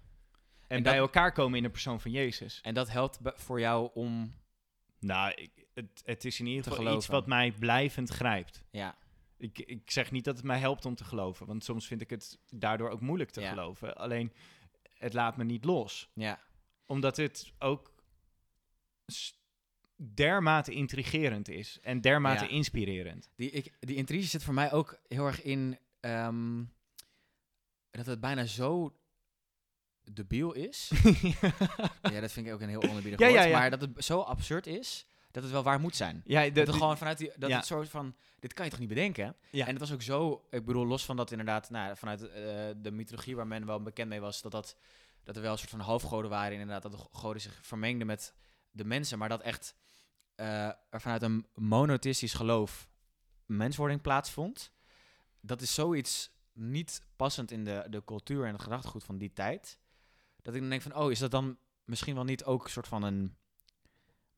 En, 0.67 0.77
En 0.77 0.83
bij 0.83 0.91
dat- 0.97 1.01
elkaar 1.01 1.31
komen 1.31 1.57
in 1.57 1.63
de 1.63 1.69
persoon 1.69 2.01
van 2.01 2.11
Jezus. 2.11 2.61
En 2.61 2.73
dat 2.73 2.89
helpt 2.89 3.19
voor 3.23 3.59
jou 3.59 3.89
om, 3.93 4.33
Nou, 4.99 5.31
ik, 5.35 5.51
het, 5.73 6.01
het 6.05 6.25
is 6.25 6.39
in 6.39 6.45
ieder 6.45 6.63
geval 6.63 6.77
geloven. 6.77 6.97
iets 6.99 7.07
wat 7.07 7.27
mij 7.27 7.51
blijvend 7.51 8.09
grijpt. 8.09 8.63
ja, 8.71 8.97
Ik, 9.37 9.59
ik 9.59 9.91
zeg 9.91 10.11
niet 10.11 10.23
dat 10.23 10.35
het 10.35 10.45
mij 10.45 10.59
helpt 10.59 10.85
om 10.85 10.95
te 10.95 11.03
geloven, 11.03 11.45
want 11.45 11.63
soms 11.63 11.87
vind 11.87 12.01
ik 12.01 12.09
het 12.09 12.39
daardoor 12.49 12.89
ook 12.89 13.01
moeilijk 13.01 13.29
te 13.29 13.41
Ja. 13.41 13.49
geloven. 13.49 13.95
Alleen, 13.95 14.33
het 14.93 15.13
laat 15.13 15.37
me 15.37 15.43
niet 15.43 15.65
los. 15.65 16.09
ja, 16.13 16.39
Omdat 16.85 17.17
het 17.17 17.53
ook 17.59 17.91
dermate 20.13 20.71
intrigerend 20.73 21.49
is 21.49 21.79
en 21.81 22.01
dermate 22.01 22.43
Ja. 22.43 22.49
inspirerend. 22.49 23.29
Die, 23.35 23.49
ik, 23.51 23.73
die 23.79 23.95
intrige 23.95 24.27
zit 24.27 24.43
voor 24.43 24.53
mij 24.53 24.71
ook 24.71 24.99
heel 25.07 25.25
erg 25.25 25.41
in 25.43 25.77
ehm, 25.99 26.63
dat 27.91 28.05
het 28.05 28.19
bijna 28.19 28.45
zo 28.45 28.97
debiel 30.11 30.51
is. 30.53 30.91
ja, 32.11 32.19
dat 32.19 32.31
vind 32.31 32.47
ik 32.47 32.53
ook 32.53 32.61
een 32.61 32.69
heel 32.69 32.81
onerbiedig 32.81 33.19
Ja, 33.19 33.27
woord. 33.27 33.39
ja, 33.39 33.47
ja. 33.47 33.57
Maar 33.59 33.69
dat 33.69 33.81
het 33.81 34.05
zo 34.05 34.19
absurd 34.19 34.67
is, 34.67 35.05
dat 35.31 35.43
het 35.43 35.51
wel 35.51 35.63
waar 35.63 35.79
moet 35.79 35.95
zijn. 35.95 36.21
ja, 36.25 36.43
Dat, 36.43 36.55
dat, 36.55 36.67
het 36.67 36.75
gewoon 36.75 36.97
vanuit 36.97 37.17
die, 37.17 37.31
dat 37.37 37.51
het 37.51 37.65
soort 37.65 37.89
van, 37.89 38.15
dit 38.39 38.53
kan 38.53 38.65
je 38.65 38.71
toch 38.71 38.79
niet 38.79 38.89
bedenken? 38.89 39.35
Ja. 39.51 39.65
En 39.65 39.71
het 39.71 39.79
was 39.79 39.91
ook 39.93 40.01
zo, 40.01 40.45
ik 40.49 40.65
bedoel, 40.65 40.85
los 40.85 41.05
van 41.05 41.15
dat 41.15 41.31
inderdaad, 41.31 41.69
nou, 41.69 41.97
vanuit 41.97 42.21
eh, 42.29 42.31
de 42.77 42.91
mythologie 42.91 43.35
waar 43.35 43.47
men 43.47 43.65
wel 43.65 43.81
bekend 43.81 44.09
mee 44.09 44.19
was, 44.21 44.41
dat, 44.41 44.51
dat, 44.51 44.77
dat 45.23 45.35
er 45.35 45.41
wel 45.41 45.51
een 45.51 45.57
soort 45.57 45.69
van 45.69 45.79
halfgoden 45.79 46.29
waren, 46.29 46.51
inderdaad, 46.51 46.81
dat 46.81 46.91
de 46.91 46.97
go- 46.97 47.09
goden 47.11 47.41
zich 47.41 47.59
vermengden 47.61 48.07
met 48.07 48.33
de 48.71 48.85
mensen, 48.85 49.17
maar 49.17 49.29
dat 49.29 49.41
echt 49.41 49.75
eh, 50.35 50.65
er 50.65 51.01
vanuit 51.01 51.21
een 51.21 51.45
monotheïstisch 51.53 52.33
geloof 52.33 52.89
menswording 53.45 54.01
plaatsvond. 54.01 54.71
Dat 55.41 55.61
is 55.61 55.73
zoiets 55.73 56.31
niet 56.53 57.01
passend 57.15 57.51
in 57.51 57.63
de, 57.63 57.85
de 57.89 58.03
cultuur 58.05 58.45
en 58.45 58.51
het 58.53 58.61
gedachtegoed 58.61 59.03
van 59.03 59.17
die 59.17 59.33
tijd. 59.33 59.77
Dat 60.47 60.55
ik 60.55 60.61
dan 60.61 60.69
denk 60.69 60.81
van, 60.81 60.95
oh, 60.95 61.11
is 61.11 61.19
dat 61.19 61.31
dan 61.31 61.57
misschien 61.83 62.15
wel 62.15 62.23
niet 62.23 62.43
ook 62.43 62.63
een 62.63 62.69
soort 62.69 62.87
van 62.87 63.03
een 63.03 63.35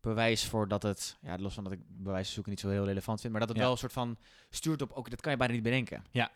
bewijs 0.01 0.45
voor 0.45 0.67
dat 0.67 0.83
het, 0.83 1.17
ja, 1.21 1.37
los 1.37 1.53
van 1.53 1.63
dat 1.63 1.73
ik 1.73 1.79
bewijzen 1.87 2.33
zoeken 2.33 2.51
niet 2.51 2.59
zo 2.61 2.69
heel 2.69 2.85
relevant 2.85 3.19
vind, 3.21 3.31
maar 3.31 3.41
dat 3.41 3.49
het 3.49 3.57
Ja. 3.57 3.63
wel 3.63 3.71
een 3.73 3.79
soort 3.79 3.93
van 3.93 4.17
stuurt 4.49 4.81
op, 4.81 4.91
ook 4.91 5.09
dat 5.09 5.21
kan 5.21 5.31
je 5.31 5.37
bijna 5.37 5.53
niet 5.53 5.63
bedenken. 5.63 6.03
Ja. 6.11 6.31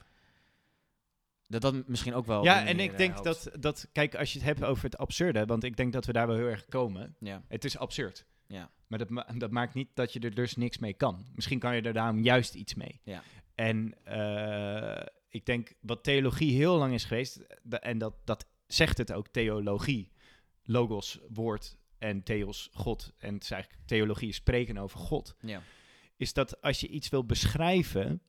Dat 1.47 1.61
dat 1.61 1.87
misschien 1.87 2.13
ook 2.13 2.25
wel. 2.25 2.43
ja, 2.43 2.65
en 2.65 2.79
ik 2.79 2.91
eh, 2.91 2.97
denk 2.97 3.13
helpt. 3.13 3.43
dat, 3.43 3.61
dat, 3.61 3.87
kijk, 3.91 4.15
als 4.15 4.33
je 4.33 4.39
het 4.39 4.47
hebt 4.47 4.63
over 4.63 4.83
het 4.83 4.97
absurde, 4.97 5.45
want 5.45 5.63
ik 5.63 5.77
denk 5.77 5.93
dat 5.93 6.05
we 6.05 6.13
daar 6.13 6.27
wel 6.27 6.35
heel 6.35 6.47
erg 6.47 6.65
komen. 6.65 7.15
Ja, 7.19 7.43
Het 7.47 7.65
is 7.65 7.77
absurd. 7.77 8.25
Ja. 8.47 8.69
Maar 8.87 8.99
dat, 8.99 9.09
ma- 9.09 9.27
dat 9.37 9.51
maakt 9.51 9.73
niet 9.73 9.89
dat 9.93 10.13
je 10.13 10.19
er 10.19 10.33
dus 10.35 10.55
niks 10.55 10.77
mee 10.77 10.93
kan. 10.93 11.25
Misschien 11.35 11.59
kan 11.59 11.75
je 11.75 11.81
er 11.81 11.93
daarom 11.93 12.19
juist 12.19 12.53
iets 12.55 12.73
mee. 12.73 12.99
Ja. 13.03 13.23
En 13.55 13.95
eh, 14.05 15.05
ik 15.29 15.45
denk 15.45 15.73
wat 15.81 16.03
theologie 16.03 16.51
heel 16.57 16.77
lang 16.77 16.93
is 16.93 17.03
geweest, 17.03 17.39
da- 17.63 17.79
en 17.79 17.97
dat, 17.97 18.13
dat 18.23 18.45
zegt 18.73 18.97
het 18.97 19.11
ook, 19.13 19.27
theologie, 19.27 20.11
logos, 20.63 21.19
woord 21.29 21.77
en 21.97 22.23
theos, 22.23 22.69
God. 22.73 23.13
En 23.17 23.33
het 23.33 23.43
is 23.43 23.51
eigenlijk 23.51 23.81
theologie 23.85 24.29
is 24.29 24.35
spreken 24.35 24.77
over 24.77 24.99
God. 24.99 25.35
ja. 25.41 25.61
Is 26.17 26.33
dat 26.33 26.61
als 26.61 26.79
je 26.79 26.87
iets 26.87 27.09
wil 27.09 27.25
beschrijven, 27.25 28.21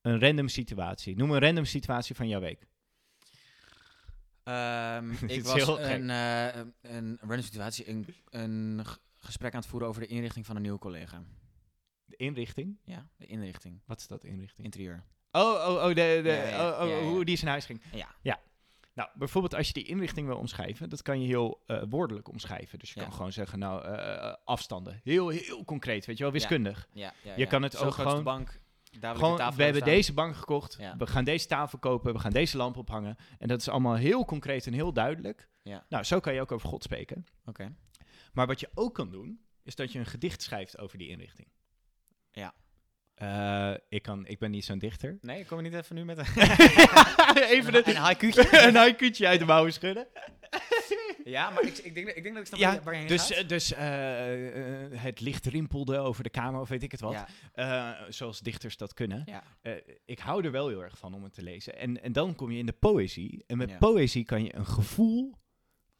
een 0.00 0.20
random 0.20 0.48
situatie. 0.48 1.16
Noem 1.16 1.30
een 1.30 1.40
random 1.40 1.64
situatie 1.64 2.14
van 2.14 2.28
jouw 2.28 2.40
week. 2.40 2.66
Dit 5.20 5.30
ik 5.36 5.42
was 5.42 5.68
een, 5.68 6.10
eh, 6.10 6.46
een, 6.54 6.74
een 6.80 7.18
random 7.20 7.42
situatie, 7.42 7.88
een, 7.88 8.06
een 8.30 8.84
gesprek 9.18 9.54
aan 9.54 9.60
het 9.60 9.68
voeren 9.68 9.88
over 9.88 10.00
de 10.00 10.06
inrichting 10.06 10.46
van 10.46 10.56
een 10.56 10.62
nieuwe 10.62 10.78
collega. 10.78 11.22
De 12.04 12.16
inrichting. 12.16 12.78
Ja, 12.84 13.08
de 13.16 13.26
inrichting, 13.26 13.80
Wat 13.86 13.98
is 13.98 14.06
dat 14.06 14.24
inrichting? 14.24 14.64
interieur. 14.64 15.04
Oh, 15.30 15.42
oh, 15.42 15.74
oh, 15.74 15.86
de, 15.86 15.94
de, 15.94 16.22
Ja, 16.22 16.44
ja, 16.44 16.70
oh, 16.70 16.80
oh, 16.80 16.88
ja, 16.88 16.96
ja. 16.96 17.02
hoe 17.02 17.24
die 17.24 17.36
zijn 17.36 17.50
huis 17.50 17.64
ging. 17.64 17.82
Ja. 18.22 18.40
Nou, 18.94 19.08
bijvoorbeeld 19.14 19.54
als 19.54 19.66
je 19.66 19.72
die 19.72 19.84
inrichting 19.84 20.26
wil 20.26 20.36
omschrijven, 20.36 20.88
dat 20.88 21.02
kan 21.02 21.20
je 21.20 21.26
heel 21.26 21.62
eh, 21.66 21.82
woordelijk 21.88 22.28
omschrijven. 22.28 22.78
Dus 22.78 22.92
je 22.92 22.98
Ja. 23.00 23.04
kan 23.06 23.14
gewoon 23.14 23.32
zeggen, 23.32 23.58
nou, 23.58 23.84
eh, 23.84 24.34
afstanden. 24.44 25.00
Heel, 25.04 25.28
heel 25.28 25.64
concreet, 25.64 26.06
weet 26.06 26.16
je 26.16 26.22
wel, 26.22 26.32
wiskundig. 26.32 26.88
Ja, 26.92 27.12
ja, 27.22 27.32
Je 27.36 27.46
kan 27.46 27.62
het 27.62 27.72
Zo 27.72 27.84
ook 27.84 27.94
gewoon- 27.94 28.22
bank, 28.24 28.60
daar 29.00 29.16
we 29.54 29.62
hebben 29.62 29.84
deze 29.84 30.12
bank 30.12 30.36
gekocht, 30.36 30.76
we 30.98 31.06
gaan 31.06 31.24
deze 31.24 31.46
tafel 31.46 31.78
kopen, 31.78 32.12
we 32.12 32.18
gaan 32.18 32.32
deze 32.32 32.56
lamp 32.56 32.76
ophangen. 32.76 33.16
En 33.38 33.48
dat 33.48 33.60
is 33.60 33.68
allemaal 33.68 33.94
heel 33.94 34.24
concreet 34.24 34.66
en 34.66 34.72
heel 34.72 34.92
duidelijk. 34.92 35.48
Ja. 35.62 35.84
Nou, 35.88 36.04
zo 36.04 36.20
kan 36.20 36.34
je 36.34 36.40
ook 36.40 36.52
over 36.52 36.68
God 36.68 36.82
spreken. 36.82 37.24
Oké. 37.44 37.74
Maar 38.32 38.46
wat 38.46 38.60
je 38.60 38.70
ook 38.74 38.94
kan 38.94 39.10
doen, 39.10 39.40
is 39.62 39.74
dat 39.74 39.92
je 39.92 39.98
een 39.98 40.06
gedicht 40.06 40.42
schrijft 40.42 40.78
over 40.78 40.98
die 40.98 41.08
inrichting. 41.08 41.48
Ja. 42.32 42.54
Eh, 43.22 43.72
ik, 43.88 44.02
kan, 44.02 44.26
ik 44.26 44.38
ben 44.38 44.50
niet 44.50 44.64
zo'n 44.64 44.78
dichter. 44.78 45.18
Nee, 45.20 45.44
kom 45.44 45.56
je 45.56 45.62
niet 45.70 45.74
even 45.74 45.94
nu 45.96 46.04
met 46.04 46.18
een, 46.18 46.24
Even 47.56 47.74
een, 47.74 47.88
een 47.88 47.96
haikuutje? 47.96 48.48
een 48.66 48.74
haikuutje 48.74 49.26
uit 49.26 49.38
de 49.38 49.44
mouwen 49.44 49.72
schudden. 49.72 50.06
ja, 51.24 51.50
maar 51.50 51.62
ik, 51.64 51.78
ik, 51.78 51.94
denk, 51.94 52.08
ik 52.08 52.22
denk 52.22 52.34
dat 52.34 52.42
ik 52.42 52.46
snap 52.46 52.60
Ja, 52.60 52.82
waar 52.82 52.92
je- 52.94 52.98
heen 52.98 53.08
Dus, 53.08 53.26
gaat. 53.26 53.36
eh, 53.38 53.48
dus 53.48 53.72
eh, 53.72 55.00
het 55.02 55.20
licht 55.20 55.46
rimpelde 55.46 55.98
over 55.98 56.22
de 56.22 56.30
kamer 56.30 56.60
of 56.60 56.68
weet 56.68 56.82
ik 56.82 56.90
het 56.92 57.00
wat. 57.00 57.24
Ja, 57.54 57.98
zoals 58.08 58.40
dichters 58.40 58.76
dat 58.76 58.94
kunnen. 58.94 59.22
ja. 59.26 59.42
Ik 60.04 60.18
hou 60.18 60.44
er 60.44 60.50
wel 60.50 60.68
heel 60.68 60.82
erg 60.82 60.98
van 60.98 61.14
om 61.14 61.22
het 61.24 61.34
te 61.34 61.42
lezen. 61.42 61.76
En, 61.78 62.02
en 62.02 62.12
dan 62.12 62.34
kom 62.34 62.50
je 62.50 62.58
in 62.58 62.66
de 62.66 62.72
poëzie. 62.72 63.44
En 63.46 63.56
met 63.56 63.78
poëzie 63.78 64.24
kan 64.24 64.44
je 64.44 64.54
een 64.54 64.66
gevoel 64.66 65.34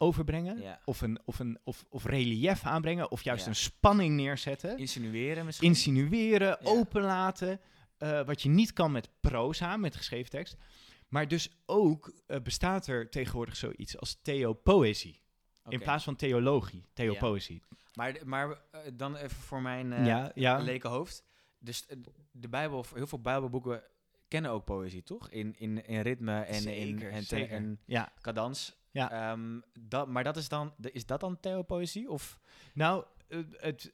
overbrengen. 0.03 0.61
Ja. 0.61 0.80
Of, 0.84 1.00
een, 1.00 1.18
of, 1.24 1.38
een, 1.38 1.59
of, 1.64 1.84
of 1.88 2.05
relief 2.05 2.64
aanbrengen. 2.64 3.11
Of 3.11 3.22
juist 3.22 3.42
Ja. 3.44 3.48
een 3.50 3.57
spanning 3.57 4.16
neerzetten. 4.16 4.78
Insinueren 4.78 5.44
misschien? 5.44 5.68
Insinueren, 5.68 6.59
openlaten. 6.64 7.61
eh, 7.98 8.24
wat 8.24 8.42
je 8.42 8.48
niet 8.48 8.72
kan 8.72 8.92
met 8.92 9.09
proza, 9.20 9.76
met 9.76 9.96
geschreven 9.96 10.30
tekst. 10.30 10.57
Maar 11.09 11.28
dus 11.28 11.50
ook 11.66 12.12
eh, 12.26 12.40
bestaat 12.40 12.86
er 12.86 13.09
tegenwoordig 13.11 13.57
zoiets 13.57 13.98
als 13.98 14.18
theopoëzie. 14.22 15.20
In 15.68 15.74
Oké. 15.76 15.84
plaats 15.84 16.05
van 16.05 16.16
theologie, 16.16 16.84
theopoëzie. 16.92 17.62
Maar, 17.94 18.16
maar 18.24 18.50
eh, 18.50 18.80
dan 18.94 19.16
even 19.16 19.36
voor 19.36 19.62
mijn 19.62 19.88
leken 20.64 20.90
hoofd. 20.90 21.24
Dus 21.59 21.86
de 22.30 22.48
Bijbel, 22.48 22.78
of 22.78 22.92
heel 22.92 23.07
veel 23.07 23.20
Bijbelboeken 23.20 23.82
kennen 24.28 24.50
ook 24.50 24.64
poëzie, 24.64 25.03
toch? 25.03 25.28
In, 25.30 25.55
in, 25.59 25.86
in 25.86 26.00
ritme 26.00 26.40
en 26.40 26.66
in 26.66 27.03
en, 27.03 27.48
en 27.48 27.80
ja. 27.84 28.12
cadans. 28.20 28.80
Ja. 28.93 29.11
Ehm, 29.11 29.61
dat, 29.80 30.09
maar 30.09 30.24
dat 30.24 30.36
is 30.36 30.49
dan, 30.49 30.74
is 30.80 31.07
dat 31.07 31.20
dan 31.20 31.40
theopoëzie? 31.40 32.11
Of 32.11 32.38
Nou, 32.74 33.05
eh, 33.28 33.38
het, 33.57 33.93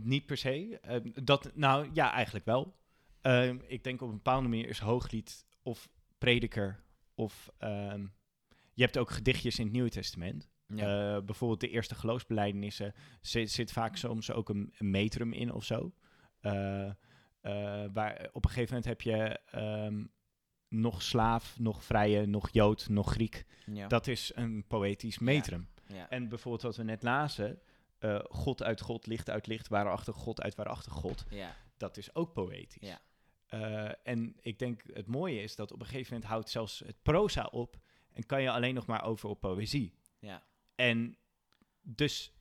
niet 0.00 0.26
per 0.26 0.36
se. 0.36 0.78
Eh, 0.80 1.00
dat, 1.24 1.50
nou, 1.54 1.90
ja, 1.92 2.12
eigenlijk 2.12 2.44
wel. 2.44 2.76
Ehm, 3.20 3.58
ik 3.66 3.84
denk 3.84 4.02
op 4.02 4.08
een 4.08 4.14
bepaalde 4.14 4.48
manier 4.48 4.68
is 4.68 4.78
hooglied 4.78 5.46
of 5.62 5.88
prediker 6.18 6.84
of... 7.14 7.52
ehm, 7.58 8.06
je 8.74 8.82
hebt 8.82 8.98
ook 8.98 9.10
gedichtjes 9.10 9.58
in 9.58 9.64
het 9.64 9.72
Nieuwe 9.72 9.90
Testament. 9.90 10.48
ja. 10.66 11.16
Eh, 11.16 11.22
bijvoorbeeld 11.22 11.60
de 11.60 11.70
eerste 11.70 11.94
geloofsbelijdenissen 11.94 12.94
zit, 13.20 13.50
zit 13.50 13.72
vaak 13.72 13.96
soms 13.96 14.30
ook 14.30 14.48
een, 14.48 14.74
een 14.78 14.90
metrum 14.90 15.32
in 15.32 15.52
of 15.52 15.64
zo. 15.64 15.92
Eh, 16.40 16.90
waar 17.92 18.28
op 18.32 18.44
een 18.44 18.50
gegeven 18.50 18.74
moment 18.74 18.84
heb 18.84 19.00
je 19.00 19.38
ehm, 19.50 20.04
nog 20.72 21.02
slaaf, 21.02 21.58
nog 21.58 21.84
vrije, 21.84 22.26
nog 22.26 22.48
jood, 22.52 22.88
nog 22.88 23.10
Griek. 23.12 23.44
ja. 23.66 23.88
Dat 23.88 24.06
is 24.06 24.32
een 24.34 24.64
poëtisch 24.66 25.18
metrum. 25.18 25.68
ja. 25.86 26.08
En 26.10 26.28
bijvoorbeeld 26.28 26.62
wat 26.62 26.76
we 26.76 26.82
net 26.82 27.02
lazen, 27.02 27.60
eh, 27.98 28.18
God 28.24 28.62
uit 28.62 28.80
God, 28.80 29.06
licht 29.06 29.30
uit 29.30 29.46
licht, 29.46 29.68
waarachtig 29.68 30.16
God 30.16 30.40
uit 30.42 30.54
waarachtig 30.54 30.92
God. 30.92 31.24
ja. 31.30 31.56
Dat 31.76 31.96
is 31.96 32.14
ook 32.14 32.32
poëtisch. 32.32 32.96
Eh, 33.46 33.90
en 34.02 34.36
ik 34.40 34.58
denk 34.58 34.82
het 34.92 35.06
mooie 35.06 35.42
is 35.42 35.56
dat 35.56 35.72
op 35.72 35.80
een 35.80 35.86
gegeven 35.86 36.12
moment 36.12 36.30
houdt 36.30 36.48
zelfs 36.50 36.78
het 36.78 36.96
proza 37.02 37.44
op 37.44 37.78
en 38.12 38.26
kan 38.26 38.42
je 38.42 38.50
alleen 38.50 38.74
nog 38.74 38.86
maar 38.86 39.04
over 39.04 39.28
op 39.28 39.40
poëzie. 39.40 39.94
Ja. 40.18 40.42
En 40.74 41.16
dus 41.82 42.32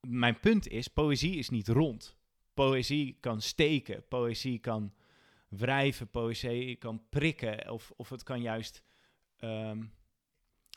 mijn 0.00 0.40
punt 0.40 0.68
is, 0.68 0.88
poëzie 0.88 1.36
is 1.36 1.48
niet 1.48 1.68
rond. 1.68 2.16
Poëzie 2.54 3.16
kan 3.20 3.40
steken, 3.40 4.08
poëzie 4.08 4.58
kan 4.58 4.94
wrijven, 5.56 6.10
poëzie 6.10 6.76
kan 6.76 7.08
prikken 7.08 7.70
of, 7.70 7.92
of 7.96 8.08
het 8.08 8.22
kan 8.22 8.40
juist 8.40 8.82
ehm, 9.36 9.84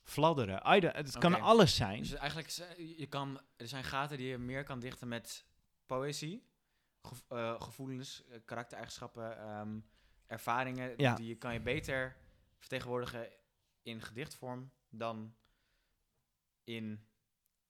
fladderen. 0.04 0.60
Het 0.96 1.18
kan 1.18 1.42
alles 1.42 1.76
zijn. 1.76 2.00
Dus 2.00 2.14
eigenlijk, 2.14 2.50
je 2.98 3.06
kan, 3.10 3.42
er 3.56 3.68
zijn 3.68 3.84
gaten 3.84 4.18
die 4.18 4.28
je 4.28 4.38
meer 4.38 4.64
kan 4.64 4.80
dichten 4.80 5.08
met 5.08 5.46
poëzie, 5.86 6.48
eh, 7.28 7.62
gevoelens, 7.62 8.24
eh, 8.26 8.40
karaktereigenschappen, 8.46 9.38
ehm, 9.38 9.80
ervaringen. 10.28 10.94
Ja. 10.98 11.16
Die 11.16 11.28
je, 11.28 11.36
kan 11.36 11.54
je 11.54 11.62
beter 11.62 12.18
vertegenwoordigen 12.58 13.28
in 13.82 14.02
gedichtvorm 14.02 14.72
dan 14.90 15.36
in 16.64 17.08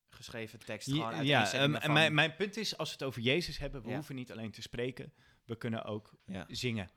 geschreven 0.10 0.60
tekst. 0.60 0.88
Ja, 0.88 1.12
uit 1.12 1.28
ja, 1.28 1.54
ehm, 1.54 1.72
van- 1.80 1.94
mijn, 1.94 2.14
mijn 2.14 2.36
punt 2.36 2.58
is, 2.58 2.78
als 2.78 2.88
we 2.90 2.94
het 2.94 3.04
over 3.04 3.22
Jezus 3.22 3.58
hebben, 3.58 3.82
we 3.82 3.90
Ja. 3.90 3.96
hoeven 3.96 4.16
niet 4.16 4.32
alleen 4.32 4.52
te 4.52 4.62
spreken, 4.62 5.14
we 5.46 5.56
kunnen 5.56 5.84
ook 5.84 6.14
Ja. 6.26 6.46
zingen. 6.48 6.90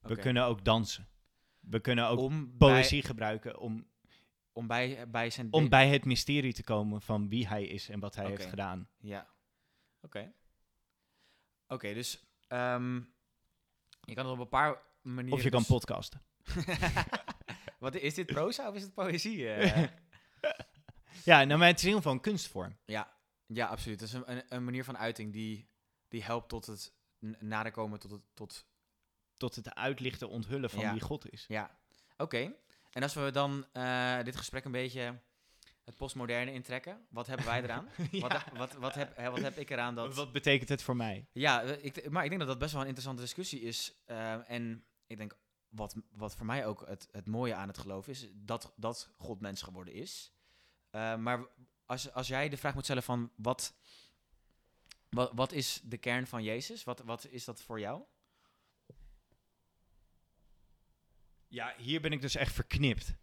We 0.00 0.16
kunnen 0.16 0.44
ook 0.44 0.64
dansen. 0.64 1.08
We 1.60 1.80
kunnen 1.80 2.06
ook 2.08 2.18
om 2.18 2.56
poëzie 2.56 3.02
gebruiken 3.02 3.58
om, 3.58 3.76
Bij, 3.76 3.86
om 4.52 4.66
bij, 4.66 5.10
bij 5.10 5.30
zijn... 5.30 5.52
om 5.52 5.68
bij 5.68 5.88
het 5.88 6.04
mysterie 6.04 6.52
te 6.52 6.62
komen 6.62 7.02
van 7.02 7.28
wie 7.28 7.48
hij 7.48 7.64
is 7.64 7.88
en 7.88 8.00
wat 8.00 8.14
hij 8.14 8.26
heeft 8.26 8.46
gedaan. 8.46 8.88
Ja. 8.98 9.28
Oké. 10.00 10.32
Oké, 11.66 11.94
dus 11.94 12.24
ehm, 12.46 12.94
je 14.00 14.14
kan 14.14 14.24
het 14.24 14.34
op 14.34 14.38
een 14.38 14.48
paar 14.48 14.82
manieren... 15.02 15.38
Of 15.38 15.42
je 15.42 15.50
kan 15.50 15.58
dus- 15.58 15.68
podcasten. 15.68 16.22
Wat 17.78 17.94
is 17.94 18.14
dit 18.14 18.26
proza 18.26 18.68
of 18.68 18.74
is 18.74 18.82
het 18.82 18.94
poëzie? 18.94 19.48
eh? 19.52 19.88
Ja, 21.24 21.44
nou, 21.44 21.58
maar 21.58 21.68
het 21.68 21.76
is 21.76 21.82
in 21.82 21.88
ieder 21.88 22.02
geval 22.02 22.12
een 22.12 22.20
kunstvorm. 22.20 22.76
ja, 22.84 23.16
ja, 23.46 23.66
absoluut. 23.66 24.00
Het 24.00 24.08
is 24.08 24.14
een, 24.14 24.30
een, 24.30 24.44
een 24.48 24.64
manier 24.64 24.84
van 24.84 24.98
uiting 24.98 25.32
die, 25.32 25.68
die 26.08 26.22
helpt 26.22 26.48
tot 26.48 26.66
het 26.66 26.92
nader 27.38 27.72
komen 27.72 27.98
tot 27.98 28.10
het... 28.10 28.22
Tot, 28.34 28.67
Tot 29.38 29.54
het 29.54 29.74
uitlichten, 29.74 30.28
onthullen 30.28 30.70
van 30.70 30.80
Ja. 30.80 30.92
wie 30.92 31.00
God 31.00 31.30
is. 31.32 31.44
ja, 31.48 31.76
oké. 32.16 32.52
En 32.90 33.02
als 33.02 33.14
we 33.14 33.30
dan 33.30 33.66
eh, 33.72 34.22
dit 34.22 34.36
gesprek 34.36 34.64
een 34.64 34.72
beetje 34.72 35.20
het 35.84 35.96
postmoderne 35.96 36.52
intrekken, 36.52 37.06
wat 37.10 37.26
hebben 37.26 37.46
wij 37.46 37.62
eraan? 37.62 37.88
wat, 38.20 38.44
wat, 38.56 38.72
wat, 38.72 38.94
heb, 38.94 39.16
hè, 39.16 39.30
wat 39.30 39.40
heb 39.40 39.56
ik 39.56 39.70
eraan 39.70 39.94
dat... 39.94 40.14
Wat 40.14 40.32
betekent 40.32 40.68
het 40.68 40.82
voor 40.82 40.96
mij? 40.96 41.26
Ja, 41.32 41.62
eh, 41.62 41.84
ik, 41.84 42.10
maar 42.10 42.22
ik 42.22 42.28
denk 42.28 42.40
dat 42.40 42.50
dat 42.50 42.58
best 42.58 42.72
wel 42.72 42.80
een 42.80 42.86
interessante 42.86 43.22
discussie 43.22 43.60
is. 43.60 43.94
Eh, 44.04 44.50
en 44.50 44.84
ik 45.06 45.16
denk, 45.16 45.36
wat, 45.68 45.94
wat 46.12 46.34
voor 46.34 46.46
mij 46.46 46.66
ook 46.66 46.86
het, 46.86 47.08
het 47.12 47.26
mooie 47.26 47.54
aan 47.54 47.68
het 47.68 47.78
geloof 47.78 48.08
is, 48.08 48.28
dat, 48.34 48.72
dat 48.76 49.10
God 49.16 49.40
mens 49.40 49.62
geworden 49.62 49.94
is. 49.94 50.32
Maar 50.90 51.46
als, 51.86 52.12
als 52.12 52.28
jij 52.28 52.48
de 52.48 52.56
vraag 52.56 52.74
moet 52.74 52.84
stellen 52.84 53.02
van, 53.02 53.30
wat, 53.36 53.74
wat, 55.10 55.30
wat 55.34 55.52
is 55.52 55.80
de 55.84 55.98
kern 55.98 56.26
van 56.26 56.42
Jezus? 56.42 56.84
Wat, 56.84 57.02
wat 57.04 57.26
is 57.30 57.44
dat 57.44 57.62
voor 57.62 57.80
jou? 57.80 58.02
Ja, 61.48 61.74
hier 61.78 62.00
ben 62.00 62.12
ik 62.12 62.20
dus 62.20 62.34
echt 62.34 62.52
verknipt. 62.52 63.14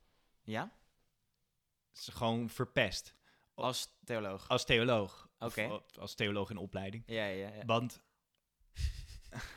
Ja? 0.43 0.61
Het 1.89 1.97
is 2.07 2.07
gewoon 2.07 2.49
verpest. 2.49 3.15
Als 3.53 3.87
theoloog. 4.03 4.47
Als 4.47 4.65
theoloog. 4.65 5.29
Oké. 5.39 5.81
als 5.99 6.15
theoloog 6.15 6.49
in 6.49 6.57
opleiding. 6.57 7.03
Ja, 7.05 7.25
ja, 7.25 7.47
ja. 7.55 7.65
Want 7.65 8.01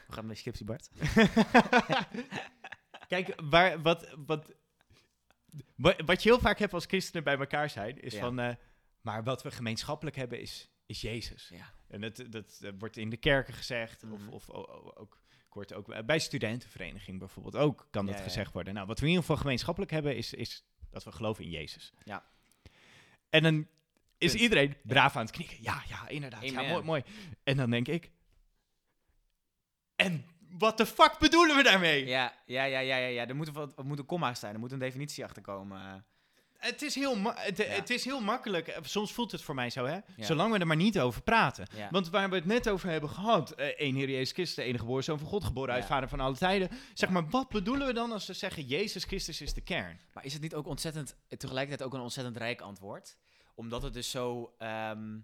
We 0.06 0.12
gaan 0.12 0.26
met 0.26 0.38
Skipsy 0.38 0.64
Bart. 0.64 0.88
Kijk, 3.08 3.40
waar, 3.40 3.82
wat, 3.82 4.14
wat, 4.26 4.52
wa- 5.74 5.96
wat 6.04 6.22
je 6.22 6.28
heel 6.28 6.40
vaak 6.40 6.58
hebt 6.58 6.72
als 6.72 6.84
christenen 6.86 7.24
bij 7.24 7.38
elkaar 7.38 7.70
zijn, 7.70 8.00
is 8.00 8.12
Ja. 8.12 8.20
van, 8.20 8.38
eh, 8.38 8.54
maar 9.00 9.24
wat 9.24 9.42
we 9.42 9.50
gemeenschappelijk 9.50 10.16
hebben 10.16 10.40
is, 10.40 10.70
is 10.86 11.00
Jezus. 11.00 11.48
Ja. 11.48 11.72
En 11.88 12.00
dat, 12.00 12.22
dat 12.30 12.58
eh, 12.62 12.72
wordt 12.78 12.96
in 12.96 13.10
de 13.10 13.16
kerken 13.16 13.54
gezegd, 13.54 14.02
Mhm. 14.02 14.28
of, 14.28 14.48
of 14.48 14.66
ook, 14.96 15.18
het 15.54 15.72
ook 15.72 15.90
eh, 15.90 16.04
bij 16.04 16.18
studentenvereniging 16.18 17.18
bijvoorbeeld 17.18 17.56
ook, 17.56 17.86
kan 17.90 18.06
dat 18.06 18.18
Ja, 18.18 18.22
gezegd 18.22 18.52
worden. 18.52 18.74
Nou, 18.74 18.86
wat 18.86 18.98
we 18.98 19.04
in 19.04 19.10
ieder 19.10 19.24
geval 19.24 19.40
gemeenschappelijk 19.40 19.92
hebben, 19.92 20.16
is, 20.16 20.34
is 20.34 20.64
dat 20.90 21.04
we 21.04 21.12
geloven 21.12 21.44
in 21.44 21.50
Jezus. 21.50 21.92
Ja. 22.04 22.24
En 23.30 23.42
dan 23.42 23.66
is 24.18 24.30
Punt. 24.30 24.42
iedereen 24.42 24.76
braaf 24.82 25.16
aan 25.16 25.22
het 25.22 25.30
knikken. 25.30 25.56
Ja, 25.60 25.82
ja, 25.88 26.08
inderdaad. 26.08 26.48
Ja, 26.48 26.62
mooi, 26.62 26.84
mooi. 26.84 27.02
En 27.44 27.56
dan 27.56 27.70
denk 27.70 27.88
ik, 27.88 28.10
en 29.96 30.24
wat 30.50 30.76
de 30.76 30.86
fuck 30.86 31.18
bedoelen 31.18 31.56
we 31.56 31.62
daarmee? 31.62 32.06
Ja, 32.06 32.34
ja, 32.46 32.64
ja, 32.64 32.78
ja, 32.78 32.96
ja, 32.96 33.06
ja. 33.06 33.26
Er 33.26 33.36
moet, 33.36 33.50
wat, 33.50 33.78
er 33.78 33.84
moet 33.84 33.98
een 33.98 34.06
komma 34.06 34.34
zijn, 34.34 34.54
er 34.54 34.60
moet 34.60 34.72
een 34.72 34.78
definitie 34.78 35.24
achter 35.24 35.42
komen. 35.42 36.04
Het 36.58 36.82
is, 36.82 36.94
heel 36.94 37.16
het, 37.34 37.56
Ja. 37.56 37.64
het 37.64 37.90
is 37.90 38.04
heel 38.04 38.20
makkelijk. 38.20 38.78
Soms 38.82 39.12
voelt 39.12 39.32
het 39.32 39.42
voor 39.42 39.54
mij 39.54 39.70
zo, 39.70 39.84
hè? 39.84 39.92
Ja. 40.16 40.24
Zolang 40.24 40.52
we 40.52 40.58
er 40.58 40.66
maar 40.66 40.76
niet 40.76 41.00
over 41.00 41.22
praten. 41.22 41.66
Ja. 41.76 41.88
Want 41.90 42.08
waar 42.10 42.30
we 42.30 42.34
het 42.36 42.44
net 42.44 42.68
over 42.68 42.88
hebben 42.88 43.10
gehad, 43.10 43.50
eh 43.50 43.66
één 43.66 43.94
Heer 43.94 44.10
Jezus 44.10 44.32
Christus, 44.32 44.56
de 44.56 44.62
enige 44.62 44.78
geboren 44.78 45.04
Zoon 45.04 45.18
van 45.18 45.28
God, 45.28 45.44
geboren 45.44 45.74
uit. 45.74 45.84
Vader 45.84 46.08
van 46.08 46.20
alle 46.20 46.36
tijden. 46.36 46.70
Zeg 46.94 47.10
maar, 47.10 47.28
wat 47.28 47.48
bedoelen 47.48 47.86
we 47.86 47.92
dan 47.92 48.12
als 48.12 48.26
we 48.26 48.32
zeggen 48.32 48.62
Jezus 48.66 49.04
Christus 49.04 49.40
is 49.40 49.54
de 49.54 49.60
kern? 49.60 50.00
Maar 50.12 50.24
is 50.24 50.32
het 50.32 50.42
niet 50.42 50.54
ook 50.54 50.66
ontzettend, 50.66 51.16
tegelijkertijd 51.36 51.88
ook 51.88 51.94
een 51.94 52.00
ontzettend 52.00 52.36
rijk 52.36 52.60
antwoord? 52.60 53.16
Omdat 53.54 53.82
het 53.82 53.92
dus 53.92 54.10
zo, 54.10 54.54
ehm, 54.58 55.18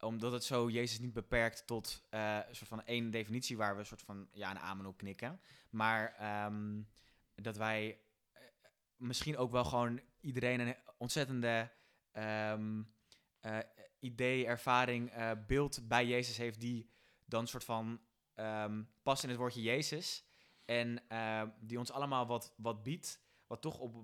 omdat 0.00 0.32
het 0.32 0.44
zo 0.44 0.70
Jezus 0.70 0.98
niet 0.98 1.12
beperkt 1.12 1.66
tot 1.66 2.02
eh, 2.10 2.38
een 2.48 2.54
soort 2.56 2.68
van 2.68 2.84
één 2.84 3.10
definitie 3.10 3.56
waar 3.56 3.74
we 3.74 3.80
een 3.80 3.86
soort 3.86 4.02
van 4.02 4.28
ja, 4.32 4.50
een 4.50 4.58
amen 4.58 4.86
op 4.86 4.96
knikken. 4.96 5.40
Maar 5.70 6.14
ehm, 6.18 6.80
dat 7.34 7.56
wij 7.56 7.98
eh, 8.32 8.40
misschien 8.96 9.36
ook 9.36 9.50
wel 9.50 9.64
gewoon 9.64 10.00
iedereen 10.22 10.60
een 10.60 10.76
ontzettende 10.96 11.70
ehm, 12.12 12.82
eh, 13.40 13.58
idee, 13.98 14.46
ervaring, 14.46 15.10
eh, 15.10 15.30
beeld 15.46 15.88
bij 15.88 16.06
Jezus 16.06 16.36
heeft 16.36 16.60
die 16.60 16.90
dan 17.24 17.46
soort 17.46 17.64
van 17.64 18.00
ehm, 18.34 18.82
past 19.02 19.22
in 19.22 19.28
het 19.28 19.38
woordje 19.38 19.62
Jezus. 19.62 20.24
En 20.64 21.08
ehm, 21.08 21.48
die 21.60 21.78
ons 21.78 21.90
allemaal 21.90 22.26
wat, 22.26 22.54
wat 22.56 22.82
biedt, 22.82 23.22
wat 23.46 23.62
toch 23.62 23.78
op 23.78 23.94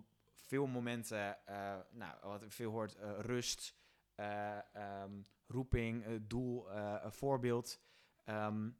veel 0.46 0.66
momenten, 0.66 1.46
eh, 1.46 1.78
nou, 1.90 2.16
wat 2.22 2.42
ik 2.42 2.52
veel 2.52 2.70
hoort, 2.70 2.96
rust, 3.18 3.76
roeping, 5.46 6.26
doel, 6.26 6.68
voorbeeld. 7.06 7.80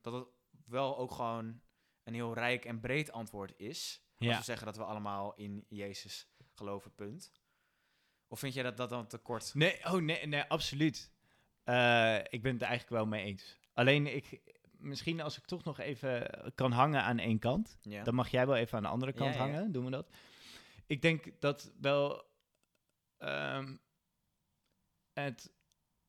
dat 0.03 0.13
het 0.13 0.27
wel 0.67 0.99
ook 0.99 1.11
gewoon 1.11 1.61
een 2.05 2.15
heel 2.15 2.35
rijk 2.35 2.65
en 2.65 2.81
breed 2.81 3.13
antwoord 3.13 3.53
is. 3.57 4.03
Als 4.19 4.37
we 4.37 4.43
zeggen 4.43 4.67
dat 4.67 4.77
we 4.77 4.85
allemaal 4.85 5.35
in 5.35 5.65
Jezus 5.69 6.29
geloven, 6.59 6.95
punt. 6.95 7.33
Of 8.29 8.39
vind 8.39 8.55
jij 8.55 8.63
dat 8.63 8.77
dat 8.77 8.91
dan 8.91 9.07
te 9.07 9.19
kort? 9.19 9.55
Nee, 9.55 9.85
oh 9.85 10.01
nee, 10.01 10.27
nee 10.27 10.43
absoluut. 10.43 11.11
Eh, 11.65 12.19
ik 12.29 12.43
ben 12.43 12.53
het 12.53 12.63
eigenlijk 12.63 12.91
wel 12.91 13.07
mee 13.07 13.25
eens. 13.25 13.59
Alleen, 13.73 14.15
ik, 14.17 14.41
misschien 14.79 15.21
als 15.21 15.39
ik 15.39 15.45
toch 15.45 15.65
nog 15.65 15.79
even 15.81 16.31
kan 16.55 16.73
hangen 16.73 17.03
aan 17.03 17.19
één 17.19 17.39
kant. 17.39 17.79
Ja. 17.83 18.05
Dan 18.05 18.15
mag 18.15 18.29
jij 18.29 18.47
wel 18.47 18.57
even 18.57 18.77
aan 18.77 18.83
de 18.83 18.89
andere 18.89 19.13
kant 19.13 19.35
Ja, 19.35 19.45
ja. 19.45 19.51
hangen. 19.53 19.73
Doen 19.73 19.85
we 19.85 19.91
dat? 19.91 20.11
Ik 20.87 21.03
denk 21.03 21.41
dat 21.41 21.73
wel. 21.81 22.27
ehm, 23.19 23.77
het 25.13 25.53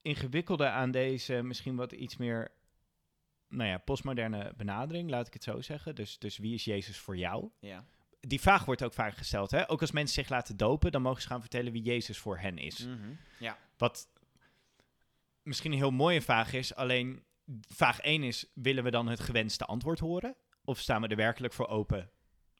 ingewikkelde 0.01 0.67
aan 0.69 0.91
deze 0.91 1.41
misschien 1.41 1.75
wat 1.75 1.91
iets 1.91 2.17
meer, 2.17 2.51
nou 3.47 3.69
ja, 3.69 3.77
postmoderne 3.77 4.53
benadering, 4.57 5.09
laat 5.09 5.27
ik 5.27 5.33
het 5.33 5.43
zo 5.43 5.61
zeggen. 5.61 5.95
Dus, 5.95 6.19
dus 6.19 6.37
wie 6.37 6.53
is 6.53 6.63
Jezus 6.63 6.97
voor 6.97 7.17
jou? 7.17 7.49
Ja. 7.59 7.85
Die 8.19 8.41
vraag 8.41 8.65
wordt 8.65 8.83
ook 8.83 8.93
vaak 8.93 9.17
gesteld. 9.17 9.51
Hè? 9.51 9.69
Ook 9.69 9.81
als 9.81 9.91
mensen 9.91 10.15
zich 10.23 10.29
laten 10.29 10.57
dopen, 10.57 10.91
dan 10.91 11.01
mogen 11.01 11.21
ze 11.21 11.27
gaan 11.27 11.39
vertellen 11.39 11.71
wie 11.71 11.81
Jezus 11.81 12.17
voor 12.17 12.37
hen 12.37 12.57
is. 12.57 12.85
Mhm. 12.85 13.13
Ja. 13.39 13.57
Wat 13.77 14.07
misschien 15.43 15.71
een 15.71 15.77
heel 15.77 15.91
mooie 15.91 16.21
vraag 16.21 16.53
is, 16.53 16.75
alleen 16.75 17.23
vraag 17.67 17.99
1 17.99 18.23
is, 18.23 18.45
willen 18.53 18.83
we 18.83 18.91
dan 18.91 19.07
het 19.07 19.19
gewenste 19.19 19.65
antwoord 19.65 19.99
horen? 19.99 20.35
Of 20.63 20.79
staan 20.79 21.01
we 21.01 21.07
er 21.07 21.15
werkelijk 21.15 21.53
voor 21.53 21.67
open? 21.67 22.11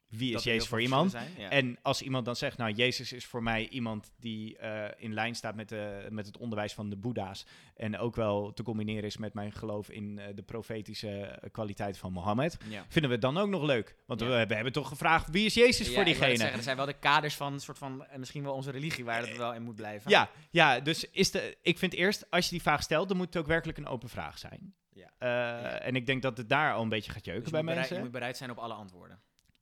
Wie 0.10 0.28
is 0.28 0.34
Dat 0.34 0.44
Jezus 0.44 0.68
voor 0.68 0.82
iemand? 0.82 1.12
verschillen 1.12 1.36
zijn, 1.38 1.50
ja. 1.52 1.56
En 1.58 1.78
als 1.82 2.02
iemand 2.02 2.26
dan 2.26 2.36
zegt, 2.36 2.58
nou, 2.58 2.72
Jezus 2.72 3.14
is 3.14 3.26
voor 3.26 3.44
mij 3.44 3.68
iemand 3.68 4.12
die 4.20 4.58
eh, 4.58 5.04
in 5.04 5.14
lijn 5.14 5.36
staat 5.36 5.56
met, 5.56 5.70
de, 5.70 6.08
met 6.10 6.26
het 6.26 6.38
onderwijs 6.38 6.74
van 6.74 6.90
de 6.90 6.96
Boeddha's. 6.98 7.46
En 7.76 7.98
ook 7.98 8.16
wel 8.16 8.54
te 8.54 8.64
combineren 8.64 9.04
is 9.04 9.18
met 9.18 9.34
mijn 9.34 9.52
geloof 9.52 9.90
in 9.90 10.20
eh, 10.20 10.26
de 10.36 10.42
profetische 10.42 11.22
eh, 11.22 11.50
kwaliteit 11.52 11.98
van 11.98 12.12
Mohammed. 12.12 12.58
ja. 12.70 12.86
Vinden 12.88 13.10
we 13.10 13.16
het 13.16 13.22
dan 13.22 13.38
ook 13.38 13.50
nog 13.50 13.64
leuk? 13.64 13.96
Want 14.06 14.20
Ja. 14.20 14.28
we, 14.28 14.46
we 14.46 14.54
hebben 14.56 14.74
toch 14.74 14.88
gevraagd, 14.88 15.30
wie 15.30 15.46
is 15.46 15.54
Jezus 15.54 15.94
voor 15.94 16.04
diegene? 16.06 16.36
zeggen, 16.38 16.58
er 16.58 16.64
zijn 16.64 16.78
wel 16.78 16.86
de 16.86 17.00
kaders 17.00 17.36
van 17.36 17.54
een 17.54 17.60
soort 17.60 17.78
van, 17.78 18.06
misschien 18.16 18.44
wel 18.44 18.54
onze 18.54 18.72
religie 18.72 19.06
waar 19.06 19.22
het 19.28 19.38
wel 19.38 19.54
in 19.54 19.62
moet 19.64 19.76
blijven. 19.76 20.12
Ja, 20.12 20.30
ja, 20.50 20.80
dus 20.80 21.10
is 21.12 21.32
de, 21.32 21.58
ik 21.62 21.78
vind 21.78 21.94
eerst, 21.94 22.26
als 22.32 22.46
je 22.46 22.52
die 22.52 22.62
vraag 22.62 22.82
stelt, 22.82 23.08
dan 23.08 23.18
moet 23.18 23.26
het 23.26 23.38
ook 23.38 23.48
werkelijk 23.48 23.78
een 23.78 23.88
open 23.88 24.10
vraag 24.10 24.38
zijn. 24.38 24.74
Ja. 24.94 25.78
En 25.80 25.96
ik 25.96 26.06
denk 26.06 26.22
dat 26.22 26.38
het 26.38 26.50
daar 26.50 26.74
al 26.74 26.82
een 26.82 26.90
beetje 26.90 27.12
gaat 27.12 27.24
Dus 27.24 27.34
jeuken 27.34 27.46
je 27.46 27.52
bij 27.52 27.62
bereid, 27.62 27.78
mensen. 27.80 27.96
je 27.96 28.02
moet 28.04 28.12
bereid 28.12 28.38
zijn 28.38 28.52
op 28.52 28.58
alle 28.58 28.74
antwoorden. 28.74 29.20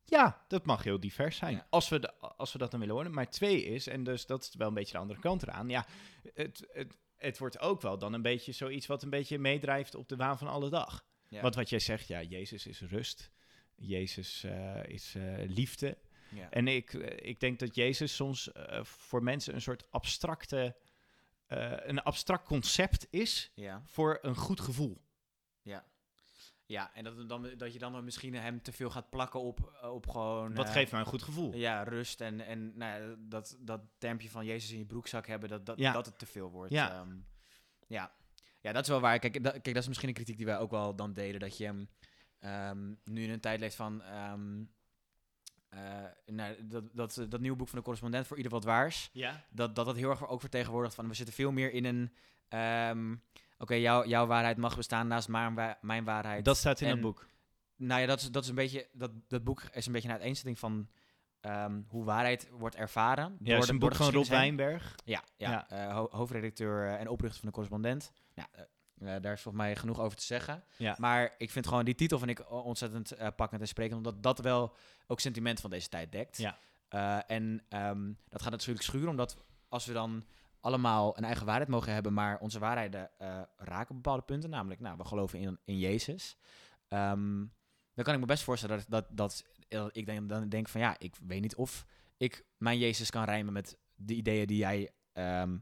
Ja, 0.09 0.45
dat 0.47 0.65
mag 0.65 0.83
heel 0.83 0.99
divers 0.99 1.37
zijn. 1.37 1.53
Ja. 1.53 1.67
Als, 1.69 1.89
we 1.89 1.99
de, 1.99 2.13
als 2.13 2.51
we 2.51 2.57
dat 2.57 2.71
dan 2.71 2.79
willen 2.79 2.95
horen. 2.95 3.13
Maar 3.13 3.29
twee 3.29 3.63
is, 3.65 3.87
en 3.87 4.03
dus 4.03 4.25
dat 4.25 4.43
is 4.43 4.55
wel 4.55 4.67
een 4.67 4.73
beetje 4.73 4.93
de 4.93 4.99
andere 4.99 5.19
kant 5.19 5.43
eraan. 5.43 5.69
Ja, 5.69 5.85
het, 6.33 6.67
het, 6.71 6.97
het 7.17 7.37
wordt 7.37 7.59
ook 7.59 7.81
wel 7.81 7.97
dan 7.97 8.13
een 8.13 8.21
beetje 8.21 8.51
zoiets 8.51 8.85
wat 8.85 9.03
een 9.03 9.09
beetje 9.09 9.39
meedrijft 9.39 9.95
op 9.95 10.09
de 10.09 10.15
waan 10.15 10.37
van 10.37 10.47
alle 10.47 10.69
dag. 10.69 11.05
Ja. 11.29 11.41
Want 11.41 11.55
wat 11.55 11.69
jij 11.69 11.79
zegt, 11.79 12.07
ja, 12.07 12.21
Jezus 12.21 12.67
is 12.67 12.81
rust. 12.81 13.31
Jezus 13.75 14.43
eh, 14.43 14.83
is 14.83 15.15
eh, 15.15 15.23
liefde. 15.47 15.97
Ja. 16.29 16.49
En 16.49 16.67
ik, 16.67 16.93
eh, 16.93 17.29
ik 17.29 17.39
denk 17.39 17.59
dat 17.59 17.75
Jezus 17.75 18.15
soms 18.15 18.49
voor 18.81 19.23
mensen 19.23 19.53
een 19.53 19.61
soort 19.61 19.91
abstracte, 19.91 20.75
een 21.47 22.03
abstract 22.03 22.45
concept 22.45 23.07
is 23.09 23.51
voor 23.85 24.19
een 24.21 24.35
goed 24.35 24.59
gevoel. 24.59 25.01
Ja. 26.67 26.91
En 26.93 27.03
dat, 27.03 27.29
dan, 27.29 27.49
dat 27.57 27.73
je 27.73 27.79
dan 27.79 28.03
misschien 28.03 28.33
hem 28.35 28.61
te 28.61 28.71
veel 28.71 28.89
gaat 28.89 29.09
plakken 29.09 29.41
op, 29.41 29.73
eh, 29.81 29.93
op 29.93 30.07
gewoon... 30.09 30.55
Wat 30.55 30.65
eh, 30.65 30.71
geeft 30.71 30.91
mij 30.91 30.99
een 30.99 31.05
goed 31.05 31.23
gevoel? 31.23 31.55
Ja, 31.55 31.83
rust 31.83 32.21
en, 32.21 32.41
en 32.41 32.77
nou 32.77 33.01
ja, 33.01 33.15
dat, 33.19 33.57
dat 33.59 33.81
termpje 33.97 34.29
van 34.29 34.45
Jezus 34.45 34.71
in 34.71 34.77
je 34.77 34.85
broekzak 34.85 35.27
hebben, 35.27 35.49
dat, 35.49 35.65
dat, 35.65 35.77
Ja. 35.79 35.91
dat 35.91 36.05
het 36.05 36.19
te 36.19 36.25
veel 36.25 36.49
wordt. 36.51 36.71
Ja. 36.71 36.91
Ehm, 36.91 37.15
ja. 37.87 38.11
ja, 38.61 38.71
dat 38.71 38.83
is 38.83 38.89
wel 38.89 38.99
waar. 38.99 39.19
Kijk, 39.19 39.43
dat, 39.43 39.51
kijk, 39.51 39.65
dat 39.73 39.75
is 39.75 39.87
misschien 39.87 40.09
een 40.09 40.15
kritiek 40.15 40.37
die 40.37 40.45
wij 40.45 40.57
ook 40.57 40.71
wel 40.71 40.95
dan 40.95 41.13
deden, 41.13 41.39
dat 41.39 41.57
je 41.57 41.65
hem 41.65 41.89
ehm, 42.39 42.93
nu 43.03 43.23
in 43.23 43.29
een 43.29 43.39
tijd 43.39 43.59
leeft 43.59 43.75
van... 43.75 44.01
ehm, 44.01 44.63
eh, 45.69 46.03
nou, 46.25 46.67
dat, 46.67 46.83
dat, 46.93 47.25
dat 47.29 47.39
nieuwe 47.39 47.57
boek 47.57 47.67
van 47.67 47.77
de 47.77 47.83
correspondent 47.83 48.27
voor 48.27 48.37
ieder 48.37 48.51
wat 48.51 48.63
waars. 48.63 49.09
Ja? 49.13 49.45
Dat 49.49 49.75
dat, 49.75 49.85
dat 49.85 49.95
heel 49.95 50.09
erg 50.09 50.27
ook 50.27 50.39
vertegenwoordigt 50.39 50.95
van 50.95 51.07
we 51.07 51.13
zitten 51.13 51.35
veel 51.35 51.51
meer 51.51 51.71
in 51.71 51.85
een... 51.85 52.11
Oké, 53.57 53.73
jouw 53.73 54.05
jouw 54.05 54.25
waarheid 54.25 54.57
mag 54.57 54.75
bestaan 54.75 55.07
naast 55.07 55.27
mijn, 55.27 55.55
wa- 55.55 55.77
mijn 55.81 56.03
waarheid. 56.03 56.45
Dat 56.45 56.57
staat 56.57 56.81
in 56.81 56.87
En- 56.87 56.91
het 56.93 57.01
boek. 57.01 57.27
Nou 57.75 58.01
ja, 58.01 58.07
dat 58.07 58.19
is, 58.21 58.31
dat 58.31 58.43
is 58.43 58.49
een 58.49 58.55
beetje. 58.55 58.87
Dat, 58.93 59.11
dat 59.27 59.43
boek 59.43 59.61
is 59.71 59.85
een 59.85 59.91
beetje 59.91 60.07
een 60.07 60.13
uiteenzetting 60.13 60.59
van 60.59 60.89
ehm, 61.41 61.81
hoe 61.87 62.03
waarheid 62.03 62.49
wordt 62.51 62.75
ervaren. 62.75 63.37
Ja, 63.39 63.53
het 63.53 63.63
is 63.63 63.69
een 63.69 63.79
door 63.79 63.89
boek 63.89 63.97
van 63.97 64.11
Rob. 64.13 64.25
Wijnberg. 64.25 64.95
Ja, 65.05 65.23
ja, 65.37 65.49
Ja. 65.49 65.69
eh, 65.69 65.93
ho- 65.95 66.07
hoofdredacteur 66.11 66.87
en 66.97 67.07
oprichter 67.07 67.39
van 67.39 67.47
de 67.47 67.53
correspondent. 67.53 68.11
Ja, 68.33 68.47
eh, 68.53 69.21
daar 69.21 69.33
is 69.33 69.41
volgens 69.41 69.63
mij 69.63 69.75
genoeg 69.75 69.99
over 69.99 70.17
te 70.17 70.23
zeggen. 70.23 70.63
Ja. 70.77 70.95
Maar 70.99 71.33
ik 71.37 71.51
vind 71.51 71.67
gewoon 71.67 71.85
die 71.85 71.95
titel 71.95 72.17
vind 72.19 72.31
ik 72.31 72.51
ontzettend 72.51 73.15
pakkend 73.35 73.61
en 73.61 73.67
sprekend, 73.67 73.97
omdat 73.97 74.23
dat 74.23 74.39
wel 74.39 74.75
ook 75.07 75.19
sentiment 75.19 75.59
van 75.59 75.69
deze 75.69 75.89
tijd 75.89 76.11
dekt. 76.11 76.37
Ja. 76.37 76.57
En 77.27 77.63
ehm, 77.69 78.11
dat 78.29 78.41
gaat 78.41 78.51
natuurlijk 78.51 78.85
schuren, 78.85 79.09
omdat 79.09 79.37
als 79.69 79.85
we 79.85 79.93
dan 79.93 80.25
allemaal 80.59 81.17
een 81.17 81.23
eigen 81.23 81.45
waarheid 81.45 81.69
mogen 81.69 81.93
hebben, 81.93 82.13
maar 82.13 82.39
onze 82.39 82.59
waarheden 82.59 83.09
eh, 83.17 83.41
raken 83.57 83.89
op 83.95 84.03
bepaalde 84.03 84.23
punten, 84.23 84.49
namelijk, 84.49 84.79
nou, 84.79 84.97
we 84.97 85.05
geloven 85.05 85.39
in, 85.39 85.59
in 85.65 85.77
Jezus. 85.77 86.37
Ehm, 86.87 87.45
dan 87.93 88.05
kan 88.05 88.13
ik 88.13 88.19
me 88.19 88.25
best 88.25 88.43
voorstellen 88.43 88.83
dat, 88.87 89.07
dat, 89.09 89.45
dat 89.69 89.89
ik 89.91 90.05
denk, 90.05 90.29
dan 90.29 90.49
denk 90.49 90.69
van 90.69 90.81
ja, 90.81 90.95
ik 90.99 91.15
weet 91.27 91.41
niet 91.41 91.55
of 91.55 91.85
ik 92.17 92.45
mijn 92.57 92.77
Jezus 92.77 93.09
kan 93.09 93.23
rijmen 93.23 93.53
met 93.53 93.77
de 93.95 94.13
ideeën 94.13 94.47
die 94.47 94.57
jij 94.57 94.91
ehm, 95.13 95.57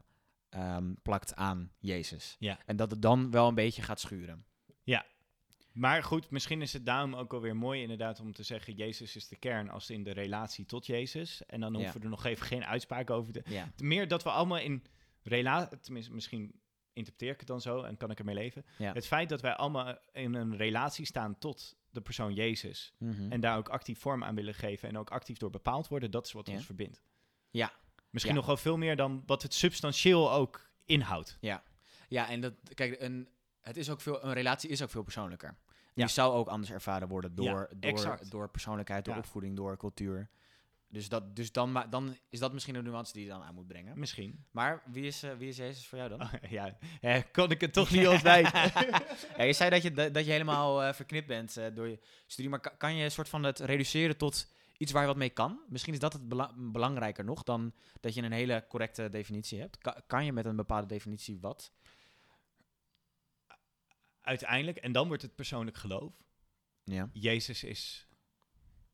ehm, 0.48 0.94
plakt 1.02 1.34
aan 1.34 1.72
Jezus. 1.78 2.36
Ja. 2.38 2.58
En 2.66 2.76
dat 2.76 2.90
het 2.90 3.02
dan 3.02 3.30
wel 3.30 3.48
een 3.48 3.54
beetje 3.54 3.82
gaat 3.82 4.00
schuren. 4.00 4.46
Maar 5.76 6.02
goed, 6.02 6.30
misschien 6.30 6.62
is 6.62 6.72
het 6.72 6.86
daarom 6.86 7.14
ook 7.14 7.32
alweer 7.32 7.56
mooi 7.56 7.82
inderdaad 7.82 8.20
om 8.20 8.32
te 8.32 8.42
zeggen... 8.42 8.74
Jezus 8.74 9.16
is 9.16 9.28
de 9.28 9.36
kern 9.36 9.68
als 9.70 9.90
in 9.90 10.02
de 10.04 10.10
relatie 10.12 10.64
tot 10.66 10.86
Jezus. 10.86 11.46
En 11.46 11.60
dan 11.60 11.72
Ja. 11.72 11.78
hoeven 11.78 11.98
we 11.98 12.04
er 12.04 12.10
nog 12.10 12.24
even 12.24 12.46
geen 12.46 12.64
uitspraak 12.64 13.10
over 13.10 13.32
te... 13.32 13.42
Ja. 13.46 13.72
Meer 13.76 14.08
dat 14.08 14.22
we 14.22 14.30
allemaal 14.30 14.58
in 14.58 14.84
relatie... 15.22 15.80
Tenminste, 15.80 16.12
misschien 16.12 16.60
interpreteer 16.92 17.32
ik 17.32 17.38
het 17.38 17.48
dan 17.48 17.60
zo 17.60 17.82
en 17.82 17.96
kan 17.96 18.10
ik 18.10 18.18
ermee 18.18 18.34
leven. 18.34 18.64
Ja. 18.78 18.92
Het 18.92 19.06
feit 19.06 19.28
dat 19.28 19.40
wij 19.40 19.54
allemaal 19.54 19.98
in 20.12 20.34
een 20.34 20.56
relatie 20.56 21.06
staan 21.06 21.38
tot 21.38 21.76
de 21.90 22.00
persoon 22.00 22.34
Jezus... 22.34 22.92
Mhm. 22.98 23.32
en 23.32 23.40
daar 23.40 23.56
ook 23.56 23.68
actief 23.68 23.98
vorm 23.98 24.24
aan 24.24 24.34
willen 24.34 24.54
geven... 24.54 24.88
en 24.88 24.98
ook 24.98 25.10
actief 25.10 25.38
door 25.38 25.50
bepaald 25.50 25.88
worden, 25.88 26.10
dat 26.10 26.26
is 26.26 26.32
wat 26.32 26.46
Ja. 26.46 26.52
ons 26.54 26.64
verbindt. 26.64 27.02
Ja. 27.50 27.72
Misschien 28.10 28.34
Ja. 28.34 28.40
nog 28.40 28.48
wel 28.48 28.56
veel 28.56 28.76
meer 28.76 28.96
dan 28.96 29.22
wat 29.26 29.42
het 29.42 29.54
substantieel 29.54 30.32
ook 30.32 30.70
inhoudt. 30.84 31.38
Ja, 32.08 32.28
en 32.28 32.40
dat, 32.40 32.54
kijk, 32.74 33.00
een, 33.00 33.28
het 33.60 33.76
is 33.76 33.90
ook 33.90 34.00
veel, 34.00 34.24
een 34.24 34.32
relatie 34.32 34.70
is 34.70 34.82
ook 34.82 34.90
veel 34.90 35.02
persoonlijker. 35.02 35.56
Ja. 35.96 36.04
Die 36.04 36.12
zou 36.14 36.34
ook 36.34 36.48
anders 36.48 36.70
ervaren 36.72 37.08
worden 37.08 37.34
door, 37.34 37.68
Ja, 37.80 37.92
door, 37.92 38.18
door 38.28 38.48
persoonlijkheid, 38.50 39.04
door 39.04 39.14
Ja. 39.14 39.20
opvoeding, 39.20 39.56
door 39.56 39.76
cultuur. 39.76 40.30
Dus, 40.88 41.08
dat, 41.08 41.36
dus 41.36 41.52
dan, 41.52 41.84
dan 41.90 42.16
is 42.28 42.38
dat 42.38 42.52
misschien 42.52 42.74
een 42.74 42.84
nuance 42.84 43.12
die 43.12 43.22
je 43.22 43.28
dan 43.28 43.42
aan 43.42 43.54
moet 43.54 43.66
brengen. 43.66 43.98
Misschien. 43.98 44.44
Maar 44.50 44.82
wie 44.86 45.04
is, 45.06 45.22
eh, 45.22 45.30
wie 45.38 45.48
is 45.48 45.56
Jezus 45.56 45.86
voor 45.86 45.98
jou 45.98 46.10
dan? 46.10 46.28
ja, 46.48 46.76
hè, 47.00 47.20
kon 47.32 47.50
ik 47.50 47.60
het 47.60 47.72
toch 47.72 47.90
niet 47.90 48.06
ontwijken. 48.08 48.60
ja, 49.36 49.42
je 49.42 49.52
zei 49.52 49.70
dat 49.70 49.82
je, 49.82 49.92
dat, 50.10 50.24
je 50.24 50.30
helemaal 50.32 50.82
eh, 50.82 50.92
verknipt 50.92 51.26
bent 51.26 51.56
eh, 51.56 51.64
door 51.74 51.88
je 51.88 51.98
studie, 52.26 52.50
maar 52.50 52.60
kan, 52.60 52.76
kan 52.76 52.94
je 52.94 53.04
een 53.04 53.10
soort 53.10 53.28
van 53.28 53.42
het 53.42 53.58
reduceren 53.58 54.16
tot 54.16 54.48
iets 54.78 54.92
waar 54.92 55.02
je 55.02 55.08
wat 55.08 55.16
mee 55.16 55.30
kan? 55.30 55.60
Misschien 55.68 55.92
is 55.92 55.98
dat 55.98 56.12
het 56.12 56.28
bela- 56.28 56.52
belangrijker 56.56 57.24
nog 57.24 57.42
dan 57.42 57.72
dat 58.00 58.14
je 58.14 58.22
een 58.22 58.32
hele 58.32 58.64
correcte 58.68 59.10
definitie 59.10 59.60
hebt. 59.60 59.78
Ka- 59.78 60.02
kan 60.06 60.24
je 60.24 60.32
met 60.32 60.44
een 60.46 60.56
bepaalde 60.56 60.86
definitie 60.86 61.38
wat? 61.40 61.72
Uiteindelijk, 64.26 64.76
en 64.76 64.92
dan 64.92 65.06
wordt 65.06 65.22
het 65.22 65.34
persoonlijk 65.34 65.76
geloof. 65.76 66.24
Ja. 66.84 67.10
Jezus 67.12 67.64
is 67.64 68.08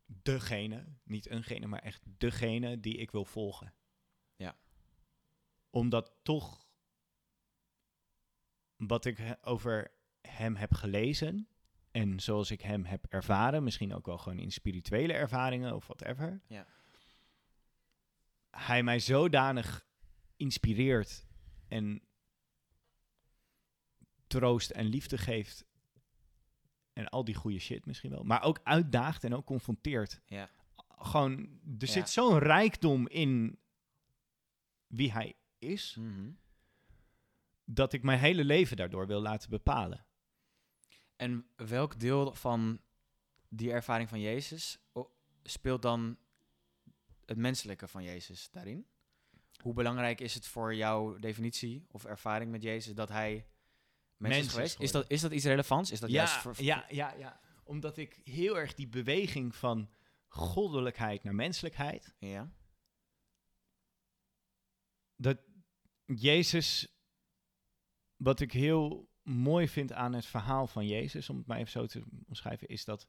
degene, 0.07 0.85
niet 1.05 1.27
eengene, 1.27 1.67
maar 1.67 1.83
echt 1.83 2.03
degene 2.19 2.81
die 2.81 2.97
ik 2.97 3.11
wil 3.11 3.25
volgen. 3.25 3.75
Ja. 4.37 4.57
Omdat 5.71 6.13
toch 6.23 6.67
wat 8.77 9.05
ik 9.05 9.17
he- 9.19 9.47
over 9.47 9.91
hem 10.21 10.57
heb 10.57 10.75
gelezen 10.75 11.49
en 11.91 12.21
zoals 12.21 12.51
ik 12.51 12.61
hem 12.61 12.85
heb 12.85 13.07
ervaren, 13.09 13.63
misschien 13.65 13.95
ook 13.95 14.07
wel 14.07 14.19
gewoon 14.19 14.39
in 14.39 14.53
spirituele 14.53 15.13
ervaringen 15.13 15.75
of 15.75 15.87
whatever, 15.87 16.41
Ja. 16.49 16.67
hij 18.51 18.83
mij 18.83 18.99
zodanig 19.01 19.87
inspireert 20.37 21.27
en 21.69 22.03
troost 24.39 24.71
en 24.71 24.85
liefde 24.85 25.19
geeft 25.19 25.65
en 26.93 27.09
al 27.09 27.25
die 27.25 27.35
goede 27.35 27.59
shit 27.59 27.87
misschien 27.87 28.11
wel, 28.11 28.23
maar 28.23 28.43
ook 28.43 28.61
uitdaagt 28.63 29.25
en 29.25 29.35
ook 29.35 29.47
confronteert. 29.47 30.21
Ja. 30.27 30.51
Gewoon, 30.99 31.61
er 31.79 31.87
zit 31.87 32.09
zo'n 32.09 32.39
rijkdom 32.39 33.09
in 33.09 33.59
wie 34.87 35.13
hij 35.13 35.35
is, 35.59 35.97
Mhm. 35.99 36.31
dat 37.65 37.93
ik 37.93 38.03
mijn 38.03 38.19
hele 38.19 38.45
leven 38.45 38.77
daardoor 38.77 39.07
wil 39.07 39.21
laten 39.21 39.51
bepalen. 39.51 40.05
En 41.17 41.47
welk 41.57 42.01
deel 42.01 42.35
van 42.35 42.81
die 43.49 43.73
ervaring 43.73 44.09
van 44.09 44.21
Jezus 44.21 44.79
speelt 45.43 45.83
dan 45.83 46.19
het 47.25 47.37
menselijke 47.37 47.89
van 47.89 48.03
Jezus 48.03 48.51
daarin? 48.51 48.87
Hoe 49.63 49.75
belangrijk 49.75 50.21
is 50.21 50.35
het 50.35 50.47
voor 50.47 50.75
jouw 50.75 51.19
definitie 51.19 51.87
of 51.91 52.05
ervaring 52.05 52.51
met 52.51 52.63
Jezus 52.63 52.95
dat 52.95 53.09
hij 53.09 53.47
mens, 54.23 54.35
Mens 54.35 54.47
is 54.47 54.47
is 54.47 54.55
geweest? 54.55 54.81
Is 54.81 54.93
dat, 54.93 55.11
is 55.11 55.21
dat 55.21 55.33
iets 55.33 55.45
relevants? 55.45 55.91
Is 55.91 56.01
dat 56.01 56.11
juist 56.11 56.35
voor, 56.35 56.55
ja, 56.57 56.87
ja, 56.89 57.15
ja. 57.19 57.41
Omdat 57.65 57.97
ik 57.97 58.21
heel 58.25 58.59
erg 58.59 58.75
die 58.75 58.89
beweging 58.89 59.55
van 59.55 59.91
goddelijkheid 60.29 61.23
naar 61.23 61.35
menselijkheid, 61.35 62.15
ja? 62.19 62.53
dat 65.17 65.39
Jezus, 66.05 66.97
wat 68.17 68.41
ik 68.41 68.53
heel 68.53 69.11
mooi 69.23 69.69
vind 69.69 69.93
aan 69.93 70.13
het 70.13 70.27
verhaal 70.27 70.67
van 70.67 70.87
Jezus, 70.87 71.29
om 71.29 71.37
het 71.37 71.47
maar 71.47 71.59
even 71.59 71.71
zo 71.71 71.87
te 71.87 72.05
omschrijven, 72.29 72.69
is 72.69 72.85
dat 72.85 73.07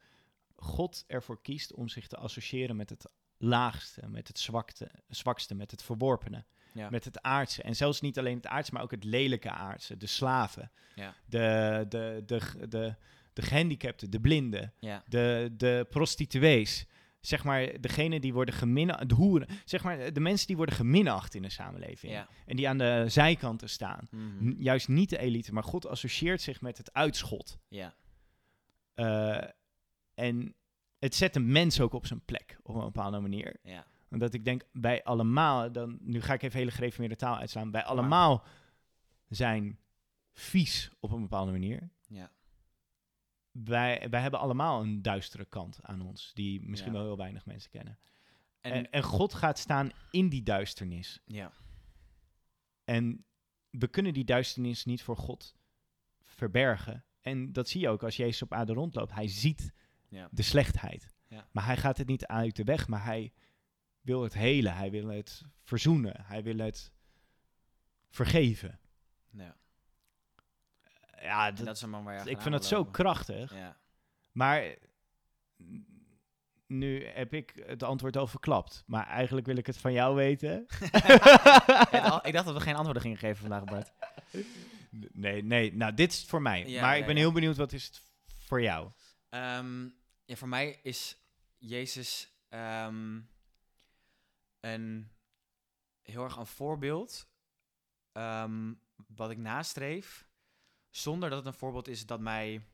God 0.55 1.03
ervoor 1.07 1.41
kiest 1.41 1.73
om 1.73 1.87
zich 1.87 2.07
te 2.07 2.17
associëren 2.17 2.75
met 2.75 2.89
het 2.89 3.11
laagste, 3.37 4.07
met 4.07 4.27
het 4.27 4.39
zwakte, 4.39 4.91
zwakste, 5.07 5.55
met 5.55 5.71
het 5.71 5.83
verworpene, 5.83 6.45
Ja. 6.73 6.89
met 6.89 7.05
het 7.05 7.21
aardse. 7.21 7.61
En 7.63 7.75
zelfs 7.75 8.01
niet 8.01 8.19
alleen 8.19 8.35
het 8.35 8.47
aardse, 8.47 8.73
maar 8.73 8.81
ook 8.83 8.91
het 8.91 9.03
lelijke 9.03 9.51
aardse. 9.51 9.97
De 9.97 10.07
slaven, 10.07 10.71
Ja. 10.95 11.13
de, 11.25 11.85
de, 11.89 12.23
de, 12.25 12.67
de, 12.69 12.95
de 13.33 13.41
gehandicapten, 13.41 14.09
de 14.11 14.19
blinden, 14.19 14.73
Ja. 14.79 15.03
de, 15.07 15.53
de 15.57 15.85
prostituees. 15.89 16.85
Zeg 17.21 17.43
maar, 17.43 17.81
degene 17.81 18.19
die 18.19 18.33
worden 18.33 18.53
geminacht, 18.53 19.09
de 19.09 19.15
hoeren. 19.15 19.47
Zeg 19.65 19.83
maar, 19.83 20.13
de 20.13 20.19
mensen 20.19 20.47
die 20.47 20.55
worden 20.55 20.75
geminacht 20.75 21.35
in 21.35 21.41
de 21.41 21.49
samenleving. 21.49 22.25
En 22.45 22.55
die 22.55 22.69
aan 22.69 22.77
de 22.77 23.03
zijkanten 23.07 23.69
staan. 23.69 24.07
Mhm. 24.11 24.51
Juist 24.57 24.87
niet 24.87 25.09
de 25.09 25.17
elite, 25.17 25.53
maar 25.53 25.63
God 25.63 25.87
associeert 25.87 26.41
zich 26.41 26.61
met 26.61 26.77
het 26.77 26.93
uitschot. 26.93 27.57
Ja. 27.67 27.93
Eh, 28.93 29.43
en 30.13 30.55
het 30.99 31.15
zet 31.15 31.35
een 31.35 31.51
mens 31.51 31.79
ook 31.81 31.93
op 31.93 32.05
zijn 32.05 32.21
plek, 32.25 32.57
op 32.63 32.75
een 32.75 32.81
bepaalde 32.83 33.19
manier. 33.19 33.55
Ja. 33.63 33.85
Omdat 34.13 34.33
ik 34.33 34.45
denk, 34.45 34.63
bij 34.71 35.03
allemaal, 35.03 35.71
dan, 35.71 35.97
nu 36.01 36.21
ga 36.21 36.33
ik 36.33 36.41
even 36.41 36.59
hele 36.59 36.71
gereformeerde 36.71 37.15
taal 37.15 37.37
uitslaan. 37.37 37.71
Bij 37.71 37.83
allemaal 37.83 38.45
zijn 39.27 39.79
vies 40.31 40.91
op 40.99 41.11
een 41.11 41.21
bepaalde 41.21 41.51
manier. 41.51 41.89
Ja. 42.07 42.31
Wij, 43.51 44.07
wij 44.09 44.21
hebben 44.21 44.39
allemaal 44.39 44.81
een 44.81 45.01
duistere 45.01 45.45
kant 45.45 45.79
aan 45.81 46.01
ons, 46.01 46.31
die 46.33 46.61
misschien 46.61 46.91
Ja. 46.91 46.97
wel 46.97 47.07
heel 47.07 47.17
weinig 47.17 47.45
mensen 47.45 47.69
kennen. 47.69 47.99
En, 48.61 48.71
En, 48.71 48.91
en 48.91 49.03
God 49.03 49.33
gaat 49.33 49.59
staan 49.59 49.91
in 50.11 50.29
die 50.29 50.43
duisternis. 50.43 51.19
ja. 51.25 51.51
En 52.83 53.25
we 53.69 53.87
kunnen 53.87 54.13
die 54.13 54.23
duisternis 54.25 54.85
niet 54.85 55.03
voor 55.03 55.17
God 55.17 55.55
verbergen. 56.23 57.05
En 57.21 57.53
dat 57.53 57.69
zie 57.69 57.81
je 57.81 57.89
ook 57.89 58.03
als 58.03 58.15
Jezus 58.15 58.41
op 58.41 58.53
aarde 58.53 58.73
rondloopt. 58.73 59.13
Hij 59.13 59.27
ziet 59.27 59.73
Ja. 60.07 60.27
de 60.31 60.41
slechtheid. 60.41 61.13
Ja. 61.27 61.47
Maar 61.51 61.65
hij 61.65 61.77
gaat 61.77 61.97
het 61.97 62.07
niet 62.07 62.25
uit 62.25 62.55
de 62.55 62.63
weg, 62.63 62.87
maar 62.87 63.03
hij 63.03 63.33
wil 64.03 64.23
het 64.23 64.33
helen. 64.33 64.75
Hij 64.75 64.91
wil 64.91 65.07
het 65.07 65.43
verzoenen. 65.63 66.23
Hij 66.25 66.43
wil 66.43 66.57
het 66.57 66.91
vergeven. 68.09 68.79
ja. 69.29 69.55
Ja, 71.21 71.51
dat, 71.51 71.65
dat 71.65 71.75
is 71.75 71.81
een 71.81 71.89
man 71.89 72.03
waar 72.03 72.23
je 72.23 72.29
ik 72.29 72.41
vind 72.41 72.53
dat 72.53 72.65
zo 72.65 72.85
krachtig. 72.85 73.53
Ja. 73.53 73.77
Maar 74.31 74.75
nu 76.67 77.05
heb 77.05 77.33
ik 77.33 77.63
het 77.65 77.83
antwoord 77.83 78.17
al 78.17 78.27
verklapt. 78.27 78.83
Maar 78.85 79.07
eigenlijk 79.07 79.45
wil 79.45 79.57
ik 79.57 79.65
het 79.65 79.77
van 79.77 79.93
jou 79.93 80.15
weten. 80.15 80.61
Ik 82.23 82.33
dacht 82.33 82.45
dat 82.45 82.53
we 82.53 82.59
geen 82.59 82.75
antwoorden 82.75 83.01
gingen 83.01 83.17
geven 83.17 83.41
vandaag, 83.41 83.63
Bart. 83.63 83.91
Nee, 85.11 85.43
nee. 85.43 85.75
Nou, 85.75 85.93
dit 85.93 86.11
is 86.11 86.19
het 86.19 86.29
voor 86.29 86.41
mij. 86.41 86.67
Ja, 86.67 86.81
maar 86.81 86.93
ja, 86.93 86.99
ik 86.99 87.05
ben 87.05 87.15
ja. 87.15 87.21
heel 87.21 87.31
benieuwd, 87.31 87.57
wat 87.57 87.73
is 87.73 87.85
het 87.85 88.01
voor 88.39 88.61
jou? 88.61 88.91
Ehm, 89.29 89.87
ja, 90.25 90.35
voor 90.35 90.47
mij 90.47 90.79
is 90.83 91.17
Jezus 91.57 92.33
ehm, 92.49 93.19
een 94.63 95.11
heel 96.01 96.23
erg 96.23 96.35
een 96.35 96.45
voorbeeld 96.47 97.27
ehm, 98.11 98.73
wat 99.07 99.29
ik 99.31 99.37
nastreef, 99.37 100.27
zonder 100.89 101.29
dat 101.29 101.37
het 101.37 101.47
een 101.53 101.59
voorbeeld 101.59 101.87
is 101.87 102.05
dat 102.05 102.19
mij 102.19 102.67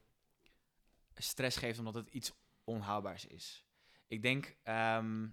stress 1.16 1.58
geeft 1.58 1.80
omdat 1.80 1.94
het 1.94 2.08
iets 2.08 2.32
onhaalbaars 2.64 3.26
is. 3.26 3.66
Ik 4.08 4.22
denk, 4.22 4.58
ehm, 4.64 5.28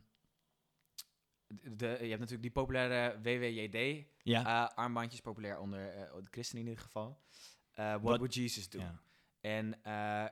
de, 1.48 1.86
je 1.86 1.92
hebt 2.08 2.10
natuurlijk 2.20 2.42
die 2.42 2.50
populaire 2.50 3.20
WWJD 3.20 4.06
Ja. 4.22 4.68
eh, 4.70 4.76
armbandjes, 4.76 5.20
populair 5.20 5.58
onder 5.58 5.88
eh, 5.88 6.14
de 6.22 6.28
christenen 6.30 6.62
in 6.64 6.68
ieder 6.68 6.84
geval. 6.84 7.20
Eh, 7.72 7.84
what 7.90 8.02
would 8.18 8.34
Jesus 8.34 8.68
do? 8.68 8.78
En 9.40 9.68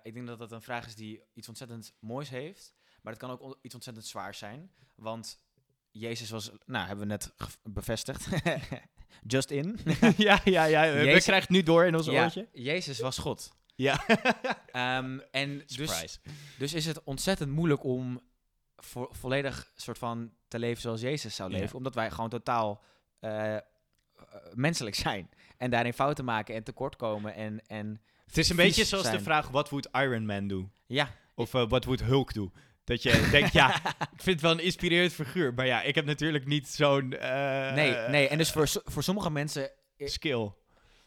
ik 0.03 0.15
denk 0.15 0.27
dat 0.27 0.39
dat 0.39 0.53
een 0.53 0.63
vraag 0.63 0.87
is 0.87 0.95
die 0.95 1.23
iets 1.33 1.49
ontzettend 1.49 1.95
moois 1.99 2.29
heeft. 2.29 2.75
Maar 3.03 3.13
het 3.13 3.23
kan 3.23 3.31
ook 3.31 3.41
on- 3.41 3.57
iets 3.61 3.75
ontzettend 3.75 4.07
zwaars 4.07 4.39
zijn. 4.39 4.73
Want 4.95 5.44
Jezus 5.99 6.31
was, 6.31 6.51
nou, 6.67 6.87
hebben 6.87 7.07
we 7.07 7.11
net 7.13 7.33
bevestigd. 7.63 8.27
Just 9.27 9.51
in. 9.51 9.79
ja, 10.17 10.41
ja, 10.45 10.65
ja. 10.65 10.83
We 10.93 11.03
krijgen 11.05 11.35
het 11.35 11.49
nu 11.49 11.63
door 11.63 11.85
in 11.85 11.95
ons 11.97 12.07
Ja, 12.07 12.23
oortje. 12.23 12.49
Jezus 12.53 12.99
was 13.01 13.19
God. 13.19 13.53
Ja. 13.75 14.05
Ehm, 14.73 15.19
en 15.31 15.59
dus, 15.59 15.65
Surprise. 15.75 16.19
dus 16.59 16.75
is 16.75 16.87
het 16.87 17.03
ontzettend 17.05 17.51
moeilijk 17.51 17.85
om 17.85 18.21
vo- 18.77 19.09
volledig 19.13 19.73
soort 19.77 19.99
van 19.99 20.33
te 20.49 20.59
leven 20.59 20.83
zoals 20.83 21.01
Jezus 21.01 21.35
zou 21.35 21.51
Ja. 21.51 21.59
leven. 21.59 21.77
Omdat 21.77 21.95
wij 21.95 22.11
gewoon 22.11 22.31
totaal 22.31 22.83
eh, 23.21 23.55
eh, 23.57 23.63
menselijk 24.55 24.95
zijn. 24.97 25.31
En 25.57 25.71
daarin 25.71 25.93
fouten 25.93 26.25
maken 26.25 26.55
en 26.55 26.63
tekortkomen. 26.65 27.35
En, 27.35 27.67
en 27.67 28.01
Het 28.27 28.39
is 28.39 28.49
een 28.49 28.57
beetje 28.57 28.85
zoals 28.85 29.05
zijn. 29.05 29.17
de 29.17 29.23
vraag, 29.23 29.49
wat 29.49 29.71
moet 29.71 29.89
Iron 29.93 30.27
Man 30.27 30.49
doen? 30.49 30.73
ja, 30.87 31.11
Of 31.35 31.55
eh, 31.55 31.69
wat 31.69 31.87
moet 31.87 32.01
Hulk 32.03 32.33
doen? 32.33 32.53
Dat 32.85 33.03
je 33.03 33.29
denkt, 33.31 33.53
ja, 33.53 33.75
ik 34.17 34.23
vind 34.23 34.25
het 34.25 34.41
wel 34.41 34.51
een 34.51 34.65
inspirerend 34.65 35.13
figuur. 35.13 35.55
Maar 35.55 35.67
ja, 35.67 35.83
ik 35.83 35.95
heb 35.95 36.05
natuurlijk 36.05 36.47
niet 36.47 36.69
zo'n... 36.69 37.13
eh, 37.13 37.75
nee, 37.75 38.09
nee. 38.09 38.29
En 38.29 38.39
dus 38.39 38.51
voor, 38.53 38.69
voor 38.85 39.03
sommige 39.03 39.31
mensen 39.31 39.71
Skill. 39.99 40.53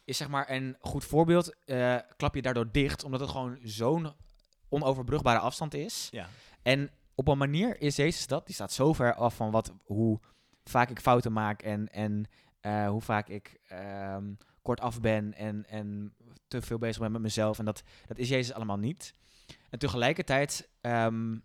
is 0.04 0.18
zeg 0.18 0.28
maar 0.28 0.50
een 0.50 0.76
goed 0.80 1.06
voorbeeld. 1.06 1.56
eh, 1.66 1.96
klap 2.18 2.36
je 2.36 2.42
daardoor 2.42 2.72
dicht, 2.72 3.04
omdat 3.04 3.20
het 3.20 3.30
gewoon 3.30 3.60
zo'n 3.64 4.14
onoverbrugbare 4.70 5.40
afstand 5.40 5.74
is. 5.74 6.08
Ja. 6.12 6.30
En 6.62 6.90
op 7.16 7.28
een 7.28 7.38
manier 7.38 7.82
is 7.82 7.96
Jezus 7.96 8.28
dat. 8.28 8.46
Die 8.46 8.56
staat 8.56 8.72
zo 8.74 8.94
ver 8.94 9.14
af 9.14 9.36
van 9.36 9.52
wat, 9.52 9.74
hoe 9.84 10.20
vaak 10.64 10.90
ik 10.90 11.00
fouten 11.00 11.34
maak 11.34 11.62
en, 11.62 11.88
en 11.92 12.26
eh, 12.60 12.88
hoe 12.90 13.02
vaak 13.02 13.28
ik 13.28 13.60
ehm, 13.68 14.26
kort 14.62 14.80
af 14.82 15.02
ben 15.02 15.34
en, 15.34 15.66
en 15.70 16.14
te 16.48 16.62
veel 16.62 16.78
bezig 16.78 17.02
ben 17.02 17.12
met 17.12 17.22
mezelf. 17.22 17.60
En 17.60 17.66
dat, 17.66 17.84
dat 18.08 18.18
is 18.18 18.30
Jezus 18.30 18.54
allemaal 18.54 18.78
niet. 18.78 19.14
En 19.70 19.80
tegelijkertijd 19.80 20.70
ehm, 20.82 21.38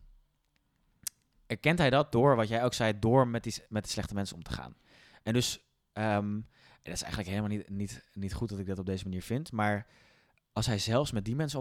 erkent 1.52 1.78
hij 1.78 1.90
dat 1.90 2.12
door, 2.12 2.36
wat 2.36 2.48
jij 2.48 2.64
ook 2.64 2.74
zei, 2.74 2.98
door 2.98 3.28
met, 3.28 3.42
die, 3.42 3.54
met 3.68 3.84
de 3.84 3.90
slechte 3.90 4.14
mensen 4.14 4.36
om 4.36 4.42
te 4.42 4.52
gaan. 4.52 4.76
En 5.22 5.32
dus, 5.32 5.60
en 5.92 6.46
dat 6.82 6.94
is 6.94 7.02
eigenlijk 7.02 7.28
helemaal 7.28 7.56
niet, 7.56 7.68
niet, 7.70 8.04
niet 8.12 8.34
goed 8.34 8.48
dat 8.48 8.58
ik 8.58 8.66
dat 8.66 8.78
op 8.78 8.86
deze 8.86 9.04
manier 9.04 9.22
vind, 9.22 9.52
maar 9.52 9.86
als 10.52 10.66
hij 10.66 10.78
zelfs 10.78 11.12
met 11.12 11.24
die 11.24 11.36
mensen 11.36 11.58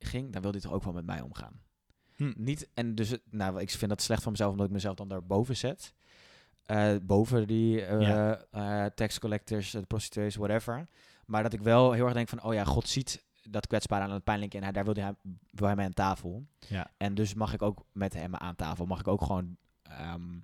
omging, 0.00 0.32
dan 0.32 0.42
wil 0.42 0.50
hij 0.50 0.60
toch 0.60 0.72
ook 0.72 0.84
wel 0.84 0.92
met 0.92 1.06
mij 1.06 1.20
omgaan. 1.20 1.60
Hm. 2.16 2.32
Niet, 2.36 2.68
en 2.74 2.94
dus, 2.94 3.16
nou, 3.30 3.60
ik 3.60 3.70
vind 3.70 3.90
dat 3.90 4.02
slecht 4.02 4.22
van 4.22 4.32
mezelf, 4.32 4.50
omdat 4.50 4.66
ik 4.66 4.72
mezelf 4.72 4.96
dan 4.96 5.08
daarboven 5.08 5.56
zet. 5.56 5.94
Eh, 6.62 6.94
boven 7.02 7.46
die 7.46 7.84
eh 7.84 8.00
Ja. 8.00 8.44
eh, 8.50 8.84
tax 8.94 9.18
collectors, 9.18 9.70
de 9.70 9.82
prostituees, 9.82 10.36
whatever. 10.36 10.86
Maar 11.26 11.42
dat 11.42 11.52
ik 11.52 11.60
wel 11.60 11.92
heel 11.92 12.04
erg 12.04 12.14
denk 12.14 12.28
van, 12.28 12.42
oh 12.42 12.54
ja, 12.54 12.64
God 12.64 12.88
ziet 12.88 13.24
dat 13.50 13.66
kwetsbare 13.66 14.04
aan 14.04 14.10
het 14.12 14.24
pijnlijke 14.24 14.56
en 14.56 14.62
hij, 14.62 14.72
daar 14.72 14.84
wil 14.84 14.94
hij, 14.94 15.14
wil 15.50 15.66
hij 15.66 15.76
mij 15.76 15.84
aan 15.84 15.92
tafel. 15.92 16.46
Ja. 16.68 16.90
En 16.96 17.14
dus 17.14 17.34
mag 17.34 17.52
ik 17.52 17.62
ook 17.62 17.84
met 17.92 18.14
hem 18.14 18.34
aan 18.36 18.56
tafel, 18.56 18.86
mag 18.86 19.00
ik 19.00 19.08
ook 19.08 19.22
gewoon 19.22 19.56
ehm, 19.82 20.38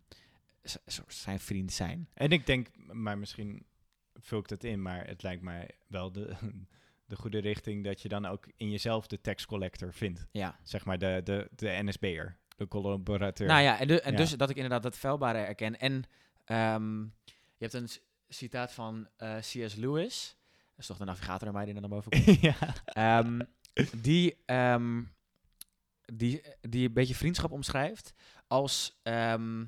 zijn 1.07 1.41
vriend 1.41 1.73
zijn. 1.73 2.09
En 2.15 2.31
ik 2.31 2.47
denk, 2.47 2.69
maar 2.77 3.19
misschien 3.19 3.67
vul 4.15 4.39
ik 4.39 4.49
dat 4.49 4.65
in, 4.65 4.83
maar 4.83 5.07
het 5.07 5.23
lijkt 5.23 5.43
mij 5.43 5.71
wel 5.87 6.13
de, 6.13 6.35
de 7.07 7.17
goede 7.17 7.39
richting 7.39 7.85
dat 7.85 8.03
je 8.03 8.09
dan 8.09 8.27
ook 8.27 8.47
in 8.57 8.71
jezelf 8.71 9.07
de 9.07 9.21
tax 9.21 9.47
collector 9.47 9.93
vindt. 9.93 10.27
Ja. 10.31 10.59
Zeg 10.63 10.85
maar 10.85 10.99
de, 10.99 11.21
de, 11.25 11.49
de 11.55 11.79
NSB'er, 11.83 12.37
de 12.57 12.69
collaborateur. 12.69 13.47
Nou 13.47 13.63
ja, 13.63 13.79
en, 13.79 13.89
du- 13.89 13.97
en 13.97 14.11
Ja. 14.11 14.17
dus 14.17 14.31
dat 14.31 14.51
ik 14.51 14.57
inderdaad 14.57 14.83
dat 14.83 14.97
vuilbare 14.97 15.39
erken. 15.39 15.79
En 15.81 16.03
ehm, 16.45 17.01
je 17.57 17.65
hebt 17.69 17.73
een 17.73 17.89
citaat 18.29 18.73
van 18.73 19.09
eh, 19.17 19.37
C.S. 19.37 19.75
Lewis. 19.75 20.37
Dat 20.79 20.87
is 20.91 20.97
toch 20.97 21.07
de 21.07 21.13
navigator 21.13 21.49
in 21.49 21.55
mij 21.55 21.65
die 21.65 21.75
naar 21.75 21.89
boven 21.89 22.11
komt. 22.25 22.41
ja. 22.41 22.57
Ehm, 22.85 23.41
die, 23.97 24.43
ehm, 24.45 25.03
die, 26.15 26.43
die 26.61 26.87
een 26.87 26.93
beetje 26.93 27.15
vriendschap 27.15 27.51
omschrijft 27.51 28.15
als, 28.47 28.99
ehm, 29.03 29.65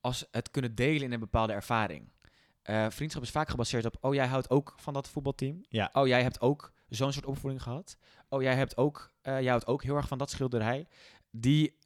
als 0.00 0.26
het 0.30 0.50
kunnen 0.50 0.74
delen 0.74 1.02
in 1.02 1.12
een 1.12 1.20
bepaalde 1.20 1.52
ervaring. 1.52 2.12
Eh, 2.62 2.86
vriendschap 2.90 3.22
is 3.22 3.30
vaak 3.30 3.48
gebaseerd 3.48 3.84
op, 3.84 3.96
oh 4.00 4.14
jij 4.14 4.26
houdt 4.26 4.50
ook 4.50 4.74
van 4.76 4.92
dat 4.92 5.08
voetbalteam. 5.08 5.64
Ja. 5.68 5.90
Oh 5.92 6.06
jij 6.06 6.22
hebt 6.22 6.40
ook 6.40 6.72
zo'n 6.88 7.12
soort 7.12 7.26
opvoeding 7.26 7.62
gehad. 7.62 7.96
Oh 8.28 8.42
jij 8.42 8.54
hebt 8.54 8.76
ook, 8.76 9.12
eh, 9.20 9.40
jij 9.40 9.50
houdt 9.50 9.66
ook 9.66 9.82
heel 9.82 9.96
erg 9.96 10.08
van 10.08 10.18
dat 10.18 10.30
schilderij. 10.30 10.86
Die 11.30 11.76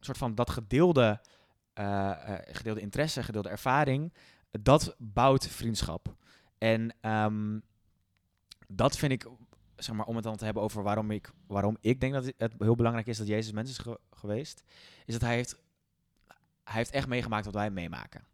soort 0.00 0.18
van 0.18 0.34
dat 0.34 0.50
gedeelde, 0.50 1.20
eh, 1.72 2.10
gedeelde 2.44 2.80
interesse, 2.80 3.22
gedeelde 3.22 3.48
ervaring, 3.48 4.12
dat 4.50 4.94
bouwt 4.98 5.48
vriendschap. 5.48 6.14
En 6.62 6.94
ehm, 7.00 7.58
dat 8.68 8.96
vind 8.96 9.12
ik, 9.12 9.26
zeg 9.76 9.94
maar, 9.94 10.06
om 10.06 10.14
het 10.14 10.24
dan 10.24 10.36
te 10.36 10.44
hebben 10.44 10.62
over 10.62 10.82
waarom 10.82 11.10
ik, 11.10 11.30
waarom 11.46 11.76
ik 11.80 12.00
denk 12.00 12.12
dat 12.12 12.32
het 12.36 12.54
heel 12.58 12.74
belangrijk 12.76 13.06
is 13.06 13.18
dat 13.18 13.26
Jezus 13.26 13.52
mens 13.52 13.70
is 13.70 13.78
ge- 13.78 14.00
geweest, 14.10 14.62
is 15.04 15.12
dat 15.12 15.22
hij 15.22 15.34
heeft, 15.34 15.56
hij 16.64 16.74
heeft 16.74 16.90
echt 16.90 17.06
meegemaakt 17.06 17.44
wat 17.44 17.54
wij 17.54 17.70
meemaken. 17.70 18.26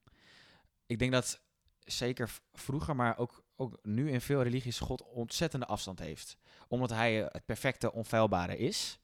Ik 0.87 0.99
denk 0.99 1.13
dat 1.13 1.41
zeker 1.79 2.31
vroeger, 2.53 2.97
maar 2.97 3.19
ook, 3.19 3.45
ook 3.57 3.79
nu 3.83 4.11
in 4.11 4.21
veel 4.21 4.43
religies 4.43 4.79
God 4.79 5.03
ontzettende 5.03 5.67
afstand 5.67 5.99
heeft. 5.99 6.37
Omdat 6.69 6.91
hij 6.91 7.25
eh, 7.25 7.33
het 7.33 7.45
perfecte, 7.45 7.93
onfeilbare 7.93 8.57
is. 8.57 8.99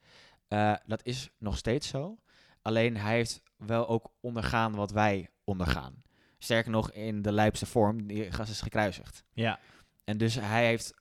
Eh, 0.49 0.75
dat 0.87 1.05
is 1.05 1.31
nog 1.39 1.57
steeds 1.57 1.89
zo. 1.89 2.19
Alleen 2.63 2.97
hij 2.97 3.15
heeft 3.15 3.43
wel 3.57 3.89
ook 3.89 4.11
ondergaan 4.21 4.75
wat 4.75 4.91
wij 4.91 5.31
ondergaan. 5.45 6.03
Sterker 6.45 6.71
nog, 6.71 6.91
in 6.91 7.23
de 7.23 7.33
lijpste 7.33 7.67
vorm, 7.67 8.07
die 8.07 8.33
gast 8.33 8.51
is 8.51 8.61
gekruisigd. 8.61 9.25
ja. 9.33 9.61
En 10.05 10.19
dus 10.19 10.35
hij 10.35 10.67
heeft 10.67 10.95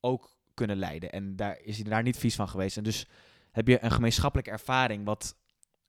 ook 0.00 0.36
kunnen 0.54 0.76
lijden. 0.76 1.12
En 1.12 1.36
daar 1.36 1.58
is 1.60 1.76
hij 1.78 1.90
daar 1.90 2.02
niet 2.02 2.16
vies 2.18 2.34
van 2.34 2.48
geweest. 2.48 2.76
En 2.76 2.82
dus 2.82 3.06
heb 3.52 3.68
je 3.68 3.84
een 3.84 3.90
gemeenschappelijke 3.90 4.50
ervaring 4.50 5.04
wat 5.04 5.36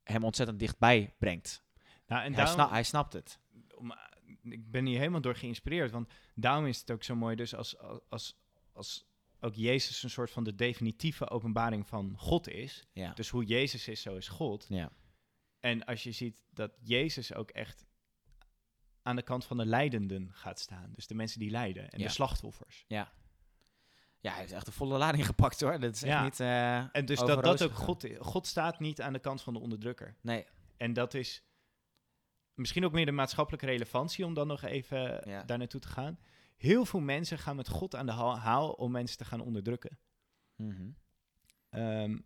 hem 0.03 0.23
ontzettend 0.23 0.59
dichtbij 0.59 1.15
brengt. 1.17 1.63
Nou, 2.07 2.21
en 2.23 2.33
Hij, 2.33 2.43
daarom, 2.43 2.53
sna- 2.65 2.69
hij 2.73 2.83
snapt 2.83 3.13
het. 3.13 3.39
om, 3.75 3.93
ik 4.43 4.71
ben 4.71 4.85
hier 4.85 4.97
helemaal 4.99 5.21
door 5.21 5.35
geïnspireerd. 5.35 5.91
Want 5.91 6.11
daarom 6.35 6.65
is 6.65 6.79
het 6.79 6.91
ook 6.91 7.03
zo 7.03 7.15
mooi. 7.15 7.35
Dus 7.35 7.55
als, 7.55 7.75
als, 8.09 8.37
als 8.73 9.05
ook 9.39 9.53
Jezus 9.55 10.03
een 10.03 10.09
soort 10.09 10.31
van 10.31 10.43
de 10.43 10.55
definitieve 10.55 11.29
openbaring 11.29 11.87
van 11.87 12.13
God 12.17 12.47
is. 12.47 12.87
Ja. 12.93 13.13
Dus 13.13 13.29
hoe 13.29 13.45
Jezus 13.45 13.87
is, 13.87 14.01
zo 14.01 14.15
is 14.15 14.27
God. 14.27 14.65
ja. 14.69 14.91
En 15.59 15.85
als 15.85 16.03
je 16.03 16.11
ziet 16.11 16.35
dat 16.49 16.71
Jezus 16.81 17.33
ook 17.33 17.49
echt 17.49 17.85
aan 19.01 19.15
de 19.15 19.21
kant 19.21 19.45
van 19.45 19.57
de 19.57 19.65
lijdenden 19.65 20.29
gaat 20.33 20.59
staan. 20.59 20.91
Dus 20.95 21.07
de 21.07 21.15
mensen 21.15 21.39
die 21.39 21.49
lijden 21.51 21.89
en 21.89 21.99
Ja. 21.99 22.05
de 22.05 22.11
slachtoffers. 22.11 22.85
Ja, 22.87 24.31
hij 24.31 24.39
heeft 24.39 24.51
echt 24.51 24.65
de 24.65 24.71
volle 24.71 24.97
lading 24.97 25.25
gepakt 25.31 25.61
hoor. 25.61 25.79
Dat 25.79 25.95
is 25.95 26.03
echt 26.03 26.13
Ja. 26.13 26.23
niet. 26.23 26.39
eh, 26.39 26.95
En 26.95 27.05
dus 27.05 27.19
dat 27.19 27.43
dat 27.43 27.63
ook. 27.63 27.71
God. 27.71 28.07
God 28.19 28.47
staat 28.47 28.79
niet 28.79 29.01
aan 29.01 29.13
de 29.13 29.19
kant 29.19 29.41
van 29.41 29.53
de 29.53 29.59
onderdrukker. 29.59 30.15
Nee, 30.21 30.45
En 30.77 30.93
dat 30.93 31.13
is 31.13 31.43
misschien 32.53 32.85
ook 32.85 32.91
meer 32.91 33.05
de 33.05 33.11
maatschappelijke 33.11 33.65
relevantie 33.65 34.25
om 34.25 34.33
dan 34.33 34.47
nog 34.47 34.61
even 34.61 35.29
Ja. 35.29 35.43
daar 35.43 35.57
naartoe 35.57 35.79
te 35.81 35.87
gaan. 35.87 36.19
Heel 36.57 36.85
veel 36.85 36.99
mensen 36.99 37.37
gaan 37.37 37.55
met 37.55 37.69
God 37.69 37.95
aan 37.95 38.05
de 38.05 38.11
ha- 38.11 38.35
haal 38.37 38.71
om 38.71 38.91
mensen 38.91 39.17
te 39.17 39.25
gaan 39.25 39.41
onderdrukken. 39.41 39.99
Mhm. 40.55 40.89
Ehm, 41.69 42.17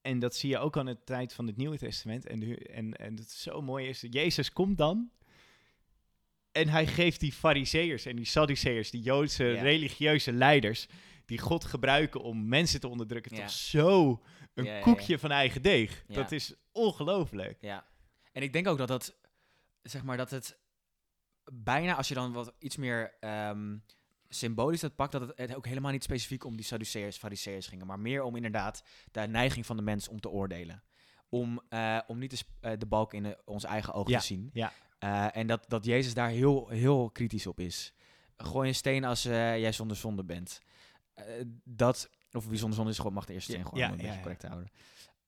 en 0.00 0.18
dat 0.18 0.34
zie 0.36 0.50
je 0.50 0.58
ook 0.58 0.76
aan 0.76 0.86
de 0.86 1.04
tijd 1.04 1.32
van 1.32 1.46
het 1.46 1.56
Nieuwe 1.56 1.78
Testament. 1.78 2.26
En, 2.26 2.56
en, 2.66 2.92
en 2.96 3.14
het 3.16 3.30
zo 3.30 3.62
mooi 3.62 3.88
is, 3.88 4.06
Jezus 4.10 4.52
komt 4.52 4.78
dan 4.78 5.10
en 6.52 6.68
hij 6.68 6.86
geeft 6.86 7.20
die 7.20 7.32
fariseërs 7.32 8.04
en 8.06 8.16
die 8.16 8.24
sadduceërs, 8.24 8.90
die 8.90 9.02
Joodse 9.02 9.44
Ja. 9.44 9.62
religieuze 9.62 10.32
leiders, 10.32 10.86
die 11.24 11.38
God 11.38 11.64
gebruiken 11.64 12.20
om 12.22 12.48
mensen 12.48 12.80
te 12.80 12.88
onderdrukken, 12.88 13.36
Ja. 13.36 13.40
toch 13.42 13.50
zo 13.50 14.22
een 14.54 14.64
Ja, 14.64 14.80
koekje 14.80 15.18
van 15.18 15.30
eigen 15.30 15.62
deeg. 15.62 16.04
Dat 16.06 16.32
is 16.32 16.54
ongelooflijk. 16.72 17.56
Ja. 17.60 17.86
En 18.32 18.42
ik 18.42 18.52
denk 18.52 18.66
ook 18.68 18.78
dat 18.78 18.88
dat, 18.88 19.16
zeg 19.82 20.02
maar, 20.04 20.16
dat 20.16 20.30
het 20.30 20.58
bijna, 21.52 21.94
als 21.96 22.08
je 22.08 22.14
dan 22.14 22.32
wat 22.32 22.54
iets 22.58 22.76
meer 22.76 23.14
ehm, 23.20 23.76
symbolisch 24.28 24.80
dat 24.80 24.96
pakt, 24.96 25.12
dat 25.12 25.32
het, 25.36 25.54
ook 25.54 25.66
helemaal 25.66 25.92
niet 25.92 26.02
specifiek 26.04 26.44
om 26.44 26.56
die 26.56 26.64
Sadduceërs, 26.64 27.16
Fariseërs 27.16 27.66
ging, 27.66 27.84
maar 27.84 28.00
meer 28.00 28.22
om 28.22 28.36
inderdaad 28.36 28.84
de 29.10 29.20
neiging 29.20 29.66
van 29.66 29.76
de 29.76 29.82
mens 29.82 30.08
om 30.08 30.20
te 30.20 30.30
oordelen. 30.30 30.82
Om, 31.28 31.60
eh, 31.68 31.98
om 32.06 32.18
niet 32.18 32.30
de, 32.30 32.38
eh, 32.60 32.72
de 32.78 32.86
balk 32.86 33.14
in 33.14 33.22
de- 33.22 33.38
onze 33.44 33.66
eigen 33.66 33.92
ogen 33.94 34.12
Ja, 34.12 34.18
te 34.18 34.24
zien. 34.24 34.50
ja. 34.52 34.72
Eh, 35.02 35.36
en 35.36 35.46
dat, 35.46 35.64
dat 35.68 35.84
Jezus 35.84 36.14
daar 36.14 36.28
heel, 36.28 36.68
heel 36.68 37.10
kritisch 37.10 37.46
op 37.46 37.60
is. 37.60 37.92
Gooi 38.36 38.68
een 38.68 38.74
steen 38.74 39.04
als 39.04 39.24
eh, 39.24 39.58
jij 39.58 39.72
zonder 39.72 39.96
zonde 39.96 40.24
bent. 40.24 40.60
Eh, 41.14 41.24
dat, 41.64 42.10
of 42.32 42.46
wie 42.46 42.58
zonder 42.58 42.76
zonde 42.76 42.90
is, 42.90 43.02
mag 43.02 43.24
de 43.24 43.32
eerste 43.32 43.52
Ja, 43.52 43.58
steen 43.58 43.68
gewoon 43.68 43.84
ja, 43.84 43.92
een 43.92 43.96
ja, 43.96 44.02
beetje 44.02 44.20
correct 44.20 44.42
houden. 44.42 44.70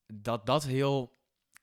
Dat 0.06 0.46
dat 0.46 0.64
heel, 0.64 1.12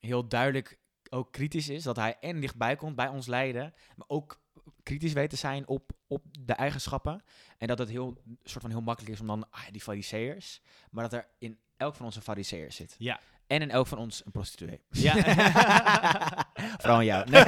heel 0.00 0.28
duidelijk 0.28 0.78
ook 1.10 1.32
kritisch 1.32 1.68
is. 1.68 1.82
Dat 1.82 1.96
hij 1.96 2.16
en 2.20 2.40
dichtbij 2.40 2.76
komt 2.76 2.96
bij 2.96 3.08
ons 3.08 3.26
lijden, 3.26 3.74
maar 3.96 4.08
ook 4.08 4.40
kritisch 4.82 5.12
weet 5.12 5.30
te 5.30 5.36
zijn 5.36 5.66
op, 5.66 5.92
op 6.06 6.24
de 6.40 6.52
eigenschappen. 6.52 7.22
En 7.58 7.66
dat 7.66 7.78
het 7.78 7.88
heel, 7.88 8.22
soort 8.42 8.62
van 8.62 8.70
heel 8.70 8.80
makkelijk 8.80 9.14
is 9.14 9.20
om 9.20 9.26
dan, 9.26 9.50
ah, 9.50 9.70
die 9.70 9.80
fariseërs. 9.80 10.60
Maar 10.90 11.08
dat 11.08 11.12
er 11.12 11.28
in 11.38 11.58
elk 11.76 11.94
van 11.94 12.06
onze 12.06 12.20
fariseërs 12.20 12.76
zit. 12.76 12.94
Ja. 12.98 13.20
En 13.52 13.62
in 13.62 13.70
elk 13.70 13.86
van 13.86 13.98
ons 13.98 14.22
een 14.24 14.32
prostituee. 14.32 14.80
Ja. 14.90 15.14
Vooral 16.80 17.02
jou. 17.02 17.30
Nee. 17.30 17.42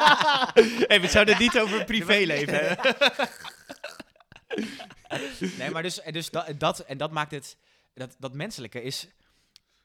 hey, 0.88 1.00
we 1.00 1.08
zouden 1.08 1.34
het 1.34 1.42
niet 1.42 1.58
over 1.58 1.84
privéleven 1.84 2.66
hebben. 2.66 2.96
Nee, 5.58 5.70
maar 5.70 5.82
dus, 5.82 6.00
en 6.00 6.12
dus 6.12 6.30
dat, 6.30 6.52
dat, 6.58 6.78
en 6.78 6.98
dat 6.98 7.10
maakt 7.10 7.30
het, 7.30 7.56
dat, 7.94 8.16
dat 8.18 8.34
menselijke 8.34 8.82
is, 8.82 9.08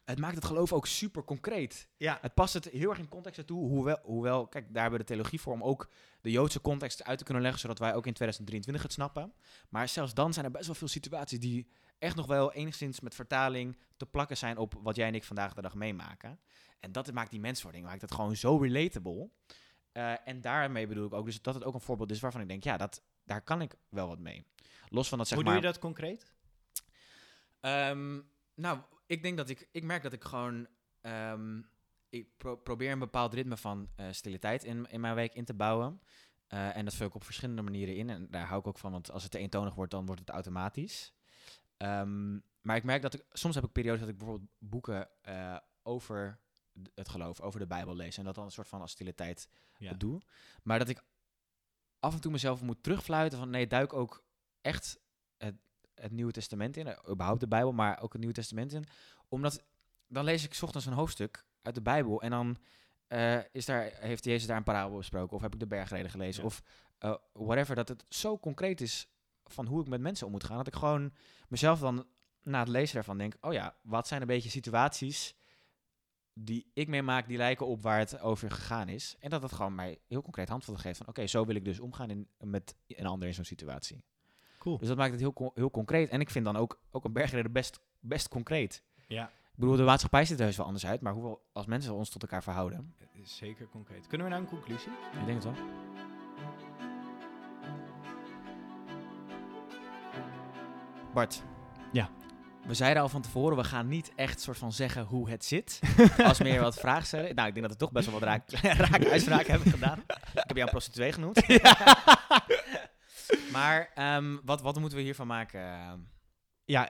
het 0.06 0.20
maakt 0.20 0.36
het 0.36 0.46
geloof 0.46 0.74
ook 0.74 0.88
super 0.88 1.24
concreet. 1.24 1.88
Ja. 1.98 2.18
Het 2.22 2.34
past 2.34 2.54
het 2.54 2.66
heel 2.66 2.90
erg 2.90 3.00
in 3.00 3.10
context 3.10 3.48
toe, 3.48 3.70
hoewel, 3.70 4.00
hoewel, 4.04 4.48
kijk, 4.48 4.66
daar 4.66 4.82
hebben 4.82 5.00
we 5.00 5.06
de 5.06 5.14
theologie 5.14 5.42
voor 5.42 5.54
om 5.54 5.64
ook 5.64 5.90
de 6.22 6.32
Joodse 6.32 6.62
context 6.62 7.04
uit 7.04 7.18
te 7.18 7.24
kunnen 7.24 7.44
leggen, 7.44 7.62
zodat 7.62 7.80
wij 7.80 7.96
ook 7.96 8.08
in 8.08 8.14
2023 8.14 8.84
het 8.84 8.94
snappen. 8.94 9.34
Maar 9.70 9.88
zelfs 9.88 10.14
dan 10.14 10.34
zijn 10.34 10.46
er 10.46 10.52
best 10.52 10.66
wel 10.66 10.76
veel 10.76 10.88
situaties 10.88 11.40
die 11.40 11.68
echt 12.00 12.16
nog 12.16 12.26
wel 12.26 12.54
enigszins 12.54 13.00
met 13.00 13.16
vertaling 13.16 13.78
te 13.98 14.06
plakken 14.06 14.38
zijn 14.38 14.58
op 14.58 14.74
wat 14.82 14.96
jij 14.96 15.08
en 15.08 15.16
ik 15.16 15.24
vandaag 15.24 15.54
de 15.54 15.62
dag 15.62 15.76
meemaken. 15.76 16.40
En 16.80 16.92
dat 16.92 17.12
maakt 17.14 17.32
die 17.32 17.40
menswording, 17.40 17.86
maakt 17.86 18.02
het 18.02 18.14
gewoon 18.14 18.36
zo 18.36 18.58
relatable. 18.58 19.30
Eh, 19.92 20.28
en 20.28 20.42
daarmee 20.42 20.88
bedoel 20.88 21.06
ik 21.06 21.14
ook 21.14 21.26
dus 21.26 21.42
dat 21.42 21.54
het 21.54 21.64
ook 21.64 21.74
een 21.74 21.82
voorbeeld 21.82 22.12
is 22.12 22.20
waarvan 22.20 22.42
ik 22.42 22.48
denk, 22.48 22.64
ja, 22.64 22.78
dat, 22.78 23.02
daar 23.24 23.42
kan 23.42 23.62
ik 23.62 23.76
wel 23.90 24.08
wat 24.08 24.20
mee. 24.20 24.46
Los 24.90 25.10
van 25.10 25.18
dat 25.18 25.28
zeg 25.28 25.38
Hoe 25.38 25.46
maar... 25.48 25.56
doe 25.56 25.66
je 25.66 25.72
dat 25.72 25.82
concreet? 25.82 26.34
Ehm, 27.60 28.20
nou, 28.56 28.80
ik 29.06 29.24
denk 29.24 29.38
dat 29.38 29.50
ik, 29.50 29.68
ik 29.72 29.84
merk 29.84 30.04
dat 30.04 30.14
ik 30.14 30.24
gewoon, 30.24 30.68
ehm, 31.02 31.62
ik 32.10 32.38
pro- 32.38 32.58
probeer 32.58 32.92
een 32.92 33.00
bepaald 33.00 33.34
ritme 33.34 33.58
van 33.58 33.90
eh 33.96 34.06
stille 34.12 34.40
tijd 34.40 34.64
in, 34.64 34.88
in 34.90 35.00
mijn 35.02 35.16
week 35.16 35.34
in 35.34 35.46
te 35.46 35.54
bouwen. 35.54 36.02
Eh, 36.48 36.76
en 36.78 36.86
dat 36.86 36.94
vul 36.94 37.08
ik 37.08 37.16
op 37.16 37.24
verschillende 37.24 37.62
manieren 37.62 37.96
in. 37.96 38.10
En 38.10 38.28
daar 38.30 38.46
hou 38.48 38.60
ik 38.60 38.68
ook 38.68 38.78
van, 38.78 38.92
want 38.92 39.12
als 39.12 39.24
het 39.24 39.32
te 39.32 39.38
eentonig 39.38 39.76
wordt, 39.76 39.92
dan 39.92 40.06
wordt 40.06 40.22
het 40.22 40.30
automatisch. 40.30 41.14
Ehm, 41.80 42.34
maar 42.62 42.76
ik 42.76 42.84
merk 42.84 43.02
dat 43.02 43.14
ik, 43.14 43.26
soms 43.30 43.56
heb 43.56 43.64
ik 43.64 43.72
periodes 43.72 44.00
dat 44.00 44.10
ik 44.10 44.18
bijvoorbeeld 44.18 44.50
boeken 44.58 45.10
eh, 45.22 45.58
over 45.84 46.40
het 46.96 47.10
geloof, 47.10 47.42
over 47.42 47.60
de 47.60 47.68
Bijbel 47.68 47.96
lees. 47.96 48.18
En 48.18 48.24
dat 48.24 48.36
dan 48.36 48.46
een 48.46 48.52
soort 48.52 48.68
van 48.68 48.82
als 48.82 48.92
stille 48.92 49.16
tijd 49.16 49.50
Ja. 49.78 49.94
doe. 49.94 50.22
Maar 50.64 50.80
dat 50.80 50.90
ik 50.90 51.04
af 52.00 52.14
en 52.14 52.22
toe 52.22 52.32
mezelf 52.32 52.62
moet 52.62 52.84
terugfluiten 52.84 53.38
van 53.40 53.50
nee, 53.50 53.68
duik 53.68 53.94
ook 53.94 54.24
echt 54.62 55.00
het, 55.38 55.56
het 55.96 56.12
Nieuwe 56.12 56.32
Testament 56.32 56.78
in. 56.78 56.88
eh, 56.88 57.10
Überhaupt 57.12 57.40
de 57.40 57.48
Bijbel, 57.48 57.72
maar 57.72 58.02
ook 58.02 58.12
het 58.12 58.20
Nieuwe 58.22 58.36
Testament 58.36 58.74
in. 58.74 58.86
Omdat 59.28 59.64
dan 60.08 60.24
lees 60.24 60.44
ik 60.46 60.54
's 60.54 60.62
ochtends 60.62 60.86
een 60.88 60.94
hoofdstuk 60.94 61.46
uit 61.62 61.76
de 61.76 61.82
Bijbel 61.82 62.22
en 62.22 62.30
dan 62.30 62.58
eh, 63.08 63.40
is 63.52 63.66
daar, 63.66 63.82
heeft 63.94 64.24
Jezus 64.26 64.48
daar 64.48 64.58
een 64.58 64.64
parabel 64.64 64.98
besproken. 64.98 65.36
Of 65.36 65.42
heb 65.42 65.54
ik 65.54 65.60
de 65.60 65.68
bergreden 65.68 66.12
gelezen. 66.12 66.42
Ja. 66.42 66.48
Of 66.48 66.62
whatever. 67.34 67.76
Dat 67.76 67.88
het 67.90 68.04
zo 68.10 68.38
concreet 68.40 68.82
is 68.82 69.08
van 69.54 69.66
hoe 69.66 69.82
ik 69.82 69.88
met 69.88 70.02
mensen 70.02 70.26
om 70.26 70.32
moet 70.32 70.44
gaan. 70.44 70.58
Dat 70.58 70.68
ik 70.68 70.76
gewoon 70.76 71.14
mezelf 71.48 71.80
dan 71.80 72.06
na 72.44 72.60
het 72.60 72.68
lezen 72.68 72.96
daarvan 72.96 73.18
denk... 73.18 73.36
Oh 73.42 73.54
ja, 73.54 73.76
wat 73.82 74.08
zijn 74.08 74.22
een 74.22 74.28
beetje 74.28 74.50
situaties 74.50 75.36
die 76.34 76.72
ik 76.74 76.88
meemaak... 76.88 77.28
die 77.28 77.38
lijken 77.38 77.68
op 77.68 77.82
waar 77.82 78.00
het 78.00 78.20
over 78.20 78.52
gegaan 78.52 78.88
is. 78.90 79.16
En 79.20 79.30
dat 79.30 79.42
dat 79.42 79.52
gewoon 79.52 79.76
mij 79.76 80.00
heel 80.08 80.22
concreet 80.22 80.50
handvatten 80.50 80.84
geeft 80.84 80.98
van... 80.98 81.08
Oké, 81.08 81.28
zo 81.28 81.46
wil 81.46 81.56
ik 81.56 81.66
dus 81.66 81.80
omgaan 81.80 82.10
in, 82.10 82.28
met 82.38 82.76
een 82.88 83.06
ander 83.06 83.28
in 83.28 83.34
zo'n 83.34 83.44
situatie. 83.44 84.04
Cool. 84.60 84.78
Dus 84.78 84.88
dat 84.88 84.98
maakt 84.98 85.12
het 85.12 85.20
heel, 85.20 85.52
heel 85.56 85.72
concreet. 85.72 86.10
En 86.10 86.20
ik 86.20 86.30
vind 86.30 86.46
dan 86.46 86.56
ook, 86.56 86.82
ook 86.92 87.06
een 87.06 87.14
bergreden 87.14 87.52
best, 87.52 87.80
best 88.00 88.28
concreet. 88.28 88.84
Ja, 89.08 89.26
Ik 89.26 89.56
bedoel, 89.56 89.76
de 89.76 89.84
maatschappij 89.84 90.26
ziet 90.26 90.40
er 90.40 90.46
heus 90.46 90.58
wel 90.58 90.66
anders 90.66 90.86
uit... 90.86 91.02
maar 91.02 91.14
hoe 91.14 91.30
we 91.30 91.38
als 91.54 91.66
mensen 91.66 91.94
ons 91.94 92.10
tot 92.10 92.22
elkaar 92.22 92.44
verhouden... 92.44 92.96
zeker 93.24 93.68
concreet. 93.68 94.08
Kunnen 94.08 94.28
we 94.28 94.34
naar 94.34 94.42
een 94.42 94.50
conclusie? 94.50 94.92
Ik 95.20 95.26
denk 95.26 95.44
het 95.44 95.54
wel. 95.54 95.89
Bart. 101.14 101.44
Ja. 101.92 102.10
We 102.66 102.74
zeiden 102.74 103.02
al 103.02 103.10
van 103.10 103.22
tevoren, 103.22 103.58
we 103.58 103.64
gaan 103.64 103.88
niet 103.88 104.12
echt 104.16 104.42
soort 104.42 104.58
van 104.58 104.74
zeggen 104.74 105.04
hoe 105.04 105.30
het 105.30 105.46
zit. 105.46 105.80
als 106.24 106.40
meer 106.40 106.62
wat 106.62 106.80
vragen 106.80 107.06
stellen. 107.06 107.36
Nou, 107.36 107.48
ik 107.48 107.54
denk 107.54 107.68
dat 107.68 107.76
we 107.76 107.84
toch 107.84 107.92
best 107.92 108.10
wel 108.10 108.20
wat 108.20 108.30
raak, 108.30 108.52
raak 108.90 109.06
uitspraken 109.06 109.52
hebben 109.52 109.72
gedaan. 109.72 110.00
Ik 110.00 110.34
heb 110.34 110.56
jou 110.56 110.62
een 110.62 110.70
prostituee 110.70 111.12
genoemd. 111.12 111.48
maar 113.52 113.92
ehm, 113.96 114.38
wat, 114.44 114.62
wat 114.62 114.80
moeten 114.80 114.98
we 114.98 115.04
hiervan 115.04 115.28
maken? 115.28 115.62
Ja, 116.66 116.90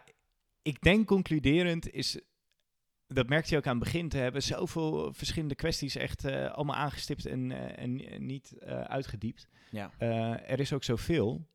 ik 0.61 0.81
denk 0.81 1.07
concluderend 1.07 1.91
is, 1.91 2.19
dat 3.07 3.29
merkte 3.29 3.51
je 3.51 3.57
ook 3.57 3.67
aan 3.67 3.75
het 3.75 3.83
begin, 3.83 4.09
te 4.09 4.17
hebben 4.17 4.43
zoveel 4.43 5.13
verschillende 5.13 5.55
kwesties 5.55 5.95
echt 5.95 6.25
eh, 6.25 6.51
allemaal 6.51 6.75
aangestipt 6.75 7.25
en, 7.25 7.51
eh, 7.51 7.83
en 7.83 8.25
niet 8.25 8.51
eh, 8.51 8.81
uitgediept. 8.81 9.47
Ja. 9.71 9.91
Er 10.47 10.59
is 10.59 10.73
ook 10.73 10.83
zoveel. 10.83 11.47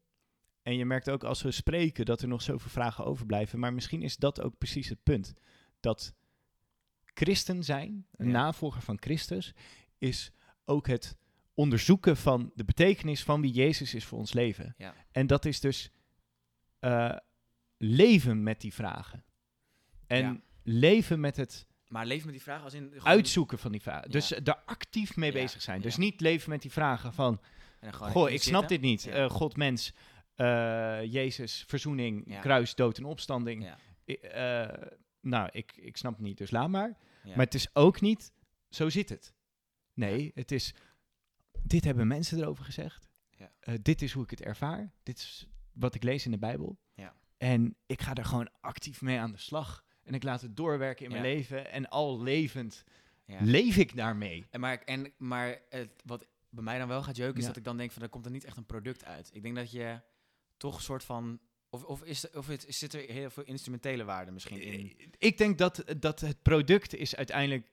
En 0.64 0.76
je 0.76 0.84
merkt 0.84 1.10
ook 1.10 1.24
als 1.24 1.42
we 1.42 1.50
spreken 1.50 2.04
dat 2.04 2.22
er 2.22 2.28
nog 2.28 2.42
zoveel 2.42 2.70
vragen 2.70 3.04
overblijven. 3.04 3.58
Maar 3.58 3.72
misschien 3.74 4.02
is 4.02 4.16
dat 4.16 4.40
ook 4.40 4.58
precies 4.58 4.88
het 4.88 5.02
punt. 5.02 5.32
Dat 5.80 6.14
christen 7.04 7.64
zijn, 7.64 8.06
een 8.16 8.26
Ja. 8.26 8.32
navolger 8.32 8.82
van 8.82 8.96
Christus, 9.00 9.52
is 9.98 10.30
ook 10.64 10.86
het 10.86 11.16
onderzoeken 11.54 12.16
van 12.16 12.52
de 12.54 12.64
betekenis 12.64 13.22
van 13.24 13.40
wie 13.40 13.52
Jezus 13.52 13.94
is 13.94 14.04
voor 14.04 14.18
ons 14.18 14.32
leven. 14.32 14.74
Ja. 14.78 14.94
En 15.12 15.26
dat 15.26 15.44
is 15.44 15.60
dus 15.60 15.90
eh, 16.78 17.16
leven 17.76 18.42
met 18.42 18.60
die 18.60 18.74
vragen. 18.74 19.24
En 20.06 20.22
Ja. 20.22 20.40
leven 20.62 21.20
met 21.20 21.36
het 21.36 21.66
Maar 21.88 22.06
leven 22.06 22.24
met 22.24 22.34
die 22.34 22.42
vraag 22.44 22.62
als 22.62 22.74
in... 22.74 22.82
gewoon- 22.88 23.04
uitzoeken 23.06 23.58
van 23.58 23.72
die 23.72 23.80
vragen. 23.82 24.10
Dus 24.10 24.28
daar 24.42 24.62
actief 24.66 25.16
mee 25.16 25.32
bezig 25.32 25.62
zijn. 25.62 25.80
Dus 25.80 25.96
niet 25.96 26.20
leven 26.20 26.50
met 26.50 26.62
die 26.62 26.72
vragen 26.72 27.12
van... 27.12 27.40
Goh, 27.90 28.30
ik 28.30 28.42
snap 28.42 28.60
zitten. 28.60 28.80
dit 28.80 28.90
niet. 28.90 29.06
Eh, 29.06 29.30
God, 29.30 29.56
mens, 29.56 29.92
eh, 30.34 31.12
Jezus, 31.12 31.64
verzoening, 31.66 32.22
Ja. 32.26 32.40
kruis, 32.40 32.74
dood 32.74 32.98
en 32.98 33.04
opstanding. 33.04 33.62
Ja. 33.64 33.78
I- 34.06 34.14
eh, 34.14 34.86
nou, 35.20 35.48
ik, 35.52 35.72
ik 35.76 35.96
snap 35.96 36.12
het 36.12 36.20
niet, 36.22 36.38
dus 36.38 36.50
laat 36.50 36.68
maar. 36.68 36.96
Ja. 37.24 37.36
Maar 37.36 37.44
het 37.44 37.54
is 37.54 37.74
ook 37.74 38.00
niet, 38.00 38.32
zo 38.68 38.88
zit 38.88 39.08
het. 39.08 39.34
Nee, 39.94 40.30
het 40.34 40.52
is, 40.52 40.74
dit 41.62 41.84
hebben 41.84 42.06
mensen 42.06 42.38
erover 42.38 42.64
gezegd. 42.64 43.08
Ja. 43.30 43.52
Eh, 43.60 43.74
dit 43.82 44.02
is 44.02 44.12
hoe 44.12 44.22
ik 44.24 44.30
het 44.30 44.42
ervaar. 44.42 44.92
Dit 45.02 45.18
is 45.18 45.48
wat 45.72 45.94
ik 45.94 46.02
lees 46.02 46.24
in 46.24 46.30
de 46.30 46.38
Bijbel. 46.38 46.78
Ja. 46.94 47.14
En 47.36 47.76
ik 47.86 48.02
ga 48.02 48.14
er 48.14 48.24
gewoon 48.24 48.50
actief 48.60 49.02
mee 49.02 49.18
aan 49.18 49.32
de 49.32 49.38
slag. 49.38 49.84
En 50.02 50.14
ik 50.14 50.22
laat 50.22 50.40
het 50.40 50.56
doorwerken 50.56 51.04
in 51.04 51.10
mijn 51.10 51.22
leven. 51.22 51.70
En 51.70 51.88
al 51.88 52.22
levend 52.22 52.84
Ja. 53.26 53.38
Leef 53.40 53.76
ik 53.76 53.96
daarmee? 53.96 54.46
En 54.50 54.60
maar 54.60 54.78
en, 54.78 55.12
maar 55.16 55.60
het, 55.68 56.02
wat 56.04 56.26
bij 56.48 56.64
mij 56.64 56.78
dan 56.78 56.88
wel 56.88 57.02
gaat 57.02 57.16
jeuken, 57.16 57.40
is 57.40 57.46
dat 57.46 57.56
ik 57.56 57.64
dan 57.64 57.76
denk 57.76 57.90
van, 57.92 58.02
er 58.02 58.08
komt 58.08 58.24
er 58.24 58.30
niet 58.30 58.44
echt 58.44 58.56
een 58.56 58.66
product 58.66 59.04
uit. 59.04 59.30
Ik 59.32 59.42
denk 59.42 59.56
dat 59.56 59.70
je 59.70 60.00
toch 60.56 60.76
een 60.76 60.82
soort 60.82 61.04
van... 61.04 61.40
Of, 61.68 61.84
of, 61.84 62.02
is, 62.02 62.30
of 62.30 62.46
het, 62.46 62.66
zit 62.68 62.92
er 62.94 63.00
heel 63.00 63.30
veel 63.30 63.42
instrumentele 63.44 64.04
waarde 64.04 64.30
misschien 64.30 64.60
in 64.60 64.96
Ik 65.18 65.38
denk 65.38 65.58
dat, 65.58 65.84
dat 65.98 66.20
het 66.20 66.42
product 66.42 66.94
is 66.94 67.16
uiteindelijk... 67.16 67.72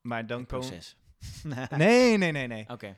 Maar 0.00 0.26
dan 0.26 0.46
proces? 0.46 0.96
Nee, 1.76 2.16
nee, 2.18 2.32
nee, 2.32 2.46
nee. 2.46 2.68
Oké. 2.68 2.96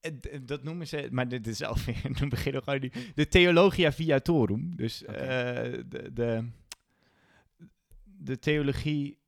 Eh, 0.00 0.12
Dat 0.42 0.62
noemen 0.62 0.86
ze, 0.88 1.08
maar 1.10 1.28
dit 1.28 1.46
is 1.46 1.62
alweer, 1.62 2.02
dan 2.18 2.28
beginnen 2.28 2.64
we 2.64 2.70
gewoon 2.70 2.80
die, 2.80 3.12
de 3.14 3.28
theologia 3.28 3.92
viatorum. 3.92 4.76
Dus 4.76 5.02
Oké. 5.02 5.12
eh, 5.12 5.82
de, 5.86 6.12
de, 6.12 6.48
de 8.02 8.38
theologie 8.38 9.18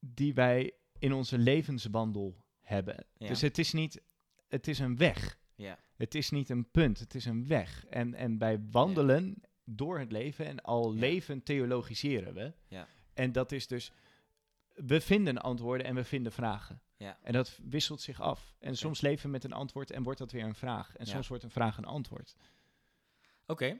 die 0.00 0.34
wij 0.34 0.72
in 0.98 1.12
onze 1.12 1.38
levenswandel 1.38 2.36
hebben. 2.60 3.06
Ja. 3.16 3.28
Dus 3.28 3.40
het 3.40 3.58
is 3.58 3.72
niet, 3.72 4.00
het 4.48 4.68
is 4.68 4.78
een 4.78 4.96
weg. 4.96 5.38
Ja. 5.62 5.78
Het 5.96 6.14
is 6.14 6.30
niet 6.30 6.48
een 6.50 6.70
punt, 6.70 6.98
het 6.98 7.14
is 7.14 7.24
een 7.24 7.46
weg. 7.46 7.86
En, 7.86 8.14
en 8.14 8.38
wij 8.38 8.60
wandelen 8.70 9.42
door 9.64 9.98
het 9.98 10.12
leven 10.12 10.46
en 10.46 10.60
al 10.62 10.92
Ja. 10.92 10.98
leven 10.98 11.42
theologiseren 11.42 12.34
we. 12.34 12.52
Ja. 12.68 12.86
En 13.14 13.32
dat 13.32 13.52
is 13.52 13.66
dus, 13.66 13.92
we 14.74 15.00
vinden 15.00 15.38
antwoorden 15.38 15.86
en 15.86 15.94
we 15.94 16.04
vinden 16.04 16.32
vragen. 16.32 16.80
Ja. 16.96 17.18
En 17.22 17.32
dat 17.32 17.58
wisselt 17.62 18.00
zich 18.00 18.20
af. 18.20 18.54
En 18.58 18.76
soms 18.76 19.00
leven 19.00 19.24
we 19.26 19.30
met 19.30 19.44
een 19.44 19.52
antwoord 19.52 19.90
en 19.90 20.02
wordt 20.02 20.18
dat 20.18 20.32
weer 20.32 20.44
een 20.44 20.54
vraag. 20.54 20.96
En 20.96 21.06
soms 21.06 21.28
wordt 21.28 21.44
een 21.44 21.50
vraag 21.50 21.76
een 21.76 21.84
antwoord. 21.84 22.36
Oké. 23.46 23.78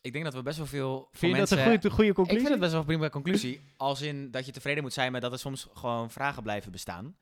Ik 0.00 0.12
denk 0.12 0.24
dat 0.24 0.34
we 0.34 0.42
best 0.42 0.56
wel 0.56 0.66
veel 0.66 1.08
Vind 1.10 1.32
je 1.32 1.38
mensen... 1.38 1.56
dat 1.56 1.66
een 1.66 1.72
goede, 1.72 1.90
goede 1.90 2.08
Ik 2.10 2.14
conclusie? 2.14 2.40
vind 2.46 2.50
het 2.52 2.60
best 2.60 2.72
wel 2.72 2.80
een 2.80 2.86
prima 2.86 3.08
conclusie. 3.10 3.60
Als 3.76 4.00
in 4.00 4.30
dat 4.30 4.46
je 4.46 4.52
tevreden 4.52 4.82
moet 4.82 4.92
zijn 4.92 5.12
met 5.12 5.22
dat 5.22 5.32
er 5.32 5.38
soms 5.38 5.68
gewoon 5.72 6.10
vragen 6.10 6.42
blijven 6.42 6.72
bestaan. 6.72 7.16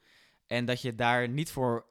En 0.47 0.65
dat 0.65 0.83
je 0.83 0.95
daar 0.95 1.29
niet 1.29 1.51
voor 1.51 1.87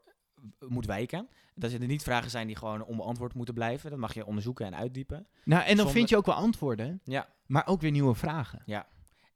moet 0.68 0.86
wijken. 0.86 1.30
Dat 1.60 1.72
er 1.72 1.88
niet 1.88 2.04
vragen 2.04 2.30
zijn 2.30 2.48
die 2.48 2.56
gewoon 2.56 2.84
onbeantwoord 2.84 3.34
moeten 3.34 3.54
blijven. 3.54 3.90
Dat 3.90 4.00
mag 4.00 4.14
je 4.14 4.26
onderzoeken 4.26 4.66
en 4.66 4.76
uitdiepen. 4.76 5.28
Nou, 5.44 5.62
en 5.62 5.68
dan 5.68 5.76
Zonder- 5.76 5.94
vind 5.94 6.10
je 6.10 6.18
ook 6.18 6.26
wel 6.26 6.36
antwoorden, 6.36 7.02
Ja. 7.04 7.34
maar 7.46 7.68
ook 7.68 7.82
weer 7.82 7.92
nieuwe 7.92 8.16
vragen. 8.16 8.64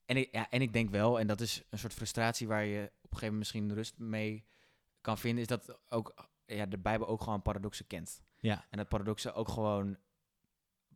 En 0.06 0.18
ik, 0.18 0.30
ja, 0.32 0.50
en 0.50 0.62
ik 0.62 0.74
denk 0.74 0.90
wel, 0.90 1.20
en 1.20 1.28
dat 1.28 1.42
is 1.42 1.64
een 1.70 1.78
soort 1.80 1.94
frustratie 1.94 2.48
waar 2.48 2.66
je 2.66 2.82
op 2.82 2.88
een 3.12 3.18
gegeven 3.18 3.20
moment 3.22 3.38
misschien 3.38 3.74
rust 3.74 3.98
mee 3.98 4.46
kan 5.02 5.18
vinden, 5.18 5.42
is 5.42 5.48
dat 5.48 5.80
ook 5.90 6.30
ja, 6.46 6.66
de 6.66 6.78
Bijbel 6.78 7.08
ook 7.08 7.22
gewoon 7.22 7.42
paradoxen 7.42 7.88
kent. 7.88 8.22
Ja. 8.40 8.66
En 8.70 8.78
dat 8.78 8.88
paradoxen 8.88 9.34
ook 9.34 9.50
gewoon 9.50 9.98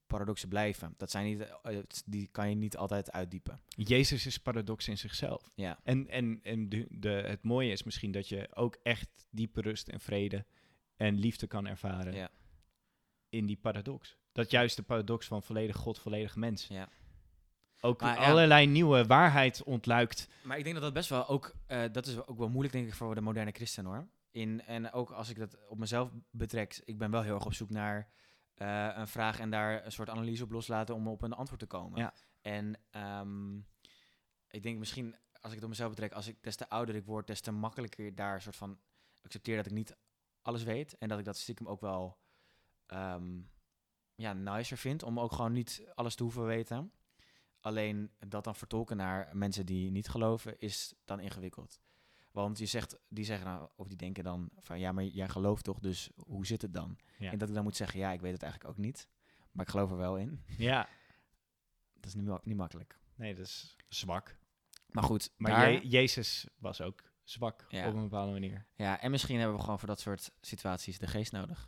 paradoxen 0.08 0.50
blijven. 0.50 0.94
Dat 0.98 1.12
zijn 1.12 1.26
niet, 1.26 1.42
eh, 1.64 1.78
die 2.06 2.28
kan 2.32 2.50
je 2.50 2.56
niet 2.56 2.78
altijd 2.78 3.12
uitdiepen. 3.12 3.60
Jezus 3.68 4.26
is 4.26 4.38
paradox 4.38 4.88
in 4.88 4.98
zichzelf. 4.98 5.52
Ja, 5.56 5.80
En, 5.84 6.08
en, 6.10 6.40
en 6.44 6.70
de, 6.70 6.86
de, 6.90 7.10
het 7.10 7.44
mooie 7.44 7.72
is 7.72 7.84
misschien 7.84 8.12
dat 8.12 8.28
je 8.30 8.48
ook 8.56 8.78
echt 8.84 9.28
diepe 9.30 9.62
rust 9.62 9.88
en 9.88 10.00
vrede 10.00 10.46
en 10.98 11.20
liefde 11.20 11.48
kan 11.48 11.68
ervaren 11.68 12.14
ja, 12.14 12.30
in 13.30 13.46
die 13.46 13.58
paradox. 13.58 14.18
Dat 14.32 14.52
juist 14.52 14.76
de 14.76 14.84
paradox 14.84 15.28
van 15.28 15.44
volledig 15.44 15.76
God, 15.76 16.00
volledig 16.00 16.36
mens. 16.36 16.68
ja. 16.68 16.90
Ook 17.82 18.02
Maar 18.02 18.20
ja. 18.20 18.30
allerlei 18.30 18.68
nieuwe 18.68 19.06
waarheid 19.06 19.64
ontluikt. 19.64 20.30
Maar 20.44 20.58
ik 20.58 20.64
denk 20.64 20.76
dat 20.76 20.84
dat 20.84 20.94
best 20.94 21.10
wel 21.10 21.28
ook, 21.28 21.56
eh, 21.66 21.84
dat 21.92 22.06
is 22.06 22.28
ook 22.28 22.38
wel 22.38 22.50
moeilijk 22.50 22.74
denk 22.74 22.88
ik 22.88 22.94
voor 22.94 23.16
de 23.16 23.22
moderne 23.22 23.52
christen 23.52 23.86
hoor. 23.86 24.08
In, 24.32 24.62
en 24.62 24.92
ook 24.92 25.12
als 25.12 25.30
ik 25.30 25.38
dat 25.38 25.68
op 25.68 25.78
mezelf 25.78 26.12
betrek, 26.32 26.82
ik 26.86 26.98
ben 26.98 27.12
wel 27.12 27.22
heel 27.22 27.36
erg 27.36 27.46
op 27.46 27.54
zoek 27.54 27.70
naar 27.70 28.10
eh, 28.54 28.90
een 28.96 29.08
vraag 29.08 29.40
en 29.40 29.50
daar 29.50 29.86
een 29.86 29.92
soort 29.92 30.10
analyse 30.10 30.44
op 30.44 30.52
loslaten 30.52 30.96
om 30.96 31.08
op 31.08 31.22
een 31.22 31.34
antwoord 31.34 31.60
te 31.60 31.66
komen. 31.66 32.00
Ja. 32.00 32.14
En 32.42 32.80
ehm, 32.92 33.58
ik 34.50 34.64
denk 34.64 34.78
misschien, 34.80 35.16
als 35.32 35.50
ik 35.52 35.56
het 35.56 35.64
op 35.64 35.70
mezelf 35.70 35.90
betrek, 35.90 36.12
als 36.12 36.28
ik 36.28 36.44
des 36.44 36.56
te 36.56 36.70
ouder 36.70 36.96
ik 36.96 37.06
word, 37.06 37.28
des 37.28 37.42
te 37.42 37.52
makkelijker 37.52 38.16
daar 38.16 38.36
een 38.36 38.42
soort 38.42 38.56
van 38.56 38.80
accepteer 39.22 39.56
dat 39.56 39.66
ik 39.66 39.72
niet 39.72 39.96
alles 40.48 40.64
weet. 40.64 40.98
En 40.98 41.08
dat 41.08 41.20
ik 41.20 41.26
dat 41.26 41.38
stiekem 41.38 41.68
ook 41.68 41.82
wel 41.82 42.18
ehm, 42.86 43.40
ja, 44.16 44.34
nicer 44.34 44.78
vind 44.78 45.04
om 45.04 45.20
ook 45.20 45.32
gewoon 45.32 45.52
niet 45.52 45.88
alles 45.96 46.16
te 46.16 46.24
hoeven 46.24 46.46
weten. 46.46 46.92
Alleen 47.60 48.12
dat 48.28 48.44
dan 48.44 48.56
vertolken 48.56 48.98
naar 48.98 49.30
mensen 49.38 49.66
die 49.66 49.92
niet 49.92 50.08
geloven 50.10 50.60
is 50.60 50.94
dan 51.06 51.20
ingewikkeld. 51.20 51.80
Want 52.32 52.58
je 52.60 52.66
zegt, 52.66 52.98
die 53.08 53.26
zeggen 53.26 53.48
nou, 53.48 53.70
of 53.76 53.88
die 53.88 53.98
denken 53.98 54.24
dan 54.24 54.50
van 54.60 54.80
ja, 54.80 54.92
maar 54.92 55.04
jij 55.04 55.30
gelooft 55.30 55.64
toch, 55.64 55.80
dus 55.80 56.10
hoe 56.16 56.46
zit 56.46 56.62
het 56.62 56.74
dan? 56.74 56.98
Ja. 57.18 57.32
En 57.32 57.38
dat 57.38 57.48
ik 57.50 57.54
dan 57.56 57.64
moet 57.64 57.76
zeggen, 57.76 58.00
ja, 58.00 58.12
ik 58.12 58.22
weet 58.22 58.34
het 58.34 58.44
eigenlijk 58.44 58.72
ook 58.74 58.86
niet, 58.86 59.08
maar 59.52 59.66
ik 59.66 59.72
geloof 59.72 59.92
er 59.92 59.98
wel 59.98 60.18
in. 60.18 60.44
Ja. 60.58 60.88
Dat 62.00 62.06
is 62.06 62.14
niet, 62.16 62.46
niet 62.46 62.56
makkelijk. 62.58 63.00
Nee, 63.16 63.36
dat 63.36 63.46
is 63.46 63.76
zwak. 63.88 64.38
Maar 64.88 65.04
goed, 65.04 65.32
Maar 65.38 65.52
daar- 65.52 65.84
Jezus 65.86 66.48
was 66.58 66.82
ook 66.82 67.04
zwak 67.30 67.66
Ja. 67.70 67.88
op 67.88 67.94
een 67.94 68.02
bepaalde 68.02 68.32
manier. 68.32 68.66
ja, 68.76 69.02
en 69.02 69.12
misschien 69.12 69.38
hebben 69.40 69.56
we 69.58 69.64
gewoon 69.64 69.80
voor 69.80 69.88
dat 69.88 70.00
soort 70.00 70.32
situaties 70.42 71.00
de 71.00 71.08
geest 71.08 71.32
nodig. 71.32 71.68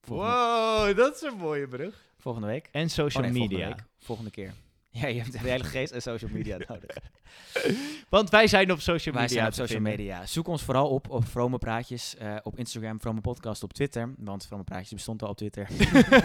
Volgende, 0.00 0.32
Wow, 0.32 0.96
dat 0.96 1.14
is 1.14 1.22
een 1.22 1.36
mooie 1.36 1.68
brug. 1.68 2.04
volgende 2.18 2.46
week. 2.48 2.68
En 2.72 2.90
social 2.90 3.24
Oh 3.24 3.30
nee, 3.30 3.40
media. 3.40 3.56
Volgende, 3.58 3.82
week. 3.82 4.04
volgende 4.04 4.30
keer. 4.30 4.54
Ja, 4.90 5.06
je 5.06 5.20
hebt 5.20 5.32
de 5.32 5.38
hele 5.38 5.64
geest 5.64 5.92
en 5.92 6.02
social 6.02 6.30
media 6.30 6.56
nodig. 6.68 6.96
Want 8.08 8.30
wij 8.30 8.46
zijn 8.46 8.72
op 8.72 8.80
social 8.80 9.14
Wij 9.14 9.22
media. 9.22 9.36
zijn 9.36 9.46
op 9.48 9.54
social 9.54 9.80
media. 9.80 10.26
Zoek 10.26 10.48
ons 10.48 10.62
vooral 10.62 10.88
op 10.88 11.10
op 11.10 11.26
Vrome 11.26 11.58
Praatjes 11.58 12.16
eh, 12.16 12.36
op 12.42 12.58
Instagram, 12.58 13.00
Vrome 13.00 13.20
Podcast 13.20 13.62
op 13.62 13.72
Twitter. 13.72 14.14
Want 14.18 14.46
Vrome 14.46 14.64
Praatjes 14.64 14.92
bestond 14.92 15.22
al 15.22 15.28
op 15.28 15.36
Twitter. 15.36 15.68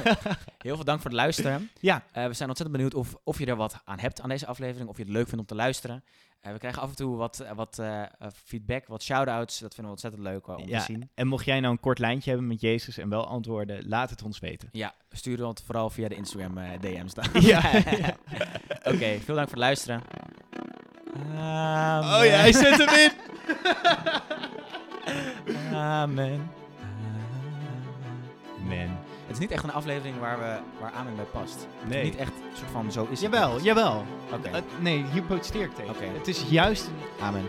Heel 0.57 0.75
veel 0.75 0.83
dank 0.83 1.01
voor 1.01 1.09
het 1.09 1.19
luisteren. 1.19 1.69
Ja. 1.79 2.03
Eh, 2.11 2.25
we 2.27 2.33
zijn 2.33 2.49
ontzettend 2.49 2.71
benieuwd 2.77 2.93
of, 2.93 3.15
of 3.23 3.39
je 3.39 3.45
er 3.45 3.55
wat 3.55 3.81
aan 3.85 3.99
hebt 3.99 4.21
aan 4.21 4.29
deze 4.29 4.45
aflevering. 4.47 4.89
Of 4.89 4.97
je 4.97 5.03
het 5.03 5.11
leuk 5.11 5.25
vindt 5.25 5.39
om 5.39 5.45
te 5.45 5.55
luisteren. 5.55 6.03
Eh, 6.41 6.51
we 6.51 6.57
krijgen 6.57 6.81
af 6.81 6.89
en 6.89 6.95
toe 6.95 7.15
wat, 7.15 7.45
wat 7.55 7.81
feedback, 8.45 8.87
wat 8.87 9.03
shout-outs. 9.03 9.59
Dat 9.59 9.73
vinden 9.73 9.83
we 9.85 10.01
ontzettend 10.01 10.23
leuk 10.23 10.47
om 10.47 10.67
Ja. 10.67 10.79
te 10.79 10.85
zien. 10.85 11.09
En 11.13 11.27
mocht 11.27 11.45
jij 11.45 11.59
nou 11.59 11.73
een 11.73 11.79
kort 11.79 11.99
lijntje 11.99 12.29
hebben 12.29 12.47
met 12.47 12.61
Jezus 12.61 12.97
en 12.97 13.09
wel 13.09 13.27
antwoorden, 13.27 13.87
laat 13.87 14.09
het 14.09 14.23
ons 14.23 14.39
weten. 14.39 14.69
Ja, 14.71 14.93
stuur 15.11 15.47
het 15.47 15.61
vooral 15.65 15.89
via 15.89 16.07
de 16.07 16.15
Instagram 16.15 16.53
DM's 16.79 17.13
dan. 17.13 17.25
Ja. 17.41 17.71
Oké, 18.93 19.19
veel 19.19 19.35
dank 19.35 19.49
voor 19.49 19.57
het 19.57 19.57
luisteren. 19.57 20.01
Oh 21.15 22.25
ja, 22.25 22.37
hij 22.37 22.53
zet 22.53 22.77
hem 22.77 22.95
in. 22.99 23.11
Amen. 25.77 26.51
Man. 28.67 28.97
Het 29.25 29.31
is 29.31 29.39
niet 29.39 29.51
echt 29.51 29.63
een 29.63 29.71
aflevering 29.71 30.19
waar, 30.19 30.39
we, 30.39 30.57
waar 30.79 30.91
Amen 30.91 31.15
bij 31.15 31.25
past. 31.25 31.67
Nee. 31.87 32.03
Niet 32.03 32.15
echt 32.15 32.31
een 32.31 32.57
soort 32.57 32.71
van 32.71 32.91
zo 32.91 33.07
is 33.09 33.21
het 33.21 33.31
Jawel, 33.31 33.61
jawel. 33.61 34.05
Oké, 34.33 34.63
nee, 34.79 35.05
hier 35.11 35.21
protesteer 35.21 35.63
ik 35.63 35.75
tegen. 35.75 35.89
Oké. 35.89 36.05
Het 36.17 36.27
is 36.27 36.43
juist 36.49 36.89
Amen. 37.19 37.45